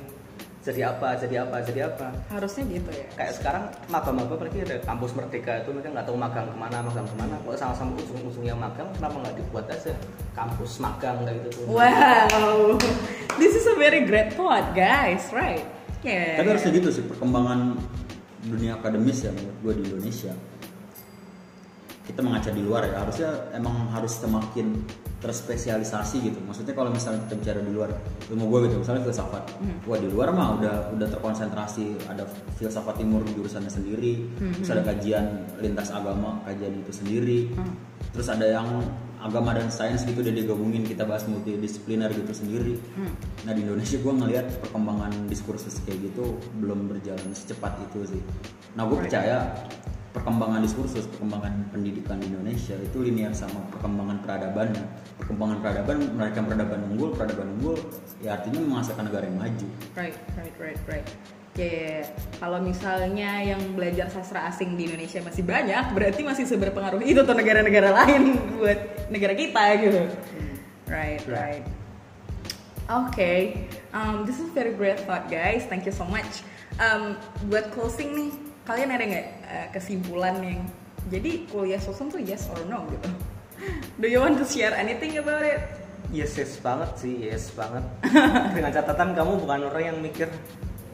jadi 0.59 0.81
apa 0.89 1.13
jadi 1.15 1.45
apa 1.45 1.61
jadi 1.61 1.79
apa 1.86 2.09
Harusnya 2.27 2.65
gitu 2.67 2.89
ya. 2.89 3.05
kayak 3.13 3.33
sekarang 3.38 3.63
maba-maba 3.86 4.33
apalagi 4.33 4.65
ada 4.65 4.81
kampus 4.81 5.13
merdeka 5.13 5.61
itu 5.61 5.69
mereka 5.69 5.93
nggak 5.93 6.05
tahu 6.05 6.17
magang 6.17 6.49
ke 6.49 6.57
mana 6.57 6.77
magang 6.81 7.05
ke 7.05 7.15
mana 7.15 7.36
kalau 7.38 7.53
sama-sama 7.55 7.91
ujung-ujungnya 7.95 8.55
magang 8.55 8.89
kenapa 8.91 9.15
nggak 9.21 9.36
dibuat 9.38 9.65
aja 9.69 9.93
kampus 10.33 10.71
magang 10.79 11.15
kayak 11.21 11.38
gitu 11.39 11.49
tuh 11.53 11.65
Wow, 11.69 12.81
this 13.38 13.53
is 13.53 13.65
a 13.65 13.77
very 13.77 14.03
great 14.03 14.33
thought, 14.33 14.73
guys, 14.73 15.29
right? 15.29 15.61
Yeah. 16.01 16.41
Tapi 16.41 16.47
harusnya 16.49 16.71
gitu 16.73 16.89
sih 16.91 17.03
perkembangan 17.05 17.77
dunia 18.45 18.77
akademis 18.77 19.21
ya 19.21 19.31
menurut 19.31 19.57
gue 19.61 19.73
di 19.77 19.83
Indonesia. 19.89 20.33
Kita 22.05 22.21
mengaca 22.21 22.53
di 22.53 22.61
luar 22.61 22.85
ya 22.85 23.01
harusnya 23.01 23.29
emang 23.57 23.89
harus 23.89 24.21
semakin 24.21 24.77
terspesialisasi 25.25 26.21
gitu. 26.21 26.37
Maksudnya 26.45 26.77
kalau 26.77 26.93
misalnya 26.93 27.25
kita 27.25 27.35
bicara 27.41 27.59
di 27.65 27.73
luar 27.73 27.89
ilmu 28.29 28.45
gue 28.45 28.59
gitu, 28.69 28.75
misalnya 28.85 29.01
filsafat, 29.09 29.43
wah 29.89 29.97
di 29.97 30.05
luar 30.13 30.29
mah 30.29 30.61
udah 30.61 30.75
udah 30.93 31.07
terkonsentrasi 31.09 31.97
ada 32.05 32.29
filsafat 32.61 33.01
timur 33.01 33.25
jurusannya 33.25 33.73
sendiri, 33.73 34.29
terus 34.37 34.69
ada 34.69 34.85
kajian 34.85 35.49
lintas 35.57 35.89
agama 35.89 36.45
kajian 36.45 36.77
itu 36.77 36.93
sendiri, 36.93 37.39
terus 38.13 38.29
ada 38.29 38.45
yang 38.45 38.69
agama 39.25 39.57
dan 39.57 39.73
sains 39.73 40.05
gitu 40.05 40.21
udah 40.21 40.29
digabungin 40.29 40.85
kita 40.85 41.01
bahas 41.01 41.25
multidisipliner 41.25 42.13
gitu 42.13 42.29
sendiri. 42.29 42.77
Nah 43.49 43.57
di 43.57 43.65
Indonesia 43.65 43.97
gue 43.97 44.13
ngelihat 44.13 44.61
perkembangan 44.61 45.25
diskursus 45.25 45.81
kayak 45.89 46.13
gitu 46.13 46.37
belum 46.61 46.85
berjalan 46.85 47.33
secepat 47.33 47.81
itu 47.89 48.13
sih. 48.13 48.21
Nah 48.77 48.85
gue 48.85 48.93
percaya 49.01 49.57
perkembangan 50.16 50.63
diskursus, 50.63 51.03
perkembangan 51.11 51.68
pendidikan 51.76 52.16
di 52.24 52.32
Indonesia 52.32 52.80
itu 52.80 52.97
linear 53.03 53.36
sama 53.36 53.59
perkembangan 53.76 54.24
peradabannya. 54.24 54.86
Perkembangan 55.20 55.57
peradaban 55.59 55.97
melahirkan 56.16 56.43
peradaban 56.47 56.80
unggul, 56.88 57.09
peradaban 57.11 57.47
unggul 57.59 57.76
ya 58.24 58.39
artinya 58.39 58.63
menghasilkan 58.63 59.03
negara 59.11 59.24
yang 59.28 59.38
maju. 59.38 59.68
Right, 59.99 60.18
right, 60.39 60.55
right, 60.55 60.82
right. 60.88 61.07
Ya, 61.55 61.63
ya, 61.63 61.84
ya. 61.88 62.03
kalau 62.36 62.59
misalnya 62.59 63.32
yang 63.43 63.61
belajar 63.80 64.11
sastra 64.11 64.51
asing 64.51 64.76
di 64.76 64.91
Indonesia 64.91 65.24
masih 65.24 65.43
banyak, 65.43 65.84
berarti 65.95 66.22
masih 66.24 66.43
seberpengaruh 66.47 66.99
itu 67.03 67.24
tuh 67.24 67.36
negara-negara 67.36 67.95
lain 67.95 68.39
buat 68.59 68.80
negara 69.11 69.36
kita 69.36 69.63
gitu. 69.84 70.01
Right, 70.88 71.24
right. 71.28 71.63
Okay, 72.86 73.66
um, 73.95 74.28
this 74.28 74.38
is 74.38 74.51
very 74.51 74.76
great 74.76 74.99
thought 75.07 75.32
guys. 75.32 75.63
Thank 75.66 75.88
you 75.88 75.95
so 75.95 76.03
much. 76.05 76.43
Um, 76.78 77.16
buat 77.47 77.72
closing 77.72 78.11
nih, 78.13 78.32
kalian 78.66 78.89
ada 78.91 79.03
nggak 79.05 79.28
uh, 79.45 79.68
kesimpulan 79.72 80.36
yang 80.41 80.59
jadi 81.13 81.45
kuliah 81.53 81.78
sosum 81.78 82.09
tuh 82.09 82.18
yes 82.18 82.49
or 82.49 82.59
no 82.66 82.82
gitu? 82.89 83.09
Do 84.01 84.09
you 84.09 84.20
want 84.20 84.41
to 84.41 84.45
share 84.45 84.74
anything 84.74 85.16
about 85.22 85.45
it? 85.45 85.61
yes 86.13 86.38
yes 86.38 86.57
banget 86.61 86.91
sih 86.97 87.30
yes 87.30 87.53
banget. 87.53 87.86
Dengan 88.57 88.72
catatan 88.74 89.13
kamu 89.13 89.32
bukan 89.41 89.59
orang 89.70 89.84
yang 89.93 89.97
mikir 90.01 90.30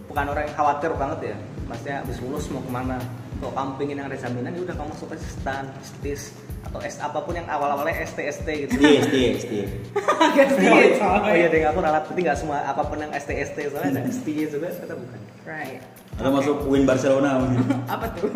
bukan 0.08 0.26
orang 0.32 0.48
yang 0.48 0.56
khawatir 0.56 0.92
banget 0.96 1.36
ya. 1.36 1.38
Maksudnya 1.68 1.96
habis 2.04 2.18
lulus 2.20 2.46
mau 2.52 2.64
ke 2.64 2.72
mana? 2.72 2.98
Kalau 3.40 3.54
kamu 3.58 3.72
pengen 3.80 3.96
yang 4.04 4.08
ada 4.12 4.20
jaminan? 4.20 4.52
Ya 4.54 4.62
udah 4.62 4.76
kamu 4.76 4.88
masuk 4.94 5.10
asisten 5.16 5.64
STIS 5.82 6.24
atau 6.72 6.80
S 6.88 7.04
apa 7.04 7.20
pun 7.20 7.36
yang 7.36 7.44
awal-awalnya 7.52 8.00
ST 8.08 8.16
ST 8.32 8.48
gitu 8.48 8.80
SD, 8.80 9.16
SD. 9.44 9.54
Agak 10.00 10.56
sedikit 10.56 11.04
oh 11.04 11.28
iya 11.36 11.52
deh 11.52 11.68
aku 11.68 11.84
ralat 11.84 12.08
berarti 12.08 12.22
nggak 12.24 12.38
semua 12.40 12.64
apa 12.64 12.88
pun 12.88 12.96
yang 12.96 13.12
ST 13.12 13.28
ST 13.28 13.58
soalnya 13.76 14.00
ada 14.00 14.02
ST 14.08 14.28
juga 14.48 14.72
kita 14.72 14.96
bukan 14.96 15.20
Right. 15.42 15.82
Atau 16.22 16.32
masuk 16.38 16.58
Win 16.70 16.86
Barcelona 16.86 17.42
mungkin. 17.42 17.66
Apa 17.94 18.14
tuh? 18.14 18.30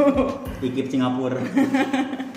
Ikip 0.65 0.89
Singapura. 0.89 1.37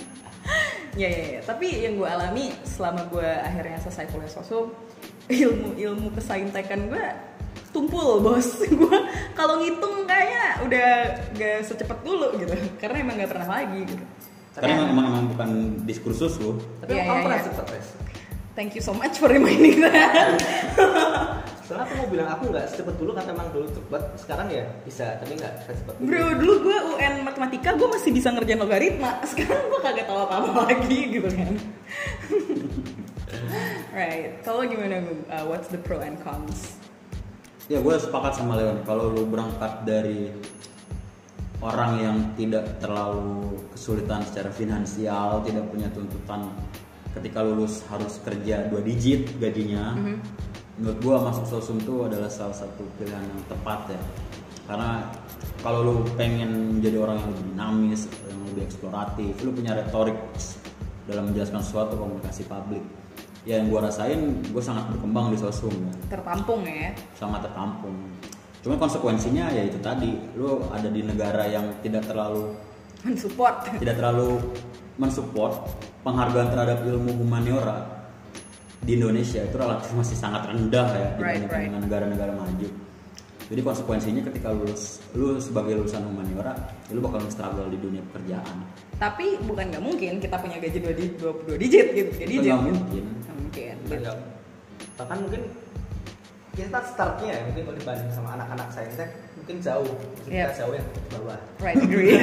ya, 1.01 1.09
ya, 1.09 1.25
ya. 1.39 1.41
Tapi 1.41 1.89
yang 1.89 1.97
gue 1.97 2.05
alami 2.05 2.53
selama 2.69 3.09
gue 3.09 3.25
akhirnya 3.25 3.81
selesai 3.81 4.13
kuliah 4.13 4.29
sosum, 4.29 4.77
ilmu-ilmu 5.33 6.13
kesaintekan 6.13 6.93
gue 6.93 7.05
tumpul 7.73 8.21
bos. 8.21 8.61
Gue 8.81 8.99
kalau 9.37 9.61
ngitung 9.61 10.09
kayaknya 10.09 10.65
udah 10.65 10.89
gak 11.37 11.59
secepat 11.65 12.01
dulu 12.01 12.33
gitu. 12.41 12.53
Karena 12.81 13.05
emang 13.05 13.21
gak 13.21 13.31
pernah 13.33 13.49
lagi 13.49 13.89
gitu. 13.89 14.05
Karena 14.59 14.75
emang, 14.75 14.89
emang, 14.91 15.07
emang 15.09 15.25
bukan 15.33 15.51
diskursus 15.87 16.35
loh. 16.43 16.59
tapi 16.83 16.99
Iya, 16.99 17.03
kamu 17.07 17.19
iya, 17.19 17.25
pernah 17.25 17.39
iya. 17.41 17.83
Thank 18.59 18.75
you 18.75 18.83
so 18.83 18.91
much 18.91 19.23
for 19.23 19.31
reminding 19.31 19.87
that. 19.87 20.35
soalnya 21.69 21.85
aku 21.85 21.95
mau 22.01 22.09
bilang 22.09 22.29
aku 22.33 22.49
nggak 22.49 22.65
secepat 22.73 22.97
dulu 22.97 23.13
karena 23.13 23.37
emang 23.37 23.53
dulu 23.53 23.69
cepet 23.69 24.03
sekarang 24.25 24.49
ya 24.49 24.65
bisa 24.89 25.21
tapi 25.21 25.37
nggak 25.37 25.69
secepat 25.69 25.95
dulu 26.01 26.09
Bro, 26.09 26.27
dulu 26.41 26.55
gue 26.65 26.77
UN 26.97 27.15
matematika 27.29 27.77
gue 27.77 27.89
masih 27.93 28.11
bisa 28.17 28.33
ngerjain 28.33 28.57
logaritma. 28.57 29.21
Sekarang 29.31 29.69
gue 29.69 29.81
kagak 29.85 30.09
tahu 30.09 30.17
apa-apa 30.25 30.61
lagi 30.65 31.01
gitu 31.13 31.29
kan. 31.29 31.53
right. 34.01 34.41
Kalau 34.49 34.65
gimana? 34.65 35.05
Uh, 35.29 35.45
what's 35.45 35.69
the 35.69 35.77
pro 35.77 36.01
and 36.01 36.17
cons? 36.25 36.81
Ya 37.69 37.85
gue 37.85 37.95
sepakat 38.01 38.41
sama 38.41 38.57
Leon. 38.57 38.81
Kalau 38.89 39.13
lu 39.13 39.29
berangkat 39.29 39.85
dari 39.85 40.33
orang 41.59 41.93
yang 41.99 42.17
tidak 42.39 42.79
terlalu 42.79 43.59
kesulitan 43.75 44.23
secara 44.23 44.51
finansial, 44.55 45.43
tidak 45.43 45.67
punya 45.71 45.91
tuntutan 45.91 46.47
ketika 47.19 47.43
lulus 47.43 47.83
harus 47.91 48.23
kerja 48.23 48.71
dua 48.71 48.79
digit 48.85 49.27
gajinya. 49.43 49.99
Menurut 50.79 50.99
gue 51.03 51.17
masuk 51.19 51.45
sosum 51.51 51.83
itu 51.83 52.07
adalah 52.07 52.31
salah 52.31 52.55
satu 52.55 52.87
pilihan 53.01 53.19
yang 53.19 53.43
tepat 53.51 53.91
ya. 53.91 54.01
Karena 54.71 55.11
kalau 55.59 55.81
lu 55.83 55.95
pengen 56.15 56.79
menjadi 56.79 57.03
orang 57.03 57.19
yang 57.19 57.29
lebih 57.35 57.45
dinamis, 57.51 58.01
yang 58.31 58.41
lebih 58.55 58.63
eksploratif, 58.71 59.33
lu 59.43 59.51
punya 59.51 59.75
retorik 59.75 60.15
dalam 61.11 61.33
menjelaskan 61.33 61.65
sesuatu 61.65 61.99
komunikasi 61.99 62.47
publik. 62.47 62.85
Ya 63.43 63.59
yang 63.59 63.73
gue 63.73 63.81
rasain, 63.81 64.45
gue 64.45 64.63
sangat 64.63 64.87
berkembang 64.93 65.33
di 65.33 65.39
sosum 65.41 65.73
ya 65.73 65.95
Tertampung 66.13 66.63
ya. 66.69 66.93
sangat 67.17 67.49
tertampung. 67.49 67.97
Cuma 68.59 68.75
konsekuensinya 68.75 69.51
ya 69.51 69.63
itu 69.65 69.79
tadi, 69.79 70.19
lu 70.35 70.59
ada 70.69 70.91
di 70.91 71.01
negara 71.03 71.47
yang 71.47 71.71
tidak 71.81 72.05
terlalu 72.05 72.53
Mensupport. 72.99 73.63
tidak 73.79 73.95
terlalu 73.95 74.43
mensupport 74.99 75.55
penghargaan 76.03 76.51
terhadap 76.51 76.83
ilmu 76.83 77.15
humaniora 77.23 77.87
di 78.83 78.99
Indonesia 78.99 79.39
itu 79.39 79.55
relatif 79.55 79.95
masih 79.95 80.19
sangat 80.19 80.51
rendah 80.51 80.87
ya 80.91 81.09
Right, 81.15 81.39
dibandingkan 81.39 81.55
right. 81.55 81.67
dengan 81.71 81.81
negara-negara 81.87 82.33
maju. 82.35 82.69
Jadi 83.49 83.61
konsekuensinya 83.65 84.23
ketika 84.29 84.53
lulus, 84.53 85.01
lu 85.17 85.41
sebagai 85.41 85.79
lulusan 85.79 86.05
humaniora, 86.05 86.53
lu 86.93 87.01
bakal 87.01 87.23
struggle 87.33 87.71
di 87.73 87.79
dunia 87.81 88.03
pekerjaan. 88.11 88.67
Tapi 88.99 89.41
bukan 89.47 89.73
nggak 89.73 89.81
mungkin 89.87 90.13
kita 90.21 90.37
punya 90.37 90.59
gaji 90.61 90.79
2 90.85 90.93
di 90.93 91.07
22 91.17 91.57
digit 91.57 91.87
gitu. 91.95 92.11
Digit. 92.19 92.43
nggak 92.45 92.61
mungkin. 92.61 93.05
Nggak 93.25 93.37
mungkin. 93.39 93.75
Iya. 93.89 94.13
bahkan 94.99 95.19
mungkin 95.23 95.43
kita 96.59 96.81
startnya 96.83 97.31
ya 97.31 97.41
mungkin 97.45 97.63
kalau 97.65 97.77
dibanding 97.79 98.11
sama 98.11 98.35
anak-anak 98.35 98.69
saintek 98.69 99.09
mungkin 99.35 99.57
jauh 99.59 99.87
Maksudnya 99.87 100.35
Iya. 100.35 100.45
kita 100.45 100.55
jauh 100.59 100.75
yang 100.75 100.87
di 100.89 101.01
bawah 101.09 101.39
Right, 101.59 101.79
agree. 101.79 102.19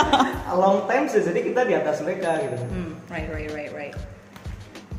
A 0.50 0.54
long 0.54 0.86
time 0.86 1.04
sih 1.04 1.20
jadi 1.20 1.40
kita 1.42 1.60
di 1.64 1.74
atas 1.74 1.98
mereka 2.00 2.38
gitu 2.38 2.54
Hmm, 2.64 2.94
right, 3.08 3.26
right, 3.28 3.50
right, 3.50 3.72
right. 3.72 3.94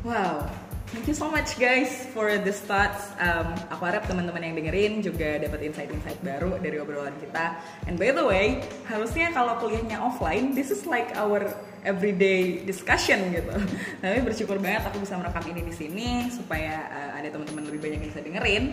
Wow, 0.02 0.44
thank 0.92 1.08
you 1.08 1.16
so 1.16 1.26
much 1.32 1.56
guys 1.56 2.06
for 2.12 2.36
this 2.38 2.60
thoughts. 2.60 3.16
Um, 3.16 3.56
aku 3.72 3.88
harap 3.88 4.04
teman-teman 4.04 4.44
yang 4.44 4.54
dengerin 4.54 4.92
juga 5.00 5.40
dapat 5.40 5.72
insight-insight 5.72 6.20
baru 6.20 6.60
dari 6.60 6.76
obrolan 6.78 7.16
kita. 7.18 7.56
And 7.88 7.96
by 7.96 8.12
the 8.12 8.22
way, 8.22 8.60
harusnya 8.86 9.32
kalau 9.32 9.56
kuliahnya 9.58 9.96
offline, 9.96 10.52
this 10.52 10.68
is 10.68 10.84
like 10.84 11.16
our 11.16 11.48
everyday 11.82 12.60
discussion 12.68 13.32
gitu. 13.32 13.56
Tapi 14.04 14.20
bersyukur 14.20 14.60
banget 14.60 14.84
aku 14.86 15.00
bisa 15.00 15.16
merekam 15.16 15.42
ini 15.48 15.64
di 15.64 15.74
sini 15.74 16.08
supaya 16.28 16.86
uh, 16.92 17.10
ada 17.18 17.28
teman-teman 17.32 17.72
lebih 17.72 17.80
banyak 17.80 17.98
yang 18.04 18.10
bisa 18.12 18.22
dengerin. 18.22 18.64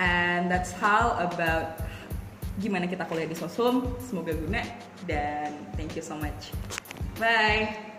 And 0.00 0.48
that's 0.48 0.72
how 0.72 1.20
about 1.20 1.84
gimana 2.56 2.88
kita 2.88 3.04
kuliah 3.04 3.28
di 3.28 3.36
Sosum. 3.36 4.00
Semoga 4.00 4.32
guna 4.32 4.64
dan 5.04 5.52
thank 5.76 5.92
you 5.92 6.02
so 6.02 6.16
much. 6.16 6.56
Bye. 7.20 7.95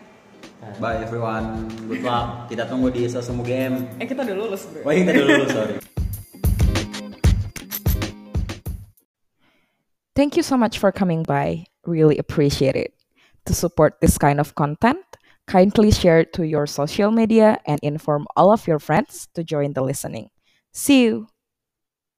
Bye 0.58 0.98
everyone, 1.06 1.70
good 1.86 2.02
luck. 2.02 2.50
Kita 2.50 2.66
tunggu 2.66 2.90
di 2.90 3.06
Sosum 3.06 3.46
Game. 3.46 3.86
Eh 4.02 4.10
kita 4.10 4.26
udah 4.26 4.36
lulus 4.36 4.66
bro. 4.66 4.82
Wah, 4.82 4.94
kita 4.98 5.14
dulu 5.14 5.26
lulus, 5.30 5.50
sorry. 5.54 5.76
Thank 10.18 10.34
you 10.34 10.42
so 10.42 10.58
much 10.58 10.82
for 10.82 10.90
coming 10.90 11.22
by. 11.22 11.70
Really 11.86 12.18
appreciate 12.18 12.74
it. 12.74 12.98
To 13.46 13.54
support 13.54 14.02
this 14.02 14.18
kind 14.18 14.42
of 14.42 14.58
content, 14.58 15.06
kindly 15.46 15.94
share 15.94 16.26
it 16.26 16.34
to 16.34 16.44
your 16.44 16.66
social 16.66 17.14
media 17.14 17.62
and 17.70 17.78
inform 17.86 18.26
all 18.34 18.50
of 18.50 18.66
your 18.66 18.82
friends 18.82 19.30
to 19.38 19.46
join 19.46 19.78
the 19.78 19.86
listening. 19.86 20.34
See 20.74 21.06
you. 21.06 21.30